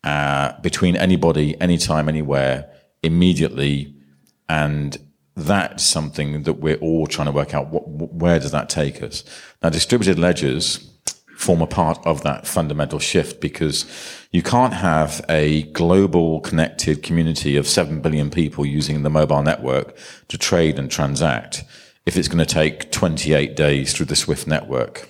uh, 0.05 0.59
between 0.61 0.97
anybody, 0.97 1.61
anytime, 1.61 2.09
anywhere, 2.09 2.73
immediately. 3.03 3.95
And 4.49 4.97
that's 5.37 5.85
something 5.85 6.45
that 6.45 6.55
we're 6.55 6.77
all 6.77 7.07
trying 7.07 7.27
to 7.27 7.33
work 7.33 7.55
out. 7.55 7.69
What, 7.69 7.89
where 7.89 8.39
does 8.39 8.53
that 8.53 8.69
take 8.69 9.03
us? 9.03 9.25
Now, 9.63 9.71
distributed 9.71 10.19
ledgers 10.19 10.89
form 11.37 11.61
a 11.61 11.67
part 11.67 11.99
of 12.07 12.23
that 12.23 12.47
fundamental 12.47 13.01
shift 13.01 13.41
because 13.41 13.85
you 14.31 14.43
can't 14.43 14.75
have 14.75 15.25
a 15.29 15.65
global 15.73 16.41
connected 16.41 17.03
community 17.03 17.57
of 17.57 17.67
7 17.67 18.01
billion 18.01 18.31
people 18.31 18.65
using 18.65 19.03
the 19.03 19.11
mobile 19.11 19.43
network 19.43 19.97
to 20.29 20.39
trade 20.39 20.79
and 20.79 20.89
transact 20.89 21.65
if 22.07 22.17
it's 22.17 22.29
going 22.29 22.45
to 22.45 22.55
take 22.55 22.91
28 22.91 23.55
days 23.57 23.93
through 23.93 24.07
the 24.07 24.17
Swift 24.17 24.47
network, 24.47 25.09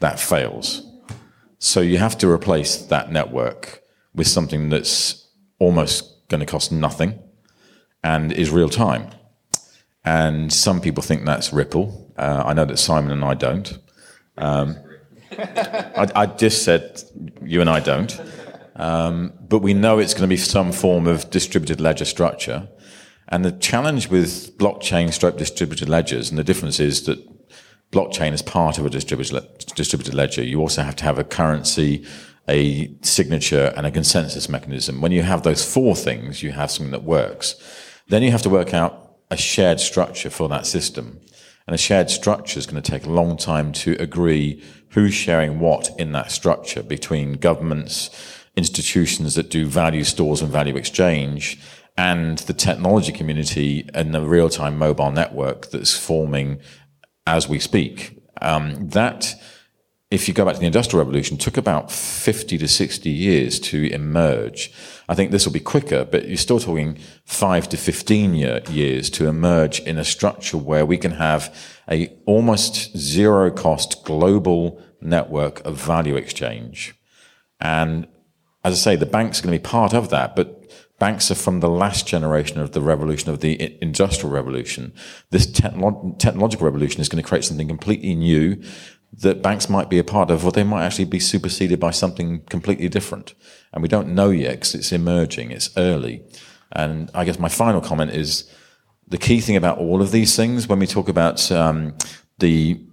that 0.00 0.20
fails. 0.20 0.84
So 1.58 1.80
you 1.80 1.98
have 1.98 2.16
to 2.18 2.30
replace 2.30 2.76
that 2.76 3.10
network 3.10 3.82
with 4.14 4.26
something 4.26 4.68
that's 4.68 5.28
almost 5.58 6.28
going 6.28 6.40
to 6.40 6.46
cost 6.46 6.70
nothing 6.70 7.18
and 8.04 8.32
is 8.32 8.50
real 8.50 8.68
time. 8.68 9.10
And 10.04 10.52
some 10.52 10.80
people 10.80 11.02
think 11.02 11.24
that's 11.24 11.52
Ripple. 11.52 12.12
Uh, 12.16 12.42
I 12.46 12.52
know 12.54 12.64
that 12.64 12.78
Simon 12.78 13.10
and 13.10 13.24
I 13.24 13.34
don't. 13.34 13.78
Um, 14.36 14.76
I, 15.32 16.08
I, 16.14 16.26
just 16.26 16.64
said 16.64 17.02
you 17.42 17.60
and 17.60 17.68
I 17.68 17.80
don't. 17.80 18.18
Um, 18.76 19.32
but 19.48 19.58
we 19.58 19.74
know 19.74 19.98
it's 19.98 20.14
going 20.14 20.22
to 20.22 20.28
be 20.28 20.36
some 20.36 20.72
form 20.72 21.06
of 21.06 21.28
distributed 21.30 21.80
ledger 21.80 22.04
structure. 22.04 22.68
And 23.28 23.44
the 23.44 23.52
challenge 23.52 24.08
with 24.08 24.56
blockchain 24.58 25.12
stroke 25.12 25.36
distributed 25.36 25.88
ledgers, 25.88 26.30
and 26.30 26.38
the 26.38 26.44
difference 26.44 26.80
is 26.80 27.04
that 27.04 27.18
blockchain 27.92 28.32
is 28.32 28.42
part 28.42 28.78
of 28.78 28.86
a 28.86 28.90
distributed, 28.90 30.14
ledger. 30.14 30.42
You 30.42 30.60
also 30.60 30.82
have 30.82 30.96
to 30.96 31.04
have 31.04 31.18
a 31.18 31.24
currency, 31.24 32.06
a 32.48 32.90
signature, 33.02 33.72
and 33.76 33.86
a 33.86 33.90
consensus 33.90 34.48
mechanism. 34.48 35.00
When 35.00 35.12
you 35.12 35.22
have 35.22 35.42
those 35.42 35.64
four 35.64 35.94
things, 35.94 36.42
you 36.42 36.52
have 36.52 36.70
something 36.70 36.92
that 36.92 37.04
works. 37.04 37.54
Then 38.08 38.22
you 38.22 38.30
have 38.30 38.42
to 38.42 38.50
work 38.50 38.72
out 38.72 39.16
a 39.30 39.36
shared 39.36 39.80
structure 39.80 40.30
for 40.30 40.48
that 40.48 40.66
system. 40.66 41.20
And 41.66 41.74
a 41.74 41.78
shared 41.78 42.08
structure 42.08 42.58
is 42.58 42.66
going 42.66 42.82
to 42.82 42.90
take 42.90 43.04
a 43.04 43.10
long 43.10 43.36
time 43.36 43.72
to 43.72 43.92
agree 44.00 44.64
who's 44.90 45.12
sharing 45.12 45.60
what 45.60 45.90
in 45.98 46.12
that 46.12 46.32
structure 46.32 46.82
between 46.82 47.34
governments, 47.34 48.08
institutions 48.56 49.34
that 49.34 49.50
do 49.50 49.66
value 49.66 50.04
stores 50.04 50.40
and 50.40 50.50
value 50.50 50.76
exchange, 50.76 51.60
and 51.98 52.38
the 52.38 52.52
technology 52.52 53.10
community 53.10 53.90
and 53.92 54.14
the 54.14 54.20
real 54.20 54.48
time 54.48 54.78
mobile 54.78 55.10
network 55.10 55.70
that's 55.70 55.98
forming 55.98 56.60
as 57.26 57.48
we 57.48 57.58
speak. 57.58 58.22
Um, 58.40 58.88
that, 58.90 59.34
if 60.08 60.28
you 60.28 60.32
go 60.32 60.44
back 60.44 60.54
to 60.54 60.60
the 60.60 60.66
Industrial 60.66 61.04
Revolution, 61.04 61.36
took 61.36 61.56
about 61.56 61.90
50 61.90 62.56
to 62.56 62.68
60 62.68 63.10
years 63.10 63.58
to 63.60 63.92
emerge. 63.92 64.72
I 65.08 65.16
think 65.16 65.32
this 65.32 65.44
will 65.44 65.52
be 65.52 65.58
quicker, 65.58 66.04
but 66.04 66.28
you're 66.28 66.36
still 66.36 66.60
talking 66.60 66.98
five 67.24 67.68
to 67.70 67.76
15 67.76 68.32
year, 68.32 68.62
years 68.70 69.10
to 69.10 69.26
emerge 69.26 69.80
in 69.80 69.98
a 69.98 70.04
structure 70.04 70.56
where 70.56 70.86
we 70.86 70.98
can 70.98 71.12
have 71.12 71.52
a 71.90 72.16
almost 72.26 72.96
zero 72.96 73.50
cost 73.50 74.04
global 74.04 74.80
network 75.00 75.64
of 75.64 75.74
value 75.74 76.14
exchange. 76.14 76.94
And 77.60 78.06
as 78.62 78.74
I 78.74 78.76
say, 78.76 78.96
the 78.96 79.04
banks 79.04 79.40
are 79.40 79.42
going 79.42 79.58
to 79.58 79.60
be 79.60 79.68
part 79.68 79.94
of 79.94 80.10
that, 80.10 80.36
but 80.36 80.57
Banks 80.98 81.30
are 81.30 81.36
from 81.36 81.60
the 81.60 81.68
last 81.68 82.06
generation 82.06 82.58
of 82.60 82.72
the 82.72 82.80
revolution, 82.80 83.30
of 83.30 83.40
the 83.40 83.76
industrial 83.80 84.30
revolution. 84.30 84.92
This 85.30 85.46
technolo- 85.46 86.18
technological 86.18 86.64
revolution 86.64 87.00
is 87.00 87.08
going 87.08 87.22
to 87.22 87.28
create 87.28 87.44
something 87.44 87.68
completely 87.68 88.14
new 88.14 88.60
that 89.12 89.42
banks 89.42 89.68
might 89.68 89.88
be 89.88 89.98
a 89.98 90.04
part 90.04 90.30
of, 90.30 90.44
or 90.44 90.52
they 90.52 90.64
might 90.64 90.84
actually 90.84 91.04
be 91.04 91.20
superseded 91.20 91.80
by 91.80 91.90
something 91.90 92.42
completely 92.50 92.88
different. 92.88 93.34
And 93.72 93.82
we 93.82 93.88
don't 93.88 94.14
know 94.14 94.30
yet 94.30 94.52
because 94.52 94.74
it's 94.74 94.92
emerging, 94.92 95.50
it's 95.50 95.70
early. 95.76 96.22
And 96.72 97.10
I 97.14 97.24
guess 97.24 97.38
my 97.38 97.48
final 97.48 97.80
comment 97.80 98.10
is 98.10 98.50
the 99.06 99.18
key 99.18 99.40
thing 99.40 99.56
about 99.56 99.78
all 99.78 100.02
of 100.02 100.10
these 100.10 100.36
things 100.36 100.68
when 100.68 100.78
we 100.78 100.86
talk 100.86 101.08
about 101.08 101.50
um, 101.50 101.96
the 102.38 102.84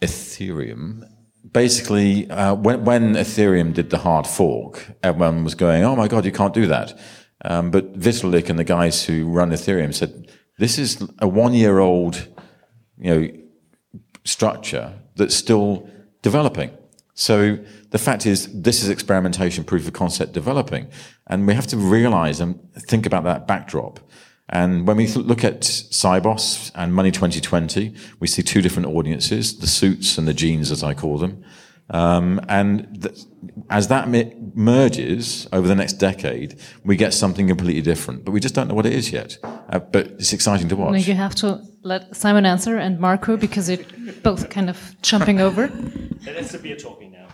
Ethereum, 0.00 1.08
basically, 1.50 2.30
uh, 2.30 2.54
when, 2.54 2.84
when 2.84 3.14
Ethereum 3.14 3.72
did 3.74 3.90
the 3.90 3.98
hard 3.98 4.26
fork, 4.26 4.86
everyone 5.02 5.42
was 5.42 5.54
going, 5.54 5.82
"Oh 5.84 5.96
my 5.96 6.06
god, 6.06 6.24
you 6.24 6.32
can't 6.32 6.54
do 6.54 6.66
that." 6.66 6.98
Um, 7.46 7.70
but 7.70 7.98
Vitalik 7.98 8.50
and 8.50 8.58
the 8.58 8.64
guys 8.64 9.04
who 9.04 9.26
run 9.26 9.50
Ethereum 9.50 9.94
said, 9.94 10.30
"This 10.58 10.78
is 10.78 11.00
a 11.20 11.28
one-year-old, 11.28 12.28
you 12.98 13.14
know, 13.14 13.28
structure 14.24 14.94
that's 15.14 15.34
still 15.34 15.88
developing." 16.22 16.70
So 17.14 17.58
the 17.90 17.98
fact 17.98 18.26
is, 18.26 18.48
this 18.52 18.82
is 18.82 18.90
experimentation, 18.90 19.64
proof 19.64 19.86
of 19.86 19.92
concept 19.92 20.32
developing, 20.32 20.88
and 21.28 21.46
we 21.46 21.54
have 21.54 21.66
to 21.68 21.76
realize 21.76 22.40
and 22.40 22.58
think 22.74 23.06
about 23.06 23.24
that 23.24 23.46
backdrop. 23.46 24.00
And 24.48 24.86
when 24.86 24.96
we 24.96 25.06
look 25.08 25.42
at 25.42 25.62
Sibos 25.62 26.70
and 26.74 26.94
Money 26.94 27.10
2020, 27.10 27.94
we 28.20 28.26
see 28.26 28.42
two 28.42 28.62
different 28.62 28.88
audiences, 28.88 29.58
the 29.58 29.66
suits 29.66 30.18
and 30.18 30.28
the 30.28 30.34
jeans, 30.34 30.70
as 30.70 30.82
I 30.82 30.94
call 30.94 31.18
them. 31.18 31.42
Um, 31.90 32.40
and 32.48 33.00
th- 33.02 33.16
as 33.70 33.86
that 33.88 34.08
mi- 34.08 34.32
merges 34.54 35.46
over 35.52 35.68
the 35.68 35.74
next 35.76 35.94
decade, 35.94 36.58
we 36.84 36.96
get 36.96 37.14
something 37.14 37.46
completely 37.46 37.80
different. 37.82 38.24
But 38.24 38.32
we 38.32 38.40
just 38.40 38.54
don't 38.56 38.66
know 38.68 38.74
what 38.74 38.86
it 38.86 38.92
is 38.92 39.12
yet. 39.12 39.38
Uh, 39.44 39.78
but 39.78 40.08
it's 40.18 40.32
exciting 40.32 40.68
to 40.68 40.74
No, 40.74 40.86
watch. 40.86 41.06
you 41.06 41.14
have 41.14 41.34
to 41.36 41.60
let 41.82 42.16
Simon 42.16 42.44
answer 42.44 42.76
and 42.76 42.98
Marko 42.98 43.36
because 43.36 43.70
you're 43.70 43.84
both 44.24 44.50
kind 44.50 44.68
of 44.68 44.96
jumping 45.02 45.40
over. 45.40 45.68
That's 46.24 46.52
the 46.52 46.58
beer 46.58 46.76
talking 46.76 47.12
now. 47.12 47.26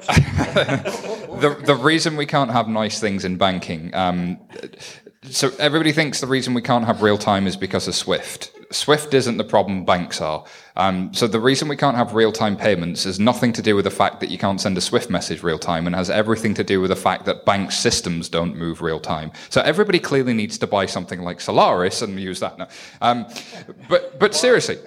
the, 0.10 1.60
the 1.64 1.74
reason 1.74 2.16
we 2.16 2.24
can't 2.26 2.50
have 2.50 2.68
nice 2.68 2.98
things 3.00 3.24
in 3.24 3.36
banking. 3.36 3.94
Um, 3.94 4.38
so 5.24 5.50
everybody 5.58 5.92
thinks 5.92 6.20
the 6.22 6.26
reason 6.26 6.54
we 6.54 6.62
can't 6.62 6.86
have 6.86 7.02
real 7.02 7.18
time 7.18 7.46
is 7.46 7.56
because 7.56 7.86
of 7.86 7.94
Swift. 7.94 8.50
Swift 8.72 9.12
isn't 9.12 9.36
the 9.36 9.44
problem, 9.44 9.84
banks 9.84 10.20
are. 10.20 10.44
Um, 10.80 11.12
so 11.12 11.26
the 11.26 11.38
reason 11.40 11.68
we 11.68 11.76
can't 11.76 11.96
have 11.96 12.14
real 12.14 12.32
time 12.32 12.56
payments 12.56 13.04
has 13.04 13.20
nothing 13.20 13.52
to 13.52 13.60
do 13.60 13.76
with 13.76 13.84
the 13.84 13.90
fact 13.90 14.18
that 14.20 14.30
you 14.30 14.38
can't 14.38 14.58
send 14.58 14.78
a 14.78 14.80
Swift 14.80 15.10
message 15.10 15.42
real 15.42 15.58
time 15.58 15.86
and 15.86 15.94
has 15.94 16.08
everything 16.08 16.54
to 16.54 16.64
do 16.64 16.80
with 16.80 16.88
the 16.88 16.96
fact 16.96 17.26
that 17.26 17.44
bank 17.44 17.70
systems 17.70 18.30
don't 18.30 18.56
move 18.56 18.80
real 18.80 18.98
time. 18.98 19.30
So 19.50 19.60
everybody 19.60 19.98
clearly 19.98 20.32
needs 20.32 20.56
to 20.56 20.66
buy 20.66 20.86
something 20.86 21.20
like 21.20 21.42
Solaris 21.42 22.00
and 22.00 22.18
use 22.18 22.40
that 22.40 22.56
now. 22.58 22.68
Um, 23.02 23.26
but, 23.90 24.18
but 24.18 24.34
seriously, 24.34 24.78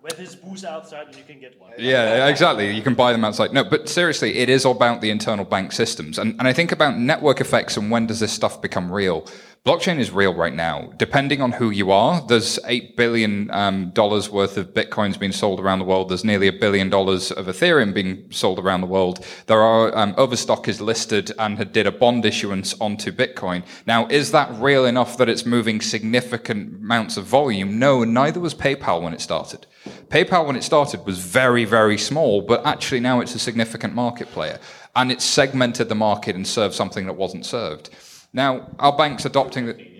When 0.00 0.12
there's 0.16 0.34
booze 0.34 0.64
outside, 0.64 1.06
and 1.06 1.16
you 1.16 1.22
can 1.22 1.38
get 1.38 1.60
one. 1.60 1.70
yeah, 1.78 2.26
exactly. 2.26 2.74
You 2.74 2.82
can 2.82 2.94
buy 2.94 3.12
them 3.12 3.24
outside. 3.24 3.52
No, 3.52 3.62
but 3.62 3.88
seriously, 3.88 4.38
it 4.38 4.48
is 4.48 4.64
all 4.64 4.74
about 4.74 5.00
the 5.00 5.10
internal 5.10 5.44
bank 5.44 5.70
systems. 5.70 6.18
And, 6.18 6.34
and 6.40 6.48
I 6.48 6.52
think 6.52 6.72
about 6.72 6.98
network 6.98 7.40
effects 7.40 7.76
and 7.76 7.88
when 7.88 8.06
does 8.06 8.18
this 8.18 8.32
stuff 8.32 8.60
become 8.60 8.90
real? 8.90 9.28
Blockchain 9.66 9.98
is 9.98 10.10
real 10.10 10.32
right 10.32 10.54
now. 10.54 10.90
Depending 10.96 11.42
on 11.42 11.52
who 11.52 11.68
you 11.68 11.90
are, 11.90 12.26
there's 12.26 12.58
$8 12.60 12.96
billion 12.96 13.50
um, 13.50 13.92
worth 13.94 14.56
of 14.56 14.72
Bitcoins 14.72 15.20
being 15.20 15.32
sold 15.32 15.60
around 15.60 15.80
the 15.80 15.84
world. 15.84 16.08
There's 16.08 16.24
nearly 16.24 16.48
a 16.48 16.52
billion 16.52 16.88
dollars 16.88 17.30
of 17.30 17.44
Ethereum 17.44 17.92
being 17.92 18.24
sold 18.32 18.58
around 18.58 18.80
the 18.80 18.86
world. 18.86 19.22
There 19.48 19.60
are, 19.60 19.94
um, 19.94 20.14
Overstock 20.16 20.66
is 20.66 20.80
listed 20.80 21.32
and 21.38 21.58
had 21.58 21.74
did 21.74 21.86
a 21.86 21.92
bond 21.92 22.24
issuance 22.24 22.72
onto 22.80 23.12
Bitcoin. 23.12 23.62
Now, 23.86 24.06
is 24.06 24.32
that 24.32 24.50
real 24.58 24.86
enough 24.86 25.18
that 25.18 25.28
it's 25.28 25.44
moving 25.44 25.82
significant 25.82 26.76
amounts 26.76 27.18
of 27.18 27.26
volume? 27.26 27.78
No, 27.78 28.02
neither 28.02 28.40
was 28.40 28.54
PayPal 28.54 29.02
when 29.02 29.12
it 29.12 29.20
started. 29.20 29.66
PayPal, 30.08 30.46
when 30.46 30.56
it 30.56 30.64
started, 30.64 31.04
was 31.04 31.18
very, 31.18 31.66
very 31.66 31.98
small, 31.98 32.40
but 32.40 32.64
actually 32.64 33.00
now 33.00 33.20
it's 33.20 33.34
a 33.34 33.38
significant 33.38 33.94
market 33.94 34.28
player. 34.28 34.58
And 34.96 35.12
it 35.12 35.20
segmented 35.20 35.90
the 35.90 35.94
market 35.94 36.34
and 36.34 36.48
served 36.48 36.74
something 36.74 37.04
that 37.04 37.12
wasn't 37.12 37.44
served. 37.44 37.90
Now, 38.32 38.70
our 38.78 38.96
banks 38.96 39.24
adopting 39.24 39.66
the. 39.66 39.90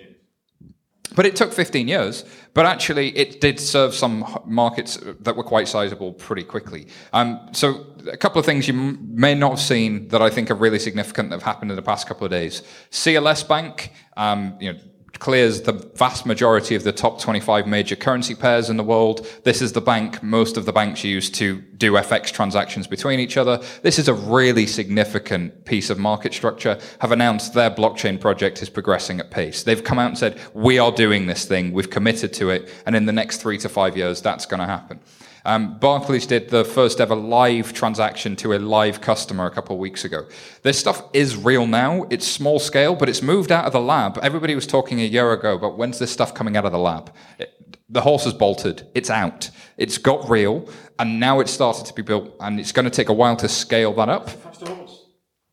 But 1.17 1.27
it 1.27 1.35
took 1.35 1.53
15 1.53 1.89
years, 1.89 2.25
but 2.55 2.67
actually 2.67 3.09
it 3.17 3.41
did 3.41 3.59
serve 3.59 3.95
some 3.95 4.25
markets 4.47 4.97
that 5.21 5.35
were 5.35 5.43
quite 5.43 5.67
sizable 5.67 6.13
pretty 6.13 6.45
quickly. 6.45 6.87
Um, 7.13 7.49
so 7.51 7.87
a 8.11 8.17
couple 8.17 8.39
of 8.39 8.47
things 8.47 8.69
you 8.69 8.75
m- 8.75 9.09
may 9.13 9.35
not 9.35 9.51
have 9.51 9.61
seen 9.61 10.07
that 10.09 10.23
I 10.23 10.31
think 10.31 10.53
are 10.53 10.55
really 10.55 10.79
significant 10.79 11.31
that 11.31 11.37
have 11.37 11.43
happened 11.43 11.73
in 11.73 11.77
the 11.77 11.83
past 11.83 12.07
couple 12.07 12.27
of 12.27 12.31
days. 12.31 12.63
CLS 12.93 13.47
Bank, 13.47 13.93
um, 14.17 14.57
you 14.61 14.73
know, 14.73 14.79
clears 15.19 15.63
the 15.63 15.73
vast 15.73 16.25
majority 16.25 16.75
of 16.75 16.85
the 16.85 16.93
top 16.93 17.21
25 17.21 17.67
major 17.67 17.97
currency 17.97 18.35
pairs 18.35 18.71
in 18.71 18.77
the 18.77 18.85
world. 18.85 19.27
This 19.45 19.61
is 19.61 19.73
the 19.73 19.81
bank 19.81 20.23
most 20.23 20.57
of 20.57 20.65
the 20.65 20.73
banks 20.73 21.05
use 21.05 21.29
to 21.31 21.61
do 21.77 21.93
FX 21.93 22.33
transactions 22.33 22.87
between 22.87 23.21
each 23.21 23.37
other. 23.37 23.61
This 23.83 23.99
is 23.99 24.09
a 24.09 24.15
really 24.15 24.67
significant 24.67 25.65
piece 25.65 25.91
of 25.91 25.99
market 25.99 26.33
structure. 26.33 26.79
Have 27.01 27.13
announced 27.13 27.55
their 27.55 27.71
blockchain 27.71 28.21
project 28.21 28.63
is 28.63 28.71
progressing 28.71 29.21
at 29.21 29.31
pace. 29.31 29.63
They've 29.63 29.83
come 29.83 29.99
out 29.99 30.09
and 30.09 30.19
said, 30.19 30.41
we 30.55 30.79
are 30.79 30.93
doing 30.93 31.27
this 31.27 31.45
thing. 31.45 31.73
We've 31.73 31.91
committed 31.91 32.33
to 32.35 32.51
it. 32.51 32.73
And 32.87 32.95
in 32.95 33.07
the 33.07 33.13
next 33.13 33.39
three 33.39 33.59
to 33.59 33.69
five 33.69 33.97
years, 33.97 34.23
that's 34.23 34.47
going 34.47 34.61
to 34.61 34.67
happen. 34.67 35.01
Um, 35.45 35.79
Barclays 35.79 36.27
did 36.27 36.51
the 36.51 36.65
first 36.65 37.01
ever 37.01 37.15
live 37.15 37.73
transaction 37.73 38.37
to 38.37 38.55
a 38.55 38.59
live 38.59 39.01
customer 39.01 39.47
a 39.47 39.51
couple 39.51 39.75
of 39.75 39.81
weeks 39.81 40.05
ago. 40.05 40.27
This 40.63 40.79
stuff 40.79 41.03
is 41.13 41.37
real 41.37 41.67
now. 41.67 42.07
It's 42.11 42.27
small 42.27 42.59
scale, 42.59 42.95
but 42.95 43.09
it's 43.09 43.23
moved 43.23 43.51
out 43.51 43.65
of 43.65 43.73
the 43.73 43.81
lab. 43.81 44.19
Everybody 44.23 44.55
was 44.55 44.67
talking 44.67 45.01
a 45.01 45.05
year 45.05 45.33
ago 45.33 45.55
about 45.55 45.79
when's 45.79 45.99
this 45.99 46.11
stuff 46.11 46.35
coming 46.35 46.57
out 46.57 46.65
of 46.65 46.73
the 46.73 46.79
lab. 46.79 47.13
It, 47.39 47.51
the 47.89 48.03
horse 48.03 48.25
has 48.25 48.35
bolted. 48.35 48.87
It's 48.95 49.11
out. 49.11 49.51
It's 49.77 49.99
got 49.99 50.29
real, 50.29 50.69
and 50.99 51.19
now 51.19 51.41
it's 51.41 51.51
started 51.51 51.87
to 51.87 51.95
be 51.95 52.03
built, 52.03 52.35
and 52.41 52.61
it's 52.61 52.73
going 52.73 52.85
to 52.85 52.91
take 52.91 53.09
a 53.09 53.13
while 53.13 53.37
to 53.37 53.49
scale 53.49 53.93
that 53.95 54.09
up. 54.09 54.31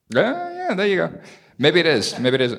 Yeah, 0.10 0.54
yeah, 0.54 0.74
there 0.76 0.88
you 0.88 0.98
go. 0.98 1.20
Maybe 1.58 1.80
it 1.80 1.88
is. 1.88 2.20
Maybe 2.20 2.36
it 2.36 2.42
is. 2.42 2.54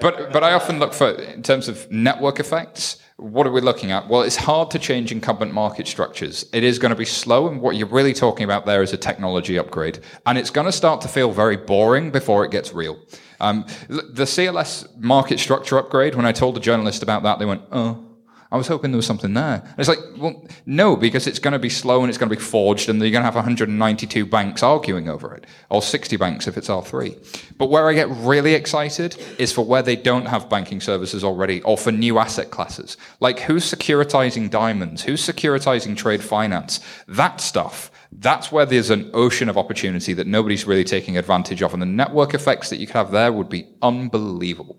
But 0.00 0.32
but 0.32 0.44
I 0.44 0.52
often 0.52 0.78
look 0.78 0.92
for 0.92 1.10
in 1.10 1.42
terms 1.42 1.68
of 1.68 1.90
network 1.90 2.40
effects. 2.40 2.98
What 3.16 3.46
are 3.46 3.52
we 3.52 3.60
looking 3.60 3.92
at? 3.92 4.08
Well, 4.08 4.22
it's 4.22 4.36
hard 4.36 4.70
to 4.72 4.78
change 4.78 5.12
incumbent 5.12 5.52
market 5.52 5.86
structures. 5.86 6.44
It 6.52 6.64
is 6.64 6.78
going 6.78 6.90
to 6.90 6.96
be 6.96 7.04
slow, 7.04 7.48
and 7.48 7.60
what 7.60 7.76
you're 7.76 7.86
really 7.86 8.14
talking 8.14 8.44
about 8.44 8.66
there 8.66 8.82
is 8.82 8.92
a 8.92 8.96
technology 8.96 9.58
upgrade, 9.58 10.00
and 10.26 10.36
it's 10.38 10.50
going 10.50 10.66
to 10.66 10.72
start 10.72 11.00
to 11.02 11.08
feel 11.08 11.30
very 11.30 11.56
boring 11.56 12.10
before 12.10 12.44
it 12.44 12.50
gets 12.50 12.72
real. 12.72 12.98
Um, 13.40 13.66
the 13.88 14.24
CLS 14.24 14.86
market 14.98 15.38
structure 15.38 15.78
upgrade. 15.78 16.14
When 16.14 16.26
I 16.26 16.32
told 16.32 16.56
the 16.56 16.60
journalist 16.60 17.02
about 17.02 17.22
that, 17.24 17.38
they 17.38 17.44
went, 17.44 17.62
"Oh." 17.70 18.11
I 18.52 18.56
was 18.58 18.68
hoping 18.68 18.92
there 18.92 18.98
was 18.98 19.06
something 19.06 19.32
there. 19.32 19.62
And 19.64 19.78
it's 19.78 19.88
like, 19.88 19.98
well, 20.18 20.46
no, 20.66 20.94
because 20.94 21.26
it's 21.26 21.38
going 21.38 21.52
to 21.52 21.58
be 21.58 21.70
slow 21.70 22.02
and 22.02 22.10
it's 22.10 22.18
going 22.18 22.28
to 22.28 22.36
be 22.36 22.42
forged, 22.42 22.90
and 22.90 23.00
you're 23.00 23.10
going 23.10 23.22
to 23.22 23.24
have 23.24 23.34
192 23.34 24.26
banks 24.26 24.62
arguing 24.62 25.08
over 25.08 25.34
it, 25.34 25.46
or 25.70 25.80
60 25.80 26.16
banks 26.18 26.46
if 26.46 26.58
it's 26.58 26.68
R3. 26.68 27.56
But 27.56 27.70
where 27.70 27.88
I 27.88 27.94
get 27.94 28.10
really 28.10 28.52
excited 28.52 29.16
is 29.38 29.52
for 29.52 29.64
where 29.64 29.82
they 29.82 29.96
don't 29.96 30.26
have 30.26 30.50
banking 30.50 30.82
services 30.82 31.24
already, 31.24 31.62
or 31.62 31.78
for 31.78 31.90
new 31.90 32.18
asset 32.18 32.50
classes. 32.50 32.98
Like 33.20 33.40
who's 33.40 33.64
securitizing 33.64 34.50
diamonds? 34.50 35.02
Who's 35.02 35.26
securitizing 35.26 35.96
trade 35.96 36.22
finance? 36.22 36.80
That 37.08 37.40
stuff. 37.40 37.90
That's 38.12 38.52
where 38.52 38.66
there's 38.66 38.90
an 38.90 39.10
ocean 39.14 39.48
of 39.48 39.56
opportunity 39.56 40.12
that 40.12 40.26
nobody's 40.26 40.66
really 40.66 40.84
taking 40.84 41.16
advantage 41.16 41.62
of. 41.62 41.72
And 41.72 41.80
the 41.80 41.86
network 41.86 42.34
effects 42.34 42.68
that 42.68 42.76
you 42.76 42.86
could 42.86 42.96
have 42.96 43.12
there 43.12 43.32
would 43.32 43.48
be 43.48 43.66
unbelievable. 43.80 44.78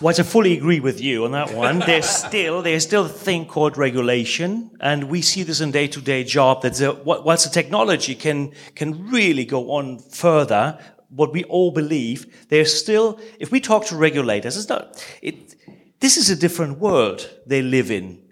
Well, 0.00 0.14
I 0.18 0.22
fully 0.22 0.56
agree 0.56 0.80
with 0.80 0.98
you 1.02 1.26
on 1.26 1.32
that 1.32 1.52
one. 1.52 1.78
There's 1.86 2.08
still 2.08 2.62
there's 2.62 2.84
still 2.84 3.04
a 3.04 3.08
thing 3.08 3.44
called 3.44 3.76
regulation, 3.76 4.70
and 4.80 5.04
we 5.04 5.20
see 5.20 5.42
this 5.42 5.60
in 5.60 5.72
day-to-day 5.72 6.24
job. 6.24 6.62
That 6.62 6.74
the, 6.74 6.94
whilst 7.04 7.44
the 7.44 7.50
technology 7.50 8.14
can 8.14 8.52
can 8.74 9.10
really 9.10 9.44
go 9.44 9.72
on 9.72 9.98
further, 9.98 10.78
what 11.10 11.34
we 11.34 11.44
all 11.44 11.70
believe, 11.70 12.46
there's 12.48 12.72
still. 12.72 13.20
If 13.38 13.52
we 13.52 13.60
talk 13.60 13.84
to 13.86 13.96
regulators, 13.96 14.56
it's 14.56 14.70
not. 14.70 15.06
It, 15.20 15.54
this 16.00 16.16
is 16.16 16.30
a 16.30 16.36
different 16.36 16.78
world 16.78 17.28
they 17.46 17.60
live 17.60 17.90
in. 17.90 18.22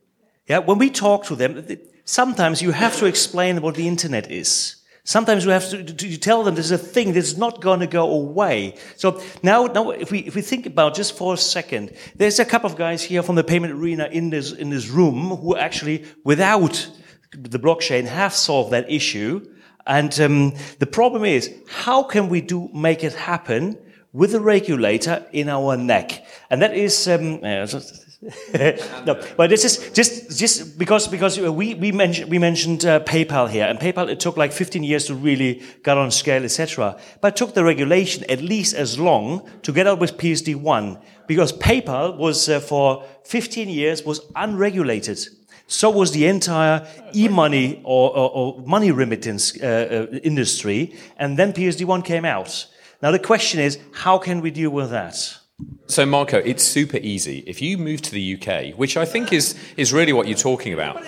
Yeah, 0.47 0.61
when 0.61 0.79
we 0.79 0.89
talk 0.89 1.25
to 1.25 1.37
them, 1.37 1.67
sometimes 2.07 2.63
you 2.63 2.71
have 2.71 2.97
to 2.97 3.05
explain 3.05 3.61
what 3.61 3.75
the 3.75 3.87
internet 3.87 4.31
is. 4.31 4.78
Sometimes 5.09 5.47
we 5.47 5.53
have 5.53 5.71
to, 5.71 5.83
to, 5.83 6.19
tell 6.19 6.45
them 6.45 6.55
this 6.55 6.67
is 6.67 6.73
a 6.73 6.77
thing 6.77 7.15
that's 7.15 7.39
not 7.39 7.63
going 7.63 7.81
to 7.81 7.87
go 7.87 8.11
away. 8.11 8.75
So 8.97 9.23
now, 9.43 9.65
now, 9.65 9.89
if 9.89 10.11
we 10.11 10.19
if 10.19 10.35
we 10.35 10.43
think 10.43 10.67
about 10.67 10.95
just 10.95 11.17
for 11.17 11.33
a 11.33 11.39
second, 11.39 11.95
there's 12.17 12.39
a 12.39 12.45
couple 12.45 12.69
of 12.69 12.77
guys 12.77 13.03
here 13.03 13.23
from 13.23 13.35
the 13.35 13.43
payment 13.43 13.73
arena 13.73 14.11
in 14.13 14.29
this 14.29 14.53
in 14.53 14.69
this 14.69 14.89
room 14.89 15.31
who 15.39 15.57
actually, 15.57 16.05
without 16.25 16.91
the 17.33 17.59
blockchain, 17.59 18.05
have 18.05 18.35
solved 18.35 18.71
that 18.73 18.91
issue. 18.91 19.51
And 19.87 20.13
um, 20.21 20.53
the 20.79 20.87
problem 20.87 21.25
is, 21.25 21.55
how 21.67 22.03
can 22.03 22.29
we 22.29 22.43
do 22.43 22.69
make 22.75 23.03
it 23.03 23.15
happen 23.15 23.79
with 24.13 24.35
a 24.35 24.41
regulator 24.41 25.27
in 25.33 25.49
our 25.49 25.79
neck? 25.79 26.23
And 26.51 26.61
that 26.61 26.77
is. 26.77 27.09
Um, 27.09 27.41
no, 29.07 29.23
but 29.37 29.49
this 29.49 29.65
is 29.65 29.93
just 29.93 30.37
just 30.37 30.77
because 30.77 31.07
because 31.07 31.39
we 31.39 31.75
we 31.75 31.93
mentioned 31.93 32.29
we 32.29 32.39
mentioned 32.39 32.85
uh, 32.85 32.99
PayPal 33.01 33.49
here, 33.49 33.65
and 33.65 33.79
PayPal 33.79 34.09
it 34.09 34.19
took 34.19 34.37
like 34.37 34.53
15 34.53 34.83
years 34.83 35.07
to 35.07 35.15
really 35.15 35.63
get 35.85 35.97
on 35.97 36.11
scale, 36.11 36.43
etc. 36.43 36.99
But 37.21 37.37
took 37.37 37.55
the 37.55 37.63
regulation 37.63 38.25
at 38.29 38.41
least 38.41 38.75
as 38.75 38.99
long 38.99 39.49
to 39.63 39.73
get 39.73 39.87
out 39.87 40.01
with 40.01 40.17
PSD 40.17 40.57
one 40.57 40.99
because 41.29 41.53
PayPal 41.53 42.17
was 42.17 42.49
uh, 42.49 42.59
for 42.59 43.05
15 43.25 43.69
years 43.69 44.03
was 44.05 44.21
unregulated. 44.35 45.21
So 45.69 45.89
was 45.91 46.11
the 46.11 46.27
entire 46.27 46.89
e-money 47.15 47.83
or, 47.85 48.11
or, 48.17 48.31
or 48.31 48.63
money 48.67 48.91
remittance 48.91 49.55
uh, 49.63 50.07
uh, 50.11 50.17
industry, 50.25 50.97
and 51.19 51.39
then 51.39 51.53
PSD 51.53 51.85
one 51.85 52.03
came 52.03 52.25
out. 52.25 52.67
Now 53.01 53.13
the 53.13 53.19
question 53.21 53.61
is, 53.61 53.79
how 53.93 54.19
can 54.19 54.41
we 54.41 54.51
deal 54.51 54.71
with 54.71 54.91
that? 54.91 55.39
So, 55.87 56.07
Marko, 56.07 56.39
it's 56.39 56.63
super 56.63 56.99
easy. 56.99 57.43
If 57.47 57.61
you 57.61 57.79
move 57.79 58.03
to 58.03 58.13
the 58.13 58.37
UK, 58.37 58.79
which 58.79 58.97
I 58.97 59.05
think 59.05 59.33
is, 59.33 59.59
is 59.77 59.93
really 59.93 60.13
what 60.13 60.29
you're 60.29 60.37
talking 60.37 60.73
about. 60.73 61.03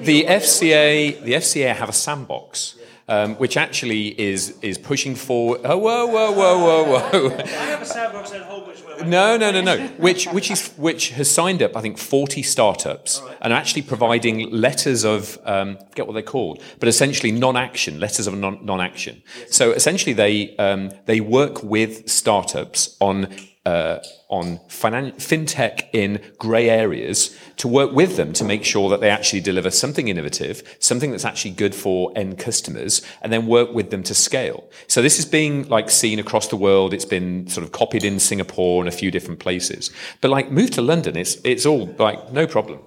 The 0.00 0.24
FCA, 0.24 1.22
the 1.22 1.34
FCA 1.34 1.74
have 1.76 1.88
a 1.88 1.92
sandbox. 1.92 2.76
Um, 3.08 3.34
which 3.34 3.56
actually 3.56 4.18
is 4.18 4.56
is 4.62 4.78
pushing 4.78 5.16
forward. 5.16 5.62
Oh, 5.64 5.76
whoa, 5.76 6.06
whoa, 6.06 6.30
whoa, 6.30 6.58
whoa, 6.58 6.84
whoa! 6.84 7.36
I 7.36 7.46
have 7.46 7.82
a 7.82 7.84
sandbox 7.84 8.32
at 8.32 8.42
home 8.42 8.70
as. 8.70 8.82
No, 9.04 9.36
no, 9.36 9.50
no, 9.50 9.60
no. 9.60 9.88
Which 9.98 10.26
which 10.28 10.52
is 10.52 10.68
which 10.76 11.10
has 11.10 11.28
signed 11.28 11.62
up, 11.62 11.76
I 11.76 11.80
think, 11.80 11.98
forty 11.98 12.42
startups 12.42 13.20
and 13.40 13.52
are 13.52 13.56
actually 13.56 13.82
providing 13.82 14.50
letters 14.52 15.04
of 15.04 15.36
um, 15.44 15.78
I 15.80 15.84
forget 15.86 16.06
what 16.06 16.12
they're 16.12 16.22
called, 16.22 16.62
but 16.78 16.88
essentially 16.88 17.32
non-action 17.32 17.98
letters 17.98 18.28
of 18.28 18.34
non- 18.34 18.64
non-action. 18.64 19.22
So 19.50 19.72
essentially, 19.72 20.12
they 20.12 20.56
um, 20.56 20.92
they 21.06 21.20
work 21.20 21.62
with 21.62 22.08
startups 22.08 22.96
on. 23.00 23.34
Uh, 23.64 24.00
on 24.28 24.58
finan- 24.66 25.14
fintech 25.18 25.82
in 25.92 26.20
grey 26.36 26.68
areas 26.68 27.38
to 27.56 27.68
work 27.68 27.92
with 27.92 28.16
them 28.16 28.32
to 28.32 28.42
make 28.42 28.64
sure 28.64 28.90
that 28.90 29.00
they 29.00 29.08
actually 29.08 29.40
deliver 29.40 29.70
something 29.70 30.08
innovative, 30.08 30.76
something 30.80 31.12
that's 31.12 31.24
actually 31.24 31.52
good 31.52 31.72
for 31.72 32.10
end 32.16 32.38
customers, 32.38 33.02
and 33.20 33.32
then 33.32 33.46
work 33.46 33.72
with 33.72 33.90
them 33.90 34.02
to 34.02 34.14
scale. 34.14 34.68
So 34.88 35.00
this 35.00 35.20
is 35.20 35.24
being 35.24 35.68
like 35.68 35.90
seen 35.90 36.18
across 36.18 36.48
the 36.48 36.56
world. 36.56 36.92
It's 36.92 37.04
been 37.04 37.46
sort 37.46 37.64
of 37.64 37.70
copied 37.70 38.02
in 38.02 38.18
Singapore 38.18 38.82
and 38.82 38.88
a 38.88 38.96
few 38.96 39.12
different 39.12 39.38
places. 39.38 39.92
But 40.20 40.32
like 40.32 40.50
move 40.50 40.72
to 40.72 40.82
London, 40.82 41.16
it's 41.16 41.36
it's 41.44 41.64
all 41.64 41.86
like 42.00 42.32
no 42.32 42.48
problem. 42.48 42.80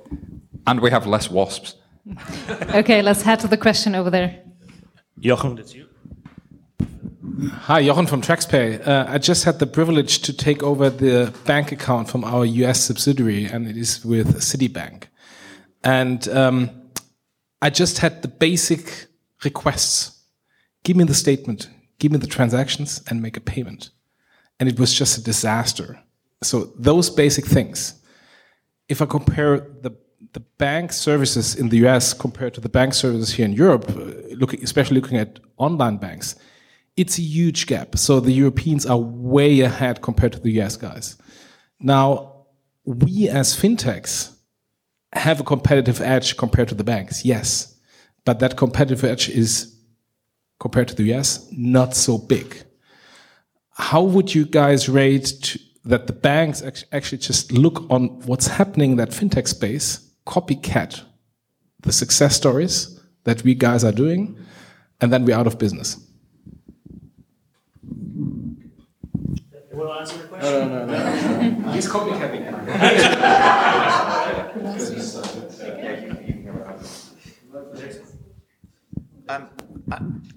And 0.68 0.82
we 0.82 0.92
have 0.92 1.08
less 1.08 1.30
wasps. 1.30 1.76
okay, 2.74 3.02
let's 3.02 3.22
head 3.22 3.40
to 3.40 3.48
the 3.48 3.58
question 3.58 3.96
over 3.96 4.10
there. 4.10 4.44
Jochen, 5.20 5.56
that's 5.56 5.74
you. 5.74 5.88
Hi, 7.26 7.82
Jochen 7.84 8.06
from 8.06 8.22
TraxPay. 8.22 8.88
Uh, 8.88 9.06
I 9.08 9.18
just 9.18 9.46
had 9.46 9.58
the 9.58 9.66
privilege 9.66 10.20
to 10.20 10.34
take 10.34 10.62
over 10.62 10.92
the 10.92 11.34
bank 11.46 11.72
account 11.72 12.08
from 12.08 12.24
our 12.24 12.46
US 12.46 12.84
subsidiary, 12.84 13.46
and 13.46 13.68
it 13.68 13.76
is 13.76 14.06
with 14.06 14.42
Citibank. 14.42 15.06
And 15.84 16.28
um, 16.30 16.70
I 17.64 17.72
just 17.72 17.98
had 17.98 18.22
the 18.22 18.28
basic 18.28 19.08
requests 19.44 20.24
give 20.84 20.96
me 20.98 21.04
the 21.04 21.16
statement, 21.16 21.68
give 21.98 22.12
me 22.12 22.20
the 22.20 22.28
transactions, 22.28 23.02
and 23.10 23.24
make 23.24 23.38
a 23.38 23.42
payment. 23.42 23.90
And 24.60 24.70
it 24.70 24.80
was 24.80 24.94
just 24.94 25.18
a 25.18 25.24
disaster. 25.24 26.00
So, 26.44 26.74
those 26.78 27.10
basic 27.10 27.46
things, 27.46 27.96
if 28.88 29.02
I 29.02 29.06
compare 29.06 29.58
the 29.82 29.92
the 30.34 30.42
bank 30.58 30.92
services 30.92 31.56
in 31.56 31.70
the 31.70 31.88
US 31.88 32.14
compared 32.14 32.54
to 32.54 32.62
the 32.62 32.70
bank 32.70 32.94
services 32.94 33.34
here 33.34 33.46
in 33.46 33.54
Europe, 33.54 33.90
uh, 33.90 34.36
looking, 34.36 34.62
especially 34.64 35.00
looking 35.00 35.18
at 35.18 35.40
online 35.58 35.98
banks, 35.98 36.36
it's 36.98 37.18
a 37.18 37.22
huge 37.22 37.68
gap. 37.68 37.98
So 37.98 38.20
the 38.20 38.32
Europeans 38.32 38.86
are 38.86 38.98
way 38.98 39.62
ahead 39.62 40.02
compared 40.02 40.34
to 40.34 40.40
the 40.40 40.62
US 40.62 40.78
guys. 40.78 41.18
Now, 41.80 42.46
we 42.86 43.28
as 43.30 43.56
fintechs 43.56 44.36
have 45.14 45.40
a 45.40 45.44
competitive 45.44 46.02
edge 46.02 46.38
compared 46.38 46.70
to 46.70 46.76
the 46.76 46.84
banks, 46.84 47.26
yes. 47.26 47.76
But 48.26 48.40
that 48.40 48.58
competitive 48.58 49.04
edge 49.04 49.30
is, 49.30 49.76
compared 50.60 50.88
to 50.90 50.96
the 50.96 51.14
US, 51.14 51.48
not 51.52 51.96
so 51.96 52.18
big. 52.18 52.64
How 53.72 54.02
would 54.02 54.34
you 54.34 54.46
guys 54.46 54.88
rate 54.88 55.58
that 55.84 56.08
the 56.08 56.14
banks 56.14 56.64
actually 56.92 57.18
just 57.18 57.52
look 57.52 57.86
on 57.90 58.08
what's 58.22 58.48
happening 58.48 58.92
in 58.92 58.98
that 58.98 59.10
fintech 59.10 59.48
space, 59.48 60.00
copycat 60.26 61.04
the 61.82 61.92
success 61.92 62.36
stories 62.36 63.00
that 63.26 63.44
we 63.44 63.54
guys 63.54 63.84
are 63.84 63.92
doing, 63.92 64.38
and 65.02 65.12
then 65.12 65.26
we're 65.26 65.36
out 65.36 65.46
of 65.46 65.60
business? 65.60 66.00
You 69.86 69.90
want 69.90 70.08
to 70.08 70.14
answer 70.14 70.24
the 70.24 70.28
question? 70.30 70.70
No, 70.70 70.78
no, 70.80 70.86
no. 70.88 70.98
no. 70.98 71.72
He's 71.74 71.88
copycatting. 71.88 72.46
Um, 79.28 79.50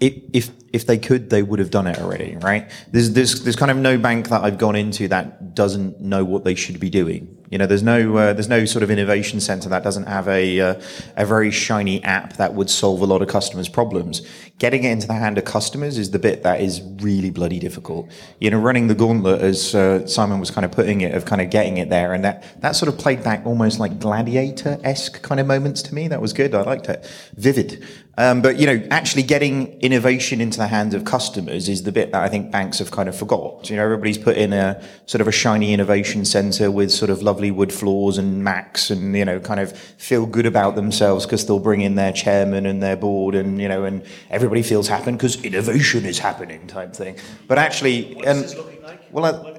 if 0.01 0.51
if 0.73 0.87
they 0.87 0.99
could, 0.99 1.31
they 1.31 1.43
would 1.43 1.59
have 1.59 1.71
done 1.71 1.87
it 1.87 1.99
already, 1.99 2.37
right? 2.37 2.71
There's 2.93 3.13
there's 3.13 3.43
there's 3.43 3.57
kind 3.57 3.71
of 3.71 3.79
no 3.79 3.97
bank 3.97 4.29
that 4.29 4.45
I've 4.45 4.59
gone 4.59 4.77
into 4.77 5.09
that 5.09 5.55
doesn't 5.55 6.01
know 6.01 6.25
what 6.25 6.45
they 6.45 6.55
should 6.55 6.79
be 6.79 6.91
doing. 6.91 7.35
You 7.51 7.57
know, 7.57 7.67
there's 7.67 7.83
no 7.83 8.15
uh, 8.17 8.33
there's 8.35 8.49
no 8.51 8.67
sort 8.67 8.83
of 8.83 8.91
innovation 8.91 9.41
center 9.41 9.71
that 9.71 9.83
doesn't 9.83 10.07
have 10.07 10.29
a 10.29 10.61
uh, 10.61 10.81
a 11.17 11.25
very 11.25 11.51
shiny 11.51 12.05
app 12.05 12.35
that 12.35 12.53
would 12.53 12.69
solve 12.69 13.01
a 13.01 13.07
lot 13.07 13.23
of 13.23 13.29
customers' 13.29 13.71
problems. 13.71 14.21
Getting 14.59 14.85
it 14.85 14.91
into 14.91 15.07
the 15.07 15.15
hand 15.15 15.39
of 15.39 15.47
customers 15.47 15.97
is 15.97 16.11
the 16.11 16.19
bit 16.19 16.43
that 16.43 16.61
is 16.61 16.83
really 17.01 17.31
bloody 17.31 17.59
difficult. 17.59 18.11
You 18.39 18.51
know, 18.51 18.59
running 18.59 18.89
the 18.89 18.95
gauntlet, 18.95 19.41
as 19.41 19.75
uh, 19.75 20.07
Simon 20.07 20.41
was 20.41 20.51
kind 20.51 20.67
of 20.67 20.73
putting 20.73 21.01
it, 21.01 21.15
of 21.15 21.25
kind 21.25 21.41
of 21.41 21.49
getting 21.49 21.79
it 21.79 21.89
there, 21.89 22.13
and 22.13 22.23
that 22.23 22.61
that 22.61 22.73
sort 22.73 22.93
of 22.93 22.99
played 22.99 23.25
back 23.25 23.47
almost 23.47 23.81
like 23.81 23.99
gladiator 23.99 24.79
esque 24.85 25.23
kind 25.23 25.41
of 25.41 25.47
moments 25.47 25.81
to 25.83 25.95
me. 25.95 26.07
That 26.09 26.21
was 26.21 26.35
good. 26.35 26.55
I 26.55 26.63
liked 26.63 26.91
it. 26.91 27.11
Vivid. 27.37 27.83
Um, 28.19 28.43
but 28.43 28.59
you 28.59 28.67
know, 28.67 28.85
actually 28.91 29.23
getting 29.23 29.81
innovation 29.81 30.41
into 30.41 30.59
the 30.59 30.67
hands 30.67 30.93
of 30.93 31.05
customers 31.05 31.69
is 31.69 31.85
the 31.85 31.93
bit 31.93 32.11
that 32.11 32.21
I 32.21 32.29
think 32.29 32.51
banks 32.51 32.81
have 32.81 32.91
kind 32.91 33.09
of 33.09 33.17
forgot. 33.17 33.71
You 33.71 33.77
know, 33.77 33.85
everybody's 33.85 34.19
put 34.19 34.37
in 34.37 34.53
a 34.53 34.83
sort 35.07 35.21
of 35.21 35.29
a 35.29 35.33
shiny 35.33 35.73
innovation 35.73 36.25
center 36.25 36.69
with 36.69 36.91
sort 36.91 37.13
of 37.13 37.23
lovely 37.23 37.53
wood 37.53 37.73
floors 37.73 38.19
and 38.19 38.43
Macs, 38.43 38.91
and 38.91 39.17
you 39.17 39.25
know, 39.25 39.39
kind 39.39 39.61
of 39.61 39.71
feel 39.79 40.27
good 40.27 40.47
about 40.47 40.75
themselves 40.75 41.27
because 41.27 41.47
they'll 41.47 41.61
bring 41.61 41.81
in 41.81 41.95
their 41.95 42.13
chairman 42.13 42.67
and 42.67 42.83
their 42.83 42.97
board, 42.97 43.37
and 43.37 43.61
you 43.61 43.69
know, 43.69 43.85
and 43.85 44.05
everybody 44.31 44.65
feels 44.65 44.89
happy 44.89 45.13
because 45.13 45.41
innovation 45.45 46.05
is 46.05 46.19
happening, 46.19 46.67
type 46.67 46.95
thing. 46.95 47.17
But 47.47 47.59
actually, 47.59 48.21
and 48.25 48.53
well. 49.13 49.27
I, 49.27 49.55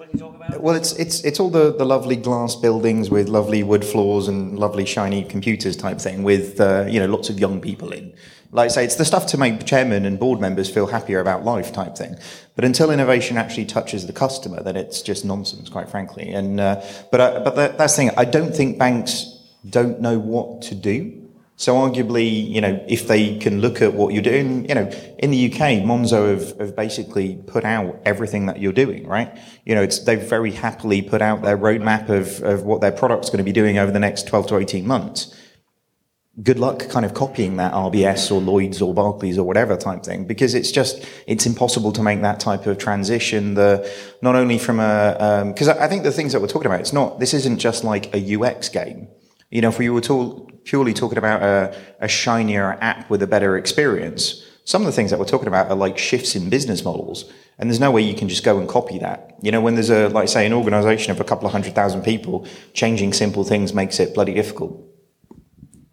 well, 0.60 0.76
it's 0.76 0.94
it's 0.94 1.24
it's 1.24 1.40
all 1.40 1.52
the, 1.52 1.72
the 1.72 1.86
lovely 1.86 2.16
glass 2.16 2.56
buildings 2.56 3.12
with 3.12 3.30
lovely 3.30 3.62
wood 3.62 3.86
floors 3.86 4.28
and 4.28 4.58
lovely 4.58 4.84
shiny 4.84 5.24
computers 5.24 5.76
type 5.76 6.00
thing 6.00 6.24
with 6.24 6.60
uh, 6.60 6.86
you 6.90 7.00
know 7.00 7.06
lots 7.06 7.30
of 7.30 7.40
young 7.40 7.62
people 7.62 7.92
in. 7.92 8.12
Like 8.52 8.66
I 8.66 8.68
say, 8.70 8.84
it's 8.84 8.96
the 8.96 9.06
stuff 9.06 9.28
to 9.28 9.38
make 9.38 9.66
chairman 9.66 10.06
and 10.06 10.20
board 10.20 10.40
members 10.40 10.70
feel 10.70 10.88
happier 10.88 11.20
about 11.20 11.46
life 11.46 11.72
type 11.72 11.96
thing. 11.96 12.16
But 12.56 12.66
until 12.66 12.90
innovation 12.90 13.38
actually 13.38 13.66
touches 13.66 14.08
the 14.08 14.14
customer, 14.14 14.64
then 14.64 14.76
it's 14.76 15.04
just 15.04 15.24
nonsense, 15.24 15.70
quite 15.70 15.90
frankly. 15.90 16.30
And 16.30 16.60
uh, 16.60 16.82
but 17.12 17.22
uh, 17.22 17.42
but 17.44 17.56
that, 17.56 17.78
that's 17.78 17.94
the 17.94 18.04
thing. 18.04 18.12
I 18.18 18.26
don't 18.26 18.56
think 18.56 18.80
banks 18.80 19.40
don't 19.70 20.02
know 20.02 20.18
what 20.18 20.64
to 20.64 20.76
do. 20.76 21.30
So 21.60 21.76
arguably, 21.76 22.50
you 22.50 22.62
know, 22.62 22.82
if 22.88 23.06
they 23.10 23.38
can 23.38 23.60
look 23.60 23.82
at 23.82 23.94
what 23.94 24.14
you're 24.14 24.24
doing, 24.24 24.68
you 24.70 24.76
know, 24.76 24.90
in 25.18 25.30
the 25.30 25.52
UK, 25.52 25.84
Monzo 25.84 26.30
have, 26.30 26.58
have 26.58 26.76
basically 26.76 27.36
put 27.48 27.66
out 27.66 28.00
everything 28.06 28.46
that 28.46 28.62
you're 28.62 28.72
doing, 28.72 29.06
right? 29.06 29.38
You 29.66 29.76
know, 29.76 29.84
it's, 29.84 30.00
they've 30.00 30.22
very 30.22 30.52
happily 30.52 31.02
put 31.02 31.22
out 31.22 31.42
their 31.42 31.58
roadmap 31.58 32.08
of, 32.08 32.42
of 32.44 32.64
what 32.64 32.80
their 32.80 32.94
product's 32.94 33.30
going 33.30 33.40
to 33.40 33.44
be 33.44 33.52
doing 33.52 33.78
over 33.78 33.92
the 33.92 34.00
next 34.00 34.26
12 34.28 34.48
to 34.48 34.58
18 34.58 34.88
months. 34.88 35.36
Good 36.42 36.60
luck 36.60 36.88
kind 36.90 37.06
of 37.06 37.14
copying 37.14 37.58
that 37.58 37.74
RBS 37.74 38.32
or 38.32 38.40
Lloyds 38.40 38.82
or 38.82 38.94
Barclays 38.94 39.38
or 39.38 39.46
whatever 39.46 39.76
type 39.76 40.04
thing, 40.04 40.26
because 40.26 40.54
it's 40.54 40.72
just, 40.72 41.06
it's 41.28 41.46
impossible 41.46 41.92
to 41.94 42.04
make 42.04 42.22
that 42.22 42.40
type 42.40 42.66
of 42.66 42.78
transition. 42.78 43.56
The, 43.56 43.92
not 44.22 44.36
only 44.36 44.58
from 44.58 44.80
a, 44.80 45.44
because 45.54 45.68
um, 45.68 45.78
I 45.80 45.88
think 45.88 46.04
the 46.04 46.12
things 46.12 46.32
that 46.32 46.40
we're 46.40 46.48
talking 46.48 46.68
about, 46.68 46.80
it's 46.80 46.94
not, 46.94 47.20
this 47.20 47.34
isn't 47.34 47.58
just 47.58 47.84
like 47.84 48.14
a 48.16 48.36
UX 48.36 48.70
game. 48.70 49.10
You 49.50 49.62
know, 49.62 49.70
if 49.70 49.80
we 49.80 49.90
were 49.90 50.02
purely 50.64 50.94
talking 50.94 51.18
about 51.18 51.42
a, 51.42 51.76
a 52.00 52.08
shinier 52.08 52.78
app 52.80 53.10
with 53.10 53.22
a 53.22 53.28
better 53.28 53.58
experience, 53.58 54.46
some 54.64 54.84
of 54.84 54.86
the 54.86 54.92
things 54.92 55.10
that 55.10 55.20
we're 55.20 55.26
talking 55.26 55.48
about 55.48 55.70
are 55.70 55.76
like 55.76 55.98
shifts 55.98 56.36
in 56.36 56.50
business 56.50 56.86
models. 56.86 57.26
And 57.58 57.70
there's 57.70 57.80
no 57.80 57.92
way 57.92 58.04
you 58.04 58.14
can 58.14 58.30
just 58.30 58.44
go 58.44 58.60
and 58.60 58.70
copy 58.70 59.00
that. 59.00 59.36
You 59.42 59.52
know, 59.52 59.62
when 59.62 59.74
there's 59.74 59.90
a, 59.90 60.08
like 60.10 60.30
say, 60.30 60.46
an 60.46 60.54
organization 60.54 61.12
of 61.12 61.20
a 61.20 61.24
couple 61.24 61.48
of 61.48 61.52
hundred 61.52 61.74
thousand 61.74 62.04
people, 62.04 62.46
changing 62.74 63.14
simple 63.14 63.44
things 63.44 63.74
makes 63.74 64.00
it 64.00 64.14
bloody 64.14 64.36
difficult. 64.36 64.86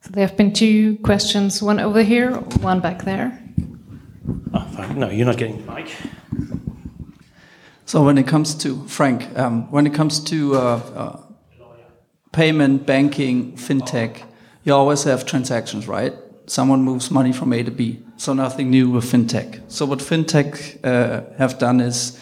So 0.06 0.12
there 0.12 0.24
have 0.24 0.36
been 0.36 0.52
two 0.52 0.98
questions, 0.98 1.60
one 1.60 1.80
over 1.80 2.00
here, 2.00 2.30
one 2.60 2.78
back 2.78 3.02
there. 3.02 3.42
Oh, 4.54 4.60
fine. 4.60 5.00
No, 5.00 5.10
you're 5.10 5.26
not 5.26 5.36
getting 5.36 5.66
the 5.66 5.72
mic. 5.72 5.92
So 7.86 8.04
when 8.04 8.16
it 8.16 8.24
comes 8.28 8.54
to 8.54 8.86
Frank, 8.86 9.36
um, 9.36 9.68
when 9.72 9.84
it 9.84 9.94
comes 9.94 10.20
to 10.20 10.54
uh, 10.54 10.58
uh, 10.94 11.20
payment, 12.30 12.86
banking, 12.86 13.56
fintech, 13.56 14.22
you 14.62 14.72
always 14.72 15.02
have 15.02 15.26
transactions, 15.26 15.88
right? 15.88 16.14
Someone 16.46 16.82
moves 16.82 17.10
money 17.10 17.32
from 17.32 17.52
A 17.52 17.64
to 17.64 17.72
B. 17.72 18.04
So 18.16 18.32
nothing 18.32 18.70
new 18.70 18.88
with 18.88 19.04
fintech. 19.06 19.60
So 19.66 19.86
what 19.86 19.98
fintech 19.98 20.84
uh, 20.84 21.36
have 21.36 21.58
done 21.58 21.80
is 21.80 22.16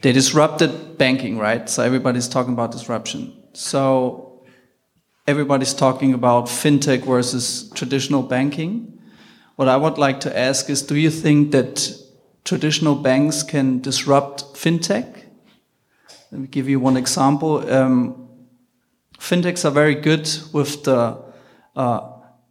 they 0.00 0.10
disrupted 0.10 0.98
banking, 0.98 1.38
right? 1.38 1.70
So 1.70 1.84
everybody's 1.84 2.26
talking 2.26 2.52
about 2.52 2.72
disruption. 2.72 3.32
So 3.52 4.31
everybody's 5.26 5.74
talking 5.74 6.14
about 6.14 6.46
fintech 6.46 7.04
versus 7.04 7.70
traditional 7.74 8.22
banking. 8.22 9.00
What 9.56 9.68
I 9.68 9.76
would 9.76 9.98
like 9.98 10.20
to 10.20 10.38
ask 10.38 10.68
is, 10.70 10.82
do 10.82 10.96
you 10.96 11.10
think 11.10 11.52
that 11.52 11.96
traditional 12.44 12.94
banks 12.94 13.42
can 13.42 13.80
disrupt 13.80 14.54
fintech? 14.54 15.24
Let 16.30 16.40
me 16.40 16.48
give 16.48 16.68
you 16.68 16.80
one 16.80 16.96
example. 16.96 17.70
Um, 17.70 18.28
fintechs 19.18 19.64
are 19.64 19.70
very 19.70 19.94
good 19.94 20.28
with 20.52 20.84
the 20.84 21.22
uh, 21.76 22.00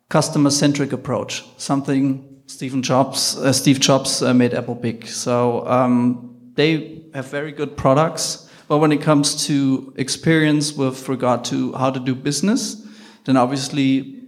customer-centric 0.10 0.94
approach, 0.94 1.44
something 1.58 2.42
Stephen 2.46 2.82
Jobs, 2.82 3.38
uh, 3.38 3.52
Steve 3.54 3.80
Jobs 3.80 4.22
uh, 4.22 4.34
made 4.34 4.54
Apple 4.54 4.76
big. 4.76 5.08
So 5.08 5.68
um, 5.68 6.52
they 6.54 7.04
have 7.14 7.28
very 7.28 7.52
good 7.52 7.76
products, 7.76 8.50
but 8.72 8.78
when 8.78 8.94
it 8.94 9.02
comes 9.02 9.48
to 9.48 9.94
experience 9.98 10.72
with 10.72 11.10
regard 11.10 11.44
to 11.44 11.74
how 11.74 11.92
to 11.92 12.00
do 12.00 12.16
business, 12.16 12.82
then 13.26 13.36
obviously 13.36 14.24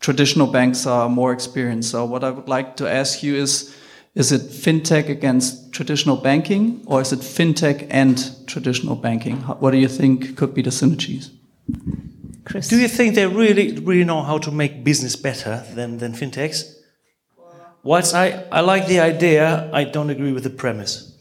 traditional 0.00 0.46
banks 0.46 0.86
are 0.86 1.10
more 1.10 1.30
experienced. 1.30 1.90
So 1.90 2.06
what 2.06 2.24
I 2.24 2.30
would 2.30 2.48
like 2.48 2.76
to 2.76 2.90
ask 2.90 3.22
you 3.22 3.34
is, 3.34 3.76
is 4.14 4.32
it 4.32 4.40
fintech 4.40 5.10
against 5.10 5.74
traditional 5.74 6.16
banking 6.16 6.84
or 6.86 7.02
is 7.02 7.12
it 7.12 7.18
fintech 7.18 7.86
and 7.90 8.16
traditional 8.46 8.96
banking? 8.96 9.36
What 9.60 9.72
do 9.72 9.76
you 9.76 9.88
think 9.88 10.38
could 10.38 10.54
be 10.54 10.62
the 10.62 10.70
synergies? 10.70 11.28
Chris. 12.46 12.68
Do 12.68 12.78
you 12.78 12.88
think 12.88 13.14
they 13.14 13.26
really, 13.26 13.78
really 13.80 14.04
know 14.04 14.22
how 14.22 14.38
to 14.38 14.50
make 14.50 14.84
business 14.84 15.16
better 15.16 15.62
than, 15.74 15.98
than 15.98 16.14
fintechs? 16.14 16.64
Whilst 17.82 18.14
I, 18.14 18.46
I 18.50 18.62
like 18.62 18.86
the 18.86 19.00
idea, 19.00 19.68
I 19.70 19.84
don't 19.84 20.08
agree 20.08 20.32
with 20.32 20.44
the 20.44 20.56
premise. 20.64 21.12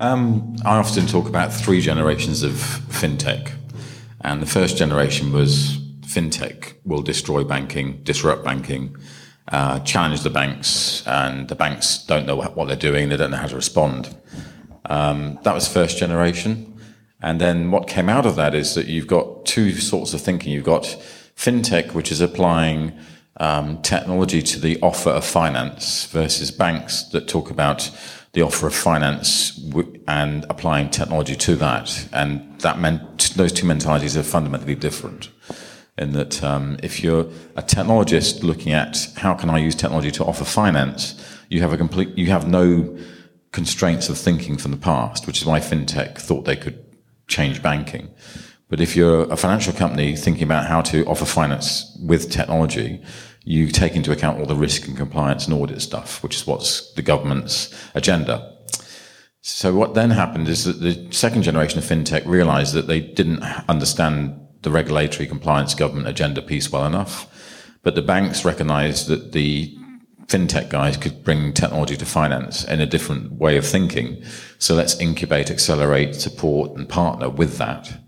Um, 0.00 0.56
I 0.64 0.76
often 0.76 1.06
talk 1.06 1.28
about 1.28 1.52
three 1.52 1.80
generations 1.80 2.42
of 2.42 2.52
fintech. 2.52 3.52
And 4.20 4.42
the 4.42 4.46
first 4.46 4.76
generation 4.76 5.32
was 5.32 5.78
fintech 6.02 6.74
will 6.84 7.02
destroy 7.02 7.44
banking, 7.44 8.02
disrupt 8.02 8.44
banking, 8.44 8.96
uh, 9.50 9.80
challenge 9.80 10.22
the 10.22 10.30
banks, 10.30 11.06
and 11.06 11.48
the 11.48 11.54
banks 11.54 12.04
don't 12.04 12.26
know 12.26 12.36
what 12.36 12.66
they're 12.66 12.76
doing, 12.76 13.08
they 13.08 13.16
don't 13.16 13.30
know 13.30 13.36
how 13.38 13.46
to 13.46 13.56
respond. 13.56 14.14
Um, 14.86 15.38
that 15.42 15.54
was 15.54 15.68
first 15.68 15.98
generation. 15.98 16.78
And 17.20 17.40
then 17.40 17.70
what 17.70 17.88
came 17.88 18.08
out 18.08 18.26
of 18.26 18.36
that 18.36 18.54
is 18.54 18.74
that 18.74 18.86
you've 18.86 19.06
got 19.06 19.44
two 19.44 19.72
sorts 19.72 20.14
of 20.14 20.20
thinking. 20.20 20.52
You've 20.52 20.64
got 20.64 20.84
fintech, 21.36 21.92
which 21.92 22.12
is 22.12 22.20
applying 22.20 22.92
um, 23.38 23.82
technology 23.82 24.42
to 24.42 24.60
the 24.60 24.80
offer 24.82 25.10
of 25.10 25.24
finance, 25.24 26.06
versus 26.06 26.50
banks 26.50 27.04
that 27.04 27.26
talk 27.28 27.50
about 27.50 27.90
the 28.32 28.42
offer 28.42 28.66
of 28.66 28.74
finance 28.74 29.58
and 30.06 30.44
applying 30.50 30.90
technology 30.90 31.36
to 31.36 31.56
that. 31.56 32.08
And 32.12 32.60
that 32.60 32.78
meant 32.78 33.30
those 33.36 33.52
two 33.52 33.66
mentalities 33.66 34.16
are 34.16 34.22
fundamentally 34.22 34.74
different. 34.74 35.30
In 35.96 36.12
that, 36.12 36.44
um, 36.44 36.78
if 36.82 37.02
you're 37.02 37.26
a 37.56 37.62
technologist 37.62 38.42
looking 38.42 38.72
at 38.72 39.08
how 39.16 39.34
can 39.34 39.50
I 39.50 39.58
use 39.58 39.74
technology 39.74 40.12
to 40.12 40.24
offer 40.24 40.44
finance, 40.44 41.20
you 41.48 41.60
have 41.60 41.72
a 41.72 41.76
complete, 41.76 42.16
you 42.16 42.26
have 42.26 42.46
no 42.46 42.96
constraints 43.50 44.08
of 44.08 44.16
thinking 44.16 44.56
from 44.58 44.70
the 44.70 44.76
past, 44.76 45.26
which 45.26 45.40
is 45.40 45.46
why 45.46 45.58
fintech 45.58 46.18
thought 46.18 46.44
they 46.44 46.54
could 46.54 46.84
change 47.26 47.62
banking. 47.62 48.10
But 48.68 48.80
if 48.80 48.94
you're 48.94 49.22
a 49.32 49.36
financial 49.36 49.72
company 49.72 50.14
thinking 50.14 50.44
about 50.44 50.66
how 50.66 50.82
to 50.82 51.04
offer 51.06 51.24
finance 51.24 51.98
with 52.00 52.30
technology, 52.30 53.02
you 53.48 53.68
take 53.68 53.96
into 53.96 54.12
account 54.12 54.38
all 54.38 54.44
the 54.44 54.54
risk 54.54 54.86
and 54.86 54.94
compliance 54.94 55.46
and 55.46 55.54
audit 55.54 55.80
stuff, 55.80 56.22
which 56.22 56.36
is 56.36 56.46
what's 56.46 56.92
the 56.92 57.00
government's 57.00 57.74
agenda. 57.94 58.54
So 59.40 59.74
what 59.74 59.94
then 59.94 60.10
happened 60.10 60.48
is 60.48 60.64
that 60.64 60.80
the 60.80 61.10
second 61.10 61.44
generation 61.44 61.78
of 61.78 61.84
fintech 61.86 62.26
realized 62.26 62.74
that 62.74 62.88
they 62.88 63.00
didn't 63.00 63.42
understand 63.66 64.38
the 64.60 64.70
regulatory 64.70 65.26
compliance 65.26 65.74
government 65.74 66.08
agenda 66.08 66.42
piece 66.42 66.70
well 66.70 66.84
enough. 66.84 67.26
But 67.82 67.94
the 67.94 68.02
banks 68.02 68.44
recognized 68.44 69.08
that 69.08 69.32
the 69.32 69.74
fintech 70.26 70.68
guys 70.68 70.98
could 70.98 71.24
bring 71.24 71.54
technology 71.54 71.96
to 71.96 72.04
finance 72.04 72.64
in 72.64 72.82
a 72.82 72.86
different 72.86 73.32
way 73.32 73.56
of 73.56 73.66
thinking. 73.66 74.22
So 74.58 74.74
let's 74.74 75.00
incubate, 75.00 75.50
accelerate, 75.50 76.14
support, 76.16 76.76
and 76.76 76.86
partner 76.86 77.30
with 77.30 77.56
that 77.56 77.98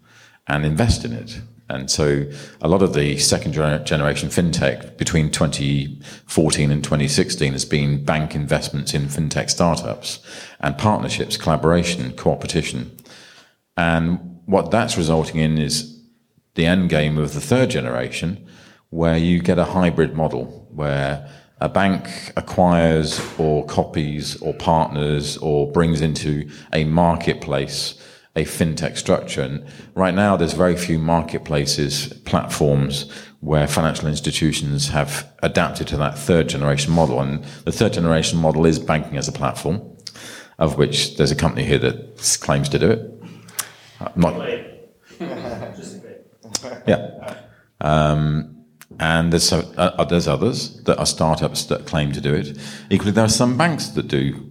and 0.47 0.66
invest 0.66 1.07
in 1.07 1.14
it. 1.14 1.41
And 1.70 1.90
so 1.90 2.26
a 2.60 2.68
lot 2.68 2.82
of 2.82 2.94
the 2.94 3.16
second 3.18 3.52
generation 3.52 4.28
fintech 4.28 4.98
between 4.98 5.30
2014 5.30 6.70
and 6.70 6.82
2016 6.82 7.52
has 7.52 7.64
been 7.64 8.04
bank 8.04 8.34
investments 8.34 8.92
in 8.92 9.02
fintech 9.02 9.48
startups 9.48 10.18
and 10.58 10.76
partnerships, 10.76 11.36
collaboration, 11.36 12.12
cooperation. 12.16 12.96
And 13.76 14.40
what 14.46 14.72
that's 14.72 14.96
resulting 14.96 15.40
in 15.40 15.58
is 15.58 15.96
the 16.56 16.66
end 16.66 16.90
game 16.90 17.16
of 17.16 17.34
the 17.34 17.40
third 17.40 17.70
generation, 17.70 18.44
where 18.90 19.16
you 19.16 19.40
get 19.40 19.58
a 19.58 19.64
hybrid 19.64 20.16
model 20.16 20.66
where 20.70 21.28
a 21.60 21.68
bank 21.68 22.32
acquires 22.36 23.20
or 23.38 23.64
copies 23.66 24.40
or 24.42 24.54
partners 24.54 25.36
or 25.36 25.70
brings 25.70 26.00
into 26.00 26.50
a 26.72 26.84
marketplace 26.84 27.94
a 28.41 28.45
fintech 28.45 28.97
structure. 28.97 29.43
And 29.43 29.64
right 29.95 30.14
now, 30.14 30.36
there's 30.36 30.53
very 30.53 30.76
few 30.76 30.99
marketplaces, 30.99 32.12
platforms 32.24 33.11
where 33.41 33.66
financial 33.66 34.09
institutions 34.09 34.88
have 34.88 35.30
adapted 35.43 35.86
to 35.88 35.97
that 35.99 36.18
third 36.18 36.49
generation 36.49 36.93
model. 36.93 37.20
And 37.20 37.45
the 37.64 37.72
third 37.72 37.93
generation 37.93 38.38
model 38.38 38.66
is 38.66 38.78
banking 38.78 39.16
as 39.16 39.28
a 39.28 39.32
platform, 39.32 39.80
of 40.59 40.76
which 40.78 41.16
there's 41.16 41.30
a 41.30 41.36
company 41.36 41.64
here 41.64 41.78
that 41.78 42.38
claims 42.41 42.68
to 42.70 42.78
do 42.78 42.91
it. 42.91 43.22
I'm 44.01 44.20
not. 44.20 44.34
yeah. 46.86 47.36
Um, 47.80 48.57
and 48.99 49.32
there's, 49.32 49.53
uh, 49.53 50.07
there's 50.09 50.28
others 50.28 50.82
that 50.84 50.99
are 50.99 51.07
startups 51.07 51.64
that 51.66 51.86
claim 51.86 52.12
to 52.12 52.20
do 52.20 52.34
it. 52.34 52.59
Equally, 52.91 53.12
there 53.12 53.24
are 53.24 53.28
some 53.28 53.57
banks 53.57 53.88
that 53.88 54.09
do 54.09 54.49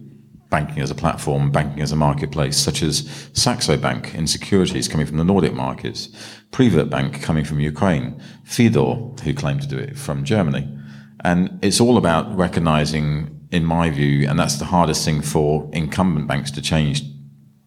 banking 0.50 0.82
as 0.82 0.90
a 0.90 0.94
platform, 0.94 1.50
banking 1.50 1.80
as 1.80 1.92
a 1.92 1.96
marketplace, 1.96 2.56
such 2.56 2.82
as 2.82 3.08
Saxo 3.32 3.76
Bank 3.76 4.14
in 4.14 4.26
securities 4.26 4.88
coming 4.88 5.06
from 5.06 5.16
the 5.16 5.24
Nordic 5.24 5.54
markets, 5.54 6.08
Privat 6.50 6.90
Bank 6.90 7.22
coming 7.22 7.44
from 7.44 7.60
Ukraine, 7.60 8.20
Fidor, 8.44 9.14
who 9.22 9.32
claim 9.32 9.60
to 9.60 9.66
do 9.66 9.78
it 9.78 9.96
from 9.96 10.24
Germany. 10.24 10.68
And 11.24 11.58
it's 11.62 11.80
all 11.80 11.96
about 11.96 12.36
recognizing, 12.36 13.46
in 13.50 13.64
my 13.64 13.90
view, 13.90 14.28
and 14.28 14.38
that's 14.38 14.56
the 14.56 14.64
hardest 14.64 15.04
thing 15.04 15.22
for 15.22 15.70
incumbent 15.72 16.26
banks 16.26 16.50
to 16.52 16.62
change 16.62 17.02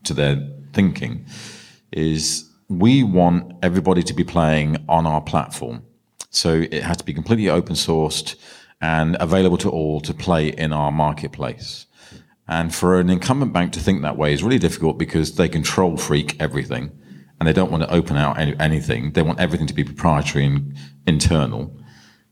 to 0.03 0.13
their 0.13 0.36
thinking, 0.73 1.25
is 1.91 2.49
we 2.67 3.03
want 3.03 3.53
everybody 3.61 4.03
to 4.03 4.13
be 4.13 4.23
playing 4.23 4.84
on 4.89 5.05
our 5.05 5.21
platform. 5.21 5.84
So 6.31 6.65
it 6.71 6.84
has 6.84 6.97
to 6.97 7.05
be 7.05 7.13
completely 7.13 7.49
open 7.49 7.75
sourced 7.75 8.36
and 8.81 9.15
available 9.19 9.57
to 9.57 9.69
all 9.69 10.01
to 10.01 10.13
play 10.13 10.49
in 10.49 10.73
our 10.73 10.91
marketplace. 10.91 11.86
And 12.47 12.73
for 12.73 12.99
an 12.99 13.09
incumbent 13.09 13.53
bank 13.53 13.71
to 13.73 13.79
think 13.79 14.01
that 14.01 14.17
way 14.17 14.33
is 14.33 14.43
really 14.43 14.59
difficult 14.59 14.97
because 14.97 15.35
they 15.35 15.47
control 15.47 15.97
freak 15.97 16.35
everything 16.41 16.91
and 17.39 17.47
they 17.47 17.53
don't 17.53 17.71
want 17.71 17.83
to 17.83 17.93
open 17.93 18.17
out 18.17 18.37
any, 18.37 18.57
anything. 18.59 19.13
They 19.13 19.21
want 19.21 19.39
everything 19.39 19.67
to 19.67 19.73
be 19.73 19.83
proprietary 19.83 20.45
and 20.45 20.75
internal. 21.07 21.77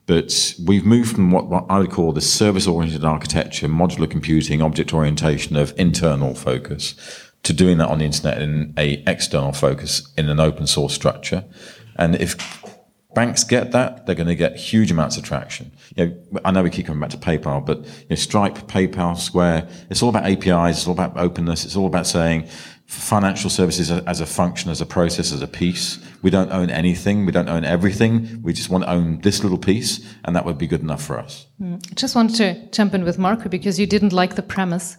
But 0.06 0.56
we've 0.66 0.86
moved 0.86 1.16
from 1.16 1.32
what, 1.32 1.48
what 1.48 1.66
I 1.70 1.80
would 1.80 1.92
call 1.92 2.12
the 2.12 2.22
service 2.22 2.68
oriented 2.68 3.06
architecture, 3.06 3.68
modular 3.68 4.10
computing, 4.10 4.62
object 4.62 4.94
orientation 4.94 5.56
of 5.56 5.74
internal 5.78 6.36
focus 6.36 6.96
to 7.44 7.54
doing 7.54 7.78
that 7.78 7.88
on 7.88 8.00
the 8.00 8.06
internet 8.06 8.42
in 8.42 8.74
a 8.78 9.04
external 9.08 9.54
focus 9.54 10.12
in 10.18 10.30
an 10.30 10.40
open 10.40 10.68
source 10.68 10.94
structure. 10.94 11.46
And 11.96 12.16
if 12.16 12.61
banks 13.14 13.44
get 13.44 13.72
that, 13.72 14.06
they're 14.06 14.16
going 14.16 14.28
to 14.28 14.36
get 14.36 14.56
huge 14.56 14.92
amounts 14.92 15.18
of 15.18 15.24
traction. 15.24 15.72
You 15.96 16.06
know, 16.06 16.42
I 16.46 16.52
know 16.52 16.64
we 16.64 16.70
keep 16.70 16.86
coming 16.86 17.02
back 17.02 17.10
to 17.12 17.18
PayPal, 17.18 17.66
but 17.66 17.80
you 17.80 18.08
know, 18.12 18.16
Stripe, 18.16 18.56
PayPal, 18.68 19.18
Square, 19.18 19.68
it's 19.90 20.02
all 20.02 20.10
about 20.10 20.26
APIs, 20.26 20.78
it's 20.78 20.88
all 20.88 20.94
about 20.94 21.18
openness, 21.18 21.66
it's 21.66 21.76
all 21.76 21.88
about 21.88 22.08
saying 22.08 22.48
financial 22.86 23.50
services 23.50 23.90
as 23.90 24.20
a 24.20 24.26
function, 24.26 24.70
as 24.70 24.82
a 24.82 24.86
process, 24.86 25.32
as 25.32 25.42
a 25.42 25.48
piece. 25.48 25.98
We 26.22 26.30
don't 26.30 26.52
own 26.52 26.70
anything, 26.70 27.26
we 27.26 27.32
don't 27.32 27.48
own 27.48 27.64
everything. 27.64 28.42
We 28.42 28.52
just 28.54 28.70
want 28.70 28.84
to 28.84 28.90
own 28.90 29.22
this 29.22 29.44
little 29.44 29.58
piece, 29.58 30.06
and 30.26 30.36
that 30.36 30.46
would 30.46 30.58
be 30.58 30.68
good 30.68 30.82
enough 30.82 31.04
for 31.04 31.18
us. 31.18 31.48
Mm. 31.62 31.76
I 31.90 31.94
just 31.96 32.16
wanted 32.16 32.36
to 32.38 32.70
jump 32.72 32.94
in 32.94 33.04
with 33.04 33.18
Marko 33.18 33.48
because 33.50 33.80
you 33.80 33.88
didn't 33.88 34.12
like 34.12 34.36
the 34.36 34.44
premise. 34.44 34.98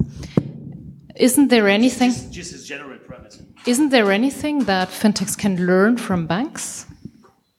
Isn't 1.17 1.49
there 1.49 1.69
anything? 1.69 2.11
Just, 2.11 2.33
just 2.33 2.53
as 2.55 2.67
general 2.67 2.99
premise. 2.99 3.43
Isn't 3.67 3.91
there 3.91 4.11
anything 4.11 4.65
that 4.65 4.89
fintechs 4.89 5.37
can 5.37 5.67
learn 5.67 5.99
from 5.99 6.27
banks? 6.27 6.87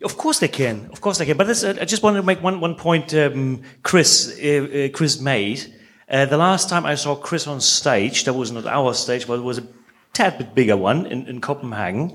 Of 0.04 0.18
course 0.18 0.39
they 0.39 0.49
can. 0.49 0.89
Of 0.91 0.99
course 0.99 1.18
they 1.18 1.26
can. 1.26 1.38
But 1.38 1.47
this, 1.47 1.64
uh, 1.64 1.78
I 1.80 1.86
just 1.86 2.04
wanted 2.04 2.22
to 2.22 2.26
make 2.26 2.43
one, 2.43 2.60
one 2.60 2.76
point 2.76 3.14
um, 3.14 3.62
Chris, 3.84 4.38
uh, 4.38 4.47
uh, 4.47 4.97
Chris 4.97 5.20
made. 5.22 5.74
Uh, 6.10 6.26
the 6.26 6.38
last 6.38 6.70
time 6.70 6.86
I 6.86 6.95
saw 6.95 7.16
Chris 7.16 7.47
on 7.47 7.62
stage, 7.62 8.26
that 8.26 8.34
was 8.34 8.51
not 8.51 8.66
our 8.66 8.93
stage, 8.93 9.26
but 9.28 9.39
it 9.39 9.43
was 9.43 9.60
a 9.60 9.68
tad 10.14 10.38
bit 10.38 10.54
bigger 10.54 10.78
one 10.78 11.06
in, 11.08 11.26
in 11.28 11.41
Copenhagen. 11.41 12.12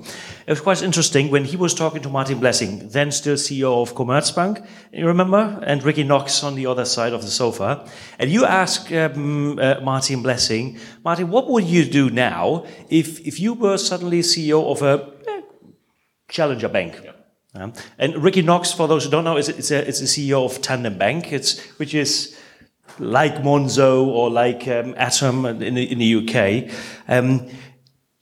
It 0.47 0.51
was 0.51 0.61
quite 0.61 0.83
interesting 0.83 1.31
when 1.31 1.45
he 1.45 1.57
was 1.57 1.75
talking 1.75 2.01
to 2.03 2.09
Martin 2.09 2.39
Blessing, 2.39 2.91
then 2.91 3.11
still 3.11 3.35
CEO 3.35 3.83
of 3.83 3.95
Commerzbank, 3.95 4.65
you 4.93 5.07
remember? 5.07 5.61
And 5.67 5.83
Ricky 5.83 6.05
Knox 6.05 6.45
on 6.45 6.55
the 6.55 6.67
other 6.67 6.85
side 6.85 7.13
of 7.13 7.23
the 7.23 7.31
sofa. 7.31 7.89
And 8.19 8.31
you 8.31 8.45
asked 8.45 8.93
um, 8.93 9.59
uh, 9.59 9.81
Martin 9.83 10.23
Blessing, 10.23 10.79
Martin, 11.05 11.31
what 11.31 11.49
would 11.49 11.65
you 11.65 11.85
do 11.85 12.09
now 12.11 12.67
if, 12.89 13.27
if 13.27 13.41
you 13.41 13.55
were 13.55 13.79
suddenly 13.79 14.21
CEO 14.21 14.65
of 14.71 14.83
a 14.83 15.13
eh, 15.27 15.41
challenger 16.29 16.69
bank? 16.69 17.01
Yeah. 17.03 17.13
Um, 17.59 17.73
and 17.99 18.23
Ricky 18.23 18.43
Knox, 18.43 18.73
for 18.73 18.87
those 18.87 19.05
who 19.05 19.11
don't 19.11 19.25
know, 19.25 19.37
is 19.37 19.49
it's 19.49 19.71
a, 19.71 19.87
it's 19.87 20.01
a 20.01 20.05
CEO 20.05 20.45
of 20.45 20.63
Tandem 20.63 20.97
Bank, 20.97 21.33
it's, 21.33 21.61
which 21.79 21.95
is 21.95 22.39
like 22.99 23.37
Monzo 23.37 24.07
or 24.07 24.31
like 24.31 24.67
um, 24.69 24.95
Atom 24.97 25.45
in 25.47 25.75
the, 25.75 25.93
in 25.93 25.99
the 25.99 26.15
UK. 26.17 26.73
Um, 27.09 27.49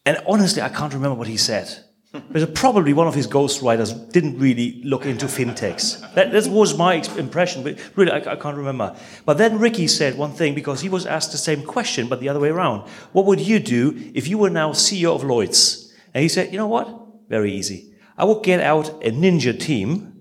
and 0.05 0.19
honestly, 0.27 0.63
I 0.63 0.69
can't 0.69 0.95
remember 0.95 1.17
what 1.17 1.29
he 1.29 1.37
said. 1.37 1.85
But 2.31 2.55
probably 2.55 2.95
one 2.95 3.07
of 3.07 3.15
his 3.15 3.27
ghostwriters 3.27 4.11
didn't 4.11 4.39
really 4.39 4.81
look 4.85 5.05
into 5.05 5.27
fintechs. 5.27 6.01
That, 6.15 6.33
that 6.33 6.47
was 6.47 6.77
my 6.79 6.95
impression, 7.19 7.63
but 7.63 7.79
really, 7.95 8.11
I, 8.11 8.33
I, 8.33 8.37
can't 8.37 8.57
remember. 8.57 8.97
But 9.27 9.37
then 9.37 9.59
Ricky 9.59 9.87
said 9.87 10.17
one 10.17 10.33
thing 10.33 10.55
because 10.55 10.81
he 10.81 10.89
was 10.89 11.05
asked 11.05 11.33
the 11.33 11.39
same 11.39 11.63
question, 11.63 12.09
but 12.09 12.21
the 12.21 12.31
other 12.31 12.41
way 12.41 12.49
around. 12.49 12.89
What 13.13 13.27
would 13.27 13.41
you 13.41 13.59
do 13.59 14.11
if 14.15 14.29
you 14.29 14.39
were 14.39 14.49
now 14.49 14.73
CEO 14.73 15.15
of 15.15 15.25
Lloyds? 15.25 15.93
And 16.15 16.23
he 16.23 16.29
said, 16.29 16.53
you 16.53 16.59
know 16.59 16.69
what? 16.69 16.89
Very 17.29 17.53
easy. 17.53 17.96
I 18.19 18.25
would 18.25 18.43
get 18.43 18.61
out 18.61 18.89
a 19.05 19.11
ninja 19.11 19.59
team 19.59 20.13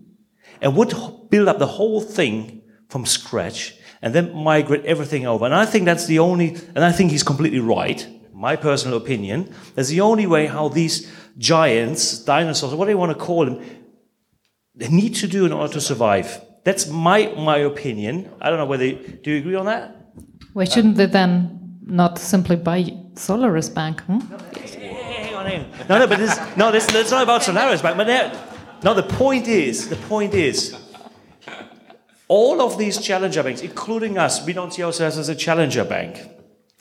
and 0.62 0.76
would 0.76 0.94
build 1.30 1.48
up 1.48 1.60
the 1.60 1.68
whole 1.68 2.02
thing 2.02 2.62
from 2.90 3.06
scratch 3.06 3.76
and 4.02 4.14
then 4.14 4.36
migrate 4.36 4.86
everything 4.86 5.26
over. 5.26 5.46
And 5.46 5.56
I 5.56 5.66
think 5.66 5.86
that's 5.86 6.06
the 6.06 6.20
only, 6.20 6.56
and 6.76 6.84
I 6.84 6.92
think 6.92 7.12
he's 7.12 7.24
completely 7.24 7.60
right, 7.60 8.08
my 8.34 8.56
personal 8.56 8.98
opinion, 8.98 9.54
that's 9.76 9.90
the 9.90 10.02
only 10.02 10.28
way 10.28 10.46
how 10.48 10.68
these 10.68 11.12
giants, 11.38 12.20
dinosaurs, 12.20 12.74
what 12.74 12.86
do 12.86 12.92
you 12.92 12.98
want 12.98 13.18
to 13.18 13.18
call 13.18 13.46
them, 13.46 13.64
they 14.76 14.90
need 14.90 15.16
to 15.16 15.28
do 15.28 15.46
in 15.46 15.54
order 15.54 15.74
to 15.74 15.82
survive. 15.82 16.42
That's 16.64 16.88
my, 16.88 17.34
my 17.38 17.58
opinion. 17.58 18.30
I 18.42 18.50
don't 18.50 18.60
know 18.60 18.66
whether, 18.66 18.92
do 18.92 19.32
you 19.32 19.38
agree 19.38 19.56
on 19.56 19.66
that? 19.68 19.96
Why 20.54 20.66
shouldn't 20.66 20.96
they 20.96 21.06
then 21.06 21.80
not 21.86 22.18
simply 22.18 22.56
buy 22.56 22.94
Solaris 23.16 23.70
Bank? 23.70 24.02
Hmm? 24.02 24.20
Hang 24.20 24.40
hang. 25.46 25.72
No, 25.90 26.00
no, 26.00 26.08
but 26.08 26.18
this, 26.18 26.40
no, 26.58 26.72
this, 26.72 26.94
it's 26.94 27.12
not 27.12 27.24
about 27.24 27.44
Solaris 27.44 27.82
Bank. 27.82 27.98
But 27.98 28.38
no, 28.84 28.94
the 28.94 29.04
point 29.04 29.48
is, 29.48 29.90
the 29.90 29.96
point 29.96 30.34
is, 30.34 30.76
all 32.28 32.62
of 32.62 32.78
these 32.78 33.00
challenger 33.00 33.44
banks, 33.44 33.62
including 33.62 34.18
us, 34.18 34.46
we 34.46 34.54
don't 34.54 34.74
see 34.74 34.84
ourselves 34.84 35.18
as 35.18 35.30
a 35.30 35.36
challenger 35.36 35.84
bank. 35.84 36.20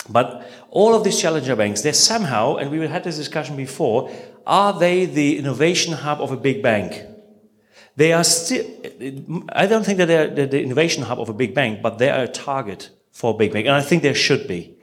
But 0.09 0.51
all 0.71 0.95
of 0.95 1.05
these 1.05 1.21
challenger 1.21 1.57
banks, 1.57 1.83
they're 1.83 1.93
somehow, 1.93 2.57
and 2.57 2.71
we 2.71 2.87
had 2.87 3.05
this 3.05 3.17
discussion 3.17 3.57
before, 3.57 4.11
are 4.47 4.79
they 4.79 5.07
the 5.07 5.39
innovation 5.39 5.95
hub 5.95 6.21
of 6.21 6.31
a 6.31 6.37
big 6.37 6.63
bank? 6.63 7.03
They 7.97 8.13
are 8.13 8.25
still, 8.25 8.65
I 9.51 9.67
don't 9.67 9.85
think 9.85 9.99
that 9.99 10.07
they're 10.07 10.47
the 10.47 10.63
innovation 10.63 11.05
hub 11.05 11.21
of 11.21 11.29
a 11.29 11.35
big 11.35 11.55
bank, 11.55 11.81
but 11.81 11.99
they 11.99 12.11
are 12.11 12.25
a 12.25 12.29
target 12.29 12.91
for 13.13 13.35
a 13.35 13.37
big 13.37 13.53
bank. 13.53 13.67
And 13.67 13.75
I 13.75 13.83
think 13.83 14.03
there 14.03 14.15
should 14.15 14.49
be. 14.49 14.77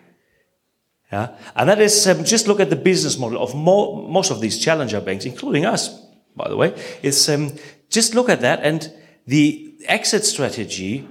Yeah? 1.12 1.36
And 1.56 1.70
that 1.70 1.82
is, 1.82 2.08
um, 2.08 2.24
just 2.24 2.48
look 2.48 2.60
at 2.60 2.70
the 2.70 2.76
business 2.76 3.18
model 3.18 3.42
of 3.42 3.54
mo 3.54 4.08
most 4.08 4.32
of 4.32 4.40
these 4.40 4.58
challenger 4.58 5.02
banks, 5.02 5.26
including 5.26 5.66
us, 5.66 5.90
by 6.36 6.48
the 6.48 6.56
way, 6.56 6.74
is 7.04 7.30
um, 7.30 7.54
just 7.90 8.16
look 8.16 8.30
at 8.30 8.42
that 8.42 8.62
and 8.64 8.92
the 9.28 9.76
exit 9.88 10.24
strategy 10.26 11.08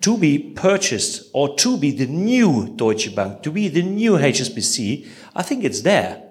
to 0.00 0.18
be 0.18 0.38
purchased 0.38 1.30
or 1.32 1.56
to 1.56 1.78
be 1.78 1.90
the 1.90 2.06
new 2.06 2.74
Deutsche 2.76 3.14
Bank, 3.14 3.42
to 3.42 3.50
be 3.50 3.68
the 3.68 3.82
new 3.82 4.12
HSBC, 4.12 5.06
I 5.34 5.42
think 5.42 5.64
it's 5.64 5.80
there. 5.80 6.22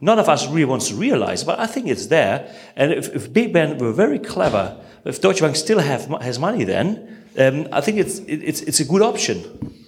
None 0.00 0.18
of 0.18 0.28
us 0.28 0.48
really 0.48 0.64
wants 0.64 0.88
to 0.88 0.94
realize, 0.94 1.44
but 1.44 1.60
I 1.60 1.66
think 1.66 1.86
it's 1.86 2.06
there. 2.06 2.52
And 2.74 2.92
if, 2.92 3.14
if 3.14 3.32
Big 3.32 3.52
Ben 3.52 3.78
were 3.78 3.92
very 3.92 4.18
clever, 4.18 4.80
if 5.04 5.20
Deutsche 5.20 5.40
Bank 5.40 5.56
still 5.56 5.78
have, 5.78 6.06
has 6.22 6.38
money 6.38 6.64
then, 6.64 7.24
um, 7.38 7.68
I 7.70 7.80
think 7.80 7.98
it's, 7.98 8.18
it's, 8.20 8.62
it's 8.62 8.80
a 8.80 8.84
good 8.84 9.02
option. 9.02 9.84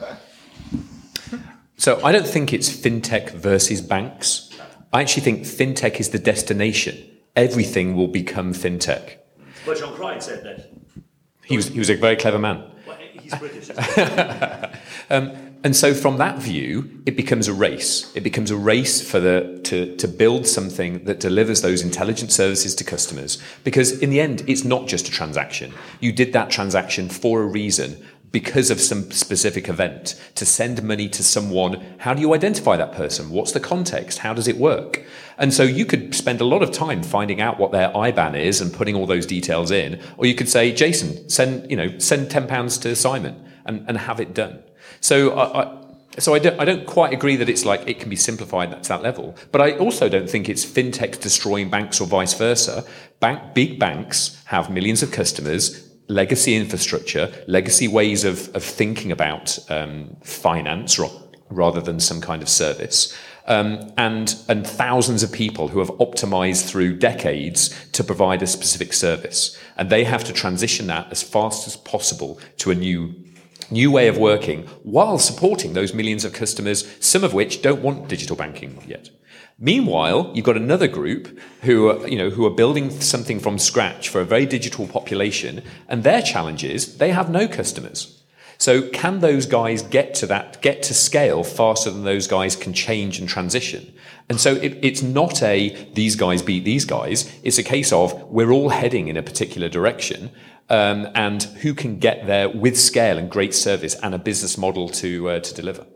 So 1.82 2.00
I 2.04 2.12
don't 2.12 2.28
think 2.28 2.52
it's 2.52 2.70
fintech 2.70 3.32
versus 3.32 3.80
banks. 3.80 4.50
I 4.92 5.00
actually 5.00 5.24
think 5.24 5.40
fintech 5.40 5.98
is 5.98 6.10
the 6.10 6.18
destination. 6.20 6.96
Everything 7.34 7.96
will 7.96 8.06
become 8.06 8.54
fintech. 8.54 9.16
But 9.66 9.78
John 9.78 9.92
Crine 9.96 10.20
said 10.20 10.44
that. 10.44 10.70
He 11.44 11.56
was, 11.56 11.66
he 11.66 11.80
was 11.80 11.90
a 11.90 11.96
very 11.96 12.14
clever 12.14 12.38
man. 12.38 12.70
Well, 12.86 12.96
he's 13.14 13.34
British. 13.34 13.70
um, 15.10 15.32
and 15.64 15.74
so 15.74 15.92
from 15.92 16.18
that 16.18 16.38
view, 16.38 17.02
it 17.04 17.16
becomes 17.16 17.48
a 17.48 17.52
race. 17.52 18.14
It 18.14 18.22
becomes 18.22 18.52
a 18.52 18.56
race 18.56 19.02
for 19.02 19.18
the 19.18 19.60
to, 19.64 19.96
to 19.96 20.06
build 20.06 20.46
something 20.46 21.02
that 21.06 21.18
delivers 21.18 21.62
those 21.62 21.82
intelligent 21.82 22.30
services 22.30 22.76
to 22.76 22.84
customers. 22.84 23.42
Because 23.64 23.98
in 23.98 24.10
the 24.10 24.20
end, 24.20 24.44
it's 24.46 24.62
not 24.62 24.86
just 24.86 25.08
a 25.08 25.10
transaction. 25.10 25.72
You 25.98 26.12
did 26.12 26.32
that 26.32 26.48
transaction 26.48 27.08
for 27.08 27.42
a 27.42 27.46
reason 27.46 28.06
because 28.32 28.70
of 28.70 28.80
some 28.80 29.10
specific 29.10 29.68
event 29.68 30.20
to 30.34 30.44
send 30.44 30.82
money 30.82 31.08
to 31.08 31.22
someone 31.22 31.84
how 31.98 32.14
do 32.14 32.20
you 32.20 32.34
identify 32.34 32.76
that 32.76 32.92
person? 32.92 33.30
What's 33.30 33.52
the 33.52 33.60
context? 33.60 34.18
How 34.18 34.32
does 34.34 34.48
it 34.48 34.56
work? 34.56 35.04
And 35.38 35.54
so 35.54 35.62
you 35.62 35.84
could 35.84 36.14
spend 36.14 36.40
a 36.40 36.44
lot 36.44 36.62
of 36.62 36.72
time 36.72 37.02
finding 37.02 37.40
out 37.40 37.58
what 37.58 37.72
their 37.72 37.90
iban 37.90 38.36
is 38.38 38.60
and 38.60 38.72
putting 38.72 38.96
all 38.96 39.06
those 39.06 39.26
details 39.26 39.70
in 39.70 40.00
or 40.16 40.26
you 40.26 40.34
could 40.34 40.48
say 40.48 40.72
jason 40.72 41.28
send 41.28 41.70
you 41.70 41.76
know 41.76 41.98
send 41.98 42.30
10 42.30 42.46
pounds 42.46 42.78
to 42.78 42.96
simon 42.96 43.48
and, 43.64 43.84
and 43.88 43.98
have 43.98 44.20
it 44.20 44.34
done. 44.34 44.62
So 45.00 45.32
I, 45.32 45.62
I 45.62 45.78
so 46.18 46.34
I 46.34 46.40
don't, 46.40 46.60
I 46.60 46.66
don't 46.66 46.86
quite 46.86 47.14
agree 47.14 47.36
that 47.36 47.48
it's 47.48 47.64
like 47.64 47.88
it 47.88 47.98
can 47.98 48.10
be 48.10 48.16
simplified 48.16 48.82
to 48.82 48.88
that 48.90 49.02
level, 49.02 49.34
but 49.50 49.62
I 49.62 49.78
also 49.78 50.10
don't 50.10 50.28
think 50.28 50.46
it's 50.46 50.64
fintech 50.64 51.20
destroying 51.20 51.70
banks 51.70 52.02
or 52.02 52.06
vice 52.06 52.34
versa. 52.34 52.84
Bank, 53.18 53.54
big 53.54 53.78
banks 53.78 54.42
have 54.46 54.68
millions 54.68 55.02
of 55.02 55.10
customers 55.10 55.88
legacy 56.12 56.54
infrastructure, 56.54 57.32
legacy 57.46 57.88
ways 57.88 58.24
of, 58.24 58.54
of 58.54 58.62
thinking 58.62 59.12
about 59.12 59.58
um, 59.68 60.16
finance 60.22 60.98
rather 61.50 61.80
than 61.80 62.00
some 62.00 62.20
kind 62.20 62.42
of 62.42 62.48
service. 62.48 63.16
Um, 63.46 63.92
and, 63.98 64.36
and 64.48 64.64
thousands 64.64 65.24
of 65.24 65.32
people 65.32 65.68
who 65.68 65.80
have 65.80 65.90
optimized 65.92 66.68
through 66.68 66.98
decades 66.98 67.70
to 67.90 68.04
provide 68.04 68.40
a 68.42 68.46
specific 68.46 68.92
service. 68.92 69.58
And 69.76 69.90
they 69.90 70.04
have 70.04 70.22
to 70.24 70.32
transition 70.32 70.86
that 70.86 71.10
as 71.10 71.22
fast 71.22 71.66
as 71.66 71.76
possible 71.76 72.38
to 72.58 72.70
a 72.70 72.74
new 72.74 73.14
new 73.70 73.90
way 73.90 74.06
of 74.06 74.18
working 74.18 74.66
while 74.82 75.18
supporting 75.18 75.72
those 75.72 75.94
millions 75.94 76.26
of 76.26 76.32
customers, 76.34 76.86
some 77.00 77.24
of 77.24 77.32
which 77.32 77.62
don't 77.62 77.80
want 77.80 78.06
digital 78.06 78.36
banking 78.36 78.82
yet. 78.86 79.08
Meanwhile, 79.64 80.32
you've 80.34 80.44
got 80.44 80.56
another 80.56 80.88
group 80.88 81.38
who 81.60 81.88
are, 81.88 82.08
you 82.08 82.18
know, 82.18 82.30
who 82.30 82.44
are 82.44 82.50
building 82.50 82.90
something 83.00 83.38
from 83.38 83.58
scratch 83.58 84.08
for 84.08 84.20
a 84.20 84.24
very 84.24 84.44
digital 84.44 84.88
population, 84.88 85.62
and 85.88 86.02
their 86.02 86.20
challenge 86.20 86.64
is 86.64 86.98
they 86.98 87.12
have 87.12 87.30
no 87.30 87.46
customers. 87.46 88.20
So 88.58 88.88
can 88.88 89.20
those 89.20 89.46
guys 89.46 89.82
get 89.82 90.14
to 90.14 90.26
that, 90.26 90.60
get 90.62 90.82
to 90.84 90.94
scale 90.94 91.44
faster 91.44 91.92
than 91.92 92.02
those 92.02 92.26
guys 92.26 92.56
can 92.56 92.72
change 92.72 93.20
and 93.20 93.28
transition? 93.28 93.94
And 94.28 94.40
so 94.40 94.56
it, 94.56 94.78
it's 94.82 95.02
not 95.02 95.44
a 95.44 95.88
these 95.94 96.16
guys 96.16 96.42
beat 96.42 96.64
these 96.64 96.84
guys. 96.84 97.32
It's 97.44 97.58
a 97.58 97.62
case 97.62 97.92
of 97.92 98.20
we're 98.32 98.50
all 98.50 98.70
heading 98.70 99.06
in 99.06 99.16
a 99.16 99.22
particular 99.22 99.68
direction, 99.68 100.32
um, 100.70 101.06
and 101.14 101.40
who 101.62 101.72
can 101.72 102.00
get 102.00 102.26
there 102.26 102.48
with 102.48 102.76
scale 102.76 103.16
and 103.16 103.30
great 103.30 103.54
service 103.54 103.94
and 104.02 104.12
a 104.12 104.18
business 104.18 104.58
model 104.58 104.88
to 104.88 105.30
uh, 105.30 105.38
to 105.38 105.54
deliver. 105.54 105.86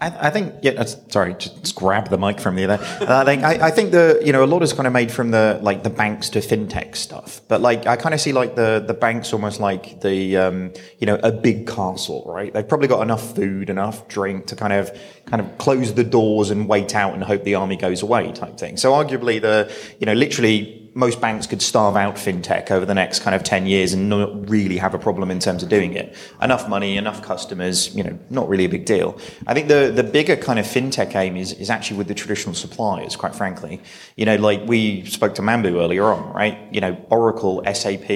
I, 0.00 0.28
I, 0.28 0.30
think, 0.30 0.54
yeah, 0.62 0.82
sorry, 0.84 1.34
just 1.34 1.74
grab 1.74 2.08
the 2.08 2.18
mic 2.18 2.40
from 2.40 2.56
the 2.56 2.64
other. 2.64 2.84
I 3.06 3.24
think, 3.24 3.42
I, 3.42 3.68
I, 3.68 3.70
think 3.70 3.92
the, 3.92 4.20
you 4.24 4.32
know, 4.32 4.44
a 4.44 4.46
lot 4.46 4.62
is 4.62 4.72
kind 4.72 4.86
of 4.86 4.92
made 4.92 5.12
from 5.12 5.30
the, 5.30 5.58
like 5.62 5.82
the 5.82 5.90
banks 5.90 6.28
to 6.30 6.40
fintech 6.40 6.96
stuff. 6.96 7.40
But 7.48 7.60
like, 7.60 7.86
I 7.86 7.96
kind 7.96 8.14
of 8.14 8.20
see 8.20 8.32
like 8.32 8.56
the, 8.56 8.82
the 8.86 8.94
banks 8.94 9.32
almost 9.32 9.60
like 9.60 10.00
the, 10.00 10.36
um, 10.36 10.72
you 10.98 11.06
know, 11.06 11.18
a 11.22 11.30
big 11.30 11.66
castle, 11.66 12.24
right? 12.26 12.52
They've 12.52 12.66
probably 12.66 12.88
got 12.88 13.02
enough 13.02 13.34
food, 13.34 13.70
enough 13.70 14.08
drink 14.08 14.46
to 14.46 14.56
kind 14.56 14.72
of, 14.72 14.96
kind 15.26 15.40
of 15.40 15.58
close 15.58 15.94
the 15.94 16.04
doors 16.04 16.50
and 16.50 16.68
wait 16.68 16.94
out 16.94 17.14
and 17.14 17.22
hope 17.22 17.44
the 17.44 17.54
army 17.54 17.76
goes 17.76 18.02
away 18.02 18.32
type 18.32 18.58
thing. 18.58 18.76
So 18.76 18.92
arguably 18.92 19.40
the, 19.40 19.72
you 20.00 20.06
know, 20.06 20.14
literally 20.14 20.81
most 20.94 21.20
banks 21.20 21.46
could 21.46 21.62
starve 21.62 21.96
out 21.96 22.16
fintech 22.16 22.70
over 22.70 22.84
the 22.84 22.94
next 22.94 23.20
kind 23.20 23.34
of 23.34 23.42
10 23.42 23.66
years 23.66 23.94
and 23.94 24.08
not 24.10 24.48
really 24.50 24.76
have 24.76 24.92
a 24.92 24.98
problem 24.98 25.30
in 25.30 25.38
terms 25.38 25.62
of 25.62 25.68
doing 25.68 25.94
it. 25.94 26.14
Enough 26.42 26.68
money, 26.68 26.96
enough 26.96 27.22
customers, 27.22 27.94
you 27.94 28.02
know, 28.02 28.18
not 28.28 28.48
really 28.48 28.66
a 28.66 28.68
big 28.68 28.84
deal. 28.84 29.18
I 29.46 29.54
think 29.54 29.68
the, 29.68 29.90
the 29.94 30.02
bigger 30.02 30.36
kind 30.36 30.58
of 30.58 30.66
fintech 30.66 31.14
aim 31.16 31.36
is, 31.36 31.52
is 31.54 31.70
actually 31.70 31.96
with 31.98 32.08
the 32.08 32.14
traditional 32.14 32.54
suppliers, 32.54 33.16
quite 33.16 33.34
frankly. 33.34 33.80
You 34.16 34.26
know, 34.26 34.36
like 34.36 34.66
we 34.66 35.06
spoke 35.06 35.34
to 35.36 35.42
Mambu 35.42 35.80
earlier 35.80 36.04
on, 36.04 36.30
right? 36.34 36.58
You 36.70 36.82
know, 36.82 37.06
Oracle, 37.08 37.62
SAP, 37.72 38.08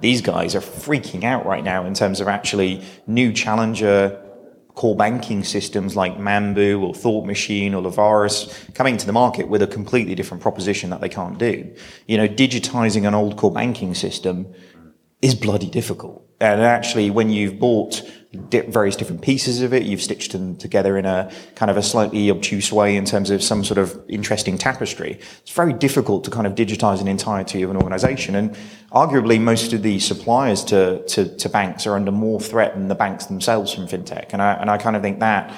these 0.00 0.20
guys 0.20 0.56
are 0.56 0.60
freaking 0.60 1.22
out 1.22 1.46
right 1.46 1.62
now 1.62 1.86
in 1.86 1.94
terms 1.94 2.20
of 2.20 2.26
actually 2.26 2.82
new 3.06 3.32
challenger 3.32 4.25
core 4.76 4.94
banking 4.94 5.42
systems 5.42 5.96
like 5.96 6.18
Mambu 6.18 6.82
or 6.82 6.94
Thought 6.94 7.26
Machine 7.26 7.74
or 7.74 7.82
Leveris 7.82 8.74
coming 8.74 8.98
to 8.98 9.06
the 9.06 9.12
market 9.12 9.48
with 9.48 9.62
a 9.62 9.66
completely 9.66 10.14
different 10.14 10.42
proposition 10.42 10.90
that 10.90 11.00
they 11.00 11.08
can't 11.08 11.38
do. 11.38 11.74
You 12.06 12.18
know, 12.18 12.28
digitizing 12.28 13.08
an 13.08 13.14
old 13.14 13.38
core 13.38 13.52
banking 13.52 13.94
system 13.94 14.46
is 15.22 15.34
bloody 15.34 15.70
difficult. 15.70 16.22
And 16.40 16.60
actually, 16.60 17.10
when 17.10 17.30
you've 17.30 17.58
bought 17.58 18.02
various 18.32 18.96
different 18.96 19.22
pieces 19.22 19.62
of 19.62 19.72
it. 19.72 19.84
You've 19.84 20.02
stitched 20.02 20.32
them 20.32 20.56
together 20.56 20.98
in 20.98 21.06
a 21.06 21.32
kind 21.54 21.70
of 21.70 21.76
a 21.76 21.82
slightly 21.82 22.30
obtuse 22.30 22.72
way 22.72 22.96
in 22.96 23.04
terms 23.04 23.30
of 23.30 23.42
some 23.42 23.64
sort 23.64 23.78
of 23.78 23.98
interesting 24.08 24.58
tapestry. 24.58 25.18
It's 25.40 25.52
very 25.52 25.72
difficult 25.72 26.24
to 26.24 26.30
kind 26.30 26.46
of 26.46 26.54
digitize 26.54 27.00
an 27.00 27.08
entirety 27.08 27.62
of 27.62 27.70
an 27.70 27.76
organization. 27.76 28.34
And 28.34 28.56
arguably, 28.92 29.40
most 29.40 29.72
of 29.72 29.82
the 29.82 29.98
suppliers 29.98 30.64
to, 30.64 31.04
to, 31.06 31.36
to 31.36 31.48
banks 31.48 31.86
are 31.86 31.94
under 31.94 32.12
more 32.12 32.40
threat 32.40 32.74
than 32.74 32.88
the 32.88 32.94
banks 32.94 33.26
themselves 33.26 33.72
from 33.72 33.86
fintech. 33.86 34.32
And 34.32 34.42
I, 34.42 34.54
and 34.54 34.70
I 34.70 34.78
kind 34.78 34.96
of 34.96 35.02
think 35.02 35.20
that, 35.20 35.50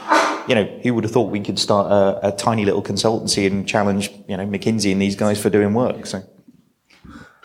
you 0.48 0.54
know, 0.54 0.64
who 0.82 0.94
would 0.94 1.04
have 1.04 1.12
thought 1.12 1.30
we 1.30 1.40
could 1.40 1.58
start 1.58 1.90
a, 1.90 2.28
a 2.28 2.32
tiny 2.32 2.64
little 2.64 2.82
consultancy 2.82 3.46
and 3.46 3.66
challenge, 3.66 4.10
you 4.28 4.36
know, 4.36 4.46
McKinsey 4.46 4.92
and 4.92 5.02
these 5.02 5.16
guys 5.16 5.40
for 5.40 5.50
doing 5.50 5.74
work. 5.74 6.06
So. 6.06 6.22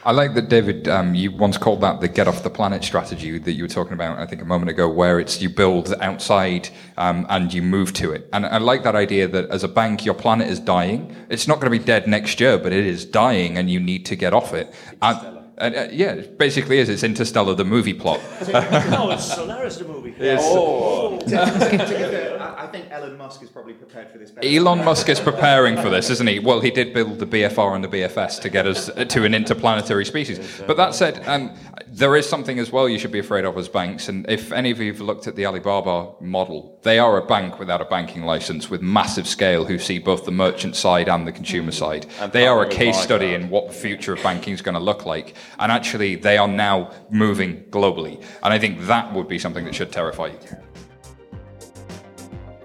I 0.06 0.12
like 0.12 0.34
that, 0.34 0.50
David. 0.50 0.90
Um, 0.90 1.16
you 1.16 1.32
once 1.32 1.58
called 1.58 1.80
that 1.80 2.02
the 2.02 2.10
"get 2.10 2.28
off 2.28 2.44
the 2.44 2.50
planet" 2.50 2.84
strategy 2.84 3.38
that 3.38 3.54
you 3.54 3.64
were 3.64 3.70
talking 3.70 3.94
about. 3.94 4.20
I 4.20 4.26
think 4.26 4.42
a 4.42 4.46
moment 4.46 4.70
ago, 4.70 4.90
where 4.90 5.18
it's 5.18 5.42
you 5.42 5.50
build 5.50 5.94
outside 6.02 6.68
um, 6.98 7.26
and 7.30 7.54
you 7.54 7.62
move 7.62 7.94
to 7.94 8.12
it. 8.12 8.28
And 8.34 8.46
I 8.46 8.58
like 8.58 8.84
that 8.84 8.96
idea 8.96 9.30
that 9.30 9.50
as 9.50 9.64
a 9.64 9.70
bank, 9.70 10.04
your 10.04 10.14
planet 10.14 10.50
is 10.50 10.60
dying. 10.60 11.16
It's 11.30 11.48
not 11.48 11.62
going 11.62 11.72
to 11.72 11.80
be 11.80 11.84
dead 11.84 12.06
next 12.06 12.42
year, 12.42 12.58
but 12.58 12.74
it 12.74 12.86
is 12.86 13.06
dying, 13.06 13.58
and 13.58 13.70
you 13.70 13.80
need 13.80 14.06
to 14.08 14.18
get 14.18 14.34
off 14.34 14.54
it. 14.54 14.74
And, 15.02 15.33
uh, 15.58 15.88
yeah, 15.92 16.14
it 16.14 16.38
basically 16.38 16.80
is. 16.80 16.90
It's 16.90 17.04
Interstellar, 17.04 17.56
the 17.56 17.66
movie 17.66 17.94
plot. 17.94 18.20
no, 18.52 19.12
it's 19.12 19.34
Solaris, 19.34 19.78
the 19.78 19.86
movie. 19.86 20.14
Yes. 20.20 20.42
Oh. 20.44 21.20
I 22.64 22.68
think 22.68 22.92
Elon 22.92 23.18
Musk 23.18 23.44
is 23.44 23.50
probably 23.50 23.74
prepared 23.74 24.10
for 24.10 24.18
this. 24.18 24.32
Elon 24.42 24.84
Musk 24.84 25.10
is 25.10 25.20
preparing 25.20 25.76
for 25.78 25.90
this, 25.90 26.10
isn't 26.10 26.28
he? 26.28 26.40
Well, 26.40 26.60
he 26.60 26.72
did 26.72 26.94
build 26.94 27.20
the 27.20 27.26
BFR 27.26 27.76
and 27.76 27.84
the 27.84 27.88
BFS 27.88 28.42
to 28.42 28.50
get 28.50 28.66
us 28.66 28.90
to 28.90 29.26
an 29.26 29.34
interplanetary 29.34 30.06
species. 30.06 30.62
But 30.66 30.78
that 30.78 30.96
said, 30.96 31.28
um, 31.28 31.56
there 31.88 32.16
is 32.16 32.28
something 32.28 32.58
as 32.58 32.72
well 32.72 32.90
you 32.90 32.98
should 32.98 33.12
be 33.12 33.20
afraid 33.20 33.46
of 33.46 33.58
as 33.58 33.70
banks. 33.70 34.10
And 34.10 34.28
if 34.30 34.52
any 34.52 34.72
of 34.72 34.80
you 34.80 34.92
have 34.92 35.02
looked 35.02 35.28
at 35.28 35.36
the 35.36 35.46
Alibaba 35.46 36.14
model, 36.20 36.80
they 36.82 36.98
are 37.00 37.18
a 37.18 37.26
bank 37.26 37.60
without 37.60 37.82
a 37.82 37.86
banking 37.86 38.24
license 38.24 38.70
with 38.70 38.82
massive 38.82 39.28
scale 39.28 39.66
who 39.66 39.78
see 39.78 40.00
both 40.00 40.26
the 40.26 40.32
merchant 40.32 40.76
side 40.76 41.08
and 41.08 41.28
the 41.28 41.32
consumer 41.32 41.72
side. 41.72 42.08
And 42.20 42.32
They 42.32 42.48
are 42.48 42.64
a 42.64 42.70
case 42.70 42.98
study 43.00 43.28
Viacom. 43.28 43.42
in 43.44 43.50
what 43.50 43.68
the 43.68 43.74
future 43.74 44.14
of 44.14 44.24
banking 44.24 44.54
is 44.54 44.62
going 44.62 44.74
to 44.74 44.82
look 44.82 45.06
like. 45.06 45.36
And 45.60 45.72
actually, 45.72 46.16
they 46.16 46.38
are 46.38 46.48
now 46.48 46.92
moving 47.10 47.64
globally. 47.66 48.24
And 48.44 48.54
I 48.54 48.60
think 48.60 48.82
that 48.82 49.14
would 49.14 49.28
be 49.28 49.40
something 49.40 49.66
that 49.66 49.76
should 49.76 49.92
terrify 49.92 50.28
you. 50.28 50.40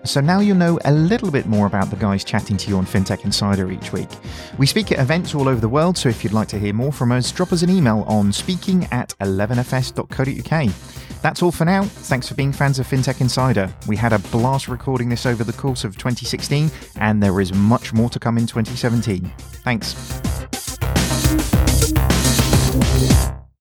So 0.09 0.23
now 0.23 0.41
you'll 0.41 0.57
know 0.57 0.79
a 0.87 0.93
little 0.93 1.31
bit 1.31 1.45
more 1.45 1.67
about 1.67 1.91
the 1.91 1.97
guys 1.97 2.25
chatting 2.25 2.57
to 2.57 2.71
you 2.71 2.79
on 2.79 2.87
FinTech 2.87 3.27
Insider 3.27 3.71
each 3.71 3.93
week. 3.93 4.09
We 4.57 4.65
speak 4.65 4.91
at 4.91 4.99
events 4.99 5.35
all 5.35 5.49
over 5.49 5.61
the 5.61 5.69
world, 5.69 5.99
so 5.99 6.09
if 6.09 6.25
you'd 6.25 6.33
like 6.33 6.49
to 6.49 6.59
hear 6.59 6.73
more 6.73 6.93
from 6.93 7.13
us, 7.13 7.31
drop 7.31 7.53
us 7.53 7.61
an 7.61 7.69
email 7.69 8.05
on 8.09 8.33
speaking 8.33 8.89
at 8.91 9.11
11fs.co.uk. 9.21 10.73
That's 11.21 11.43
all 11.43 11.53
for 11.53 11.67
now. 11.67 11.83
Thanks 11.83 12.27
for 12.27 12.35
being 12.35 12.53
fans 12.53 12.79
of 12.79 12.87
FinTech 12.87 13.21
Insider. 13.21 13.71
We 13.87 13.97
had 13.97 14.15
a 14.15 14.19
blast 14.19 14.69
recording 14.69 15.11
this 15.11 15.27
over 15.27 15.45
the 15.45 15.53
course 15.53 15.85
of 15.85 15.99
2016, 15.99 16.71
and 16.97 17.23
there 17.23 17.39
is 17.39 17.53
much 17.53 17.93
more 17.93 18.09
to 18.09 18.19
come 18.19 18.39
in 18.39 18.47
2017. 18.47 19.31
Thanks. 19.63 19.93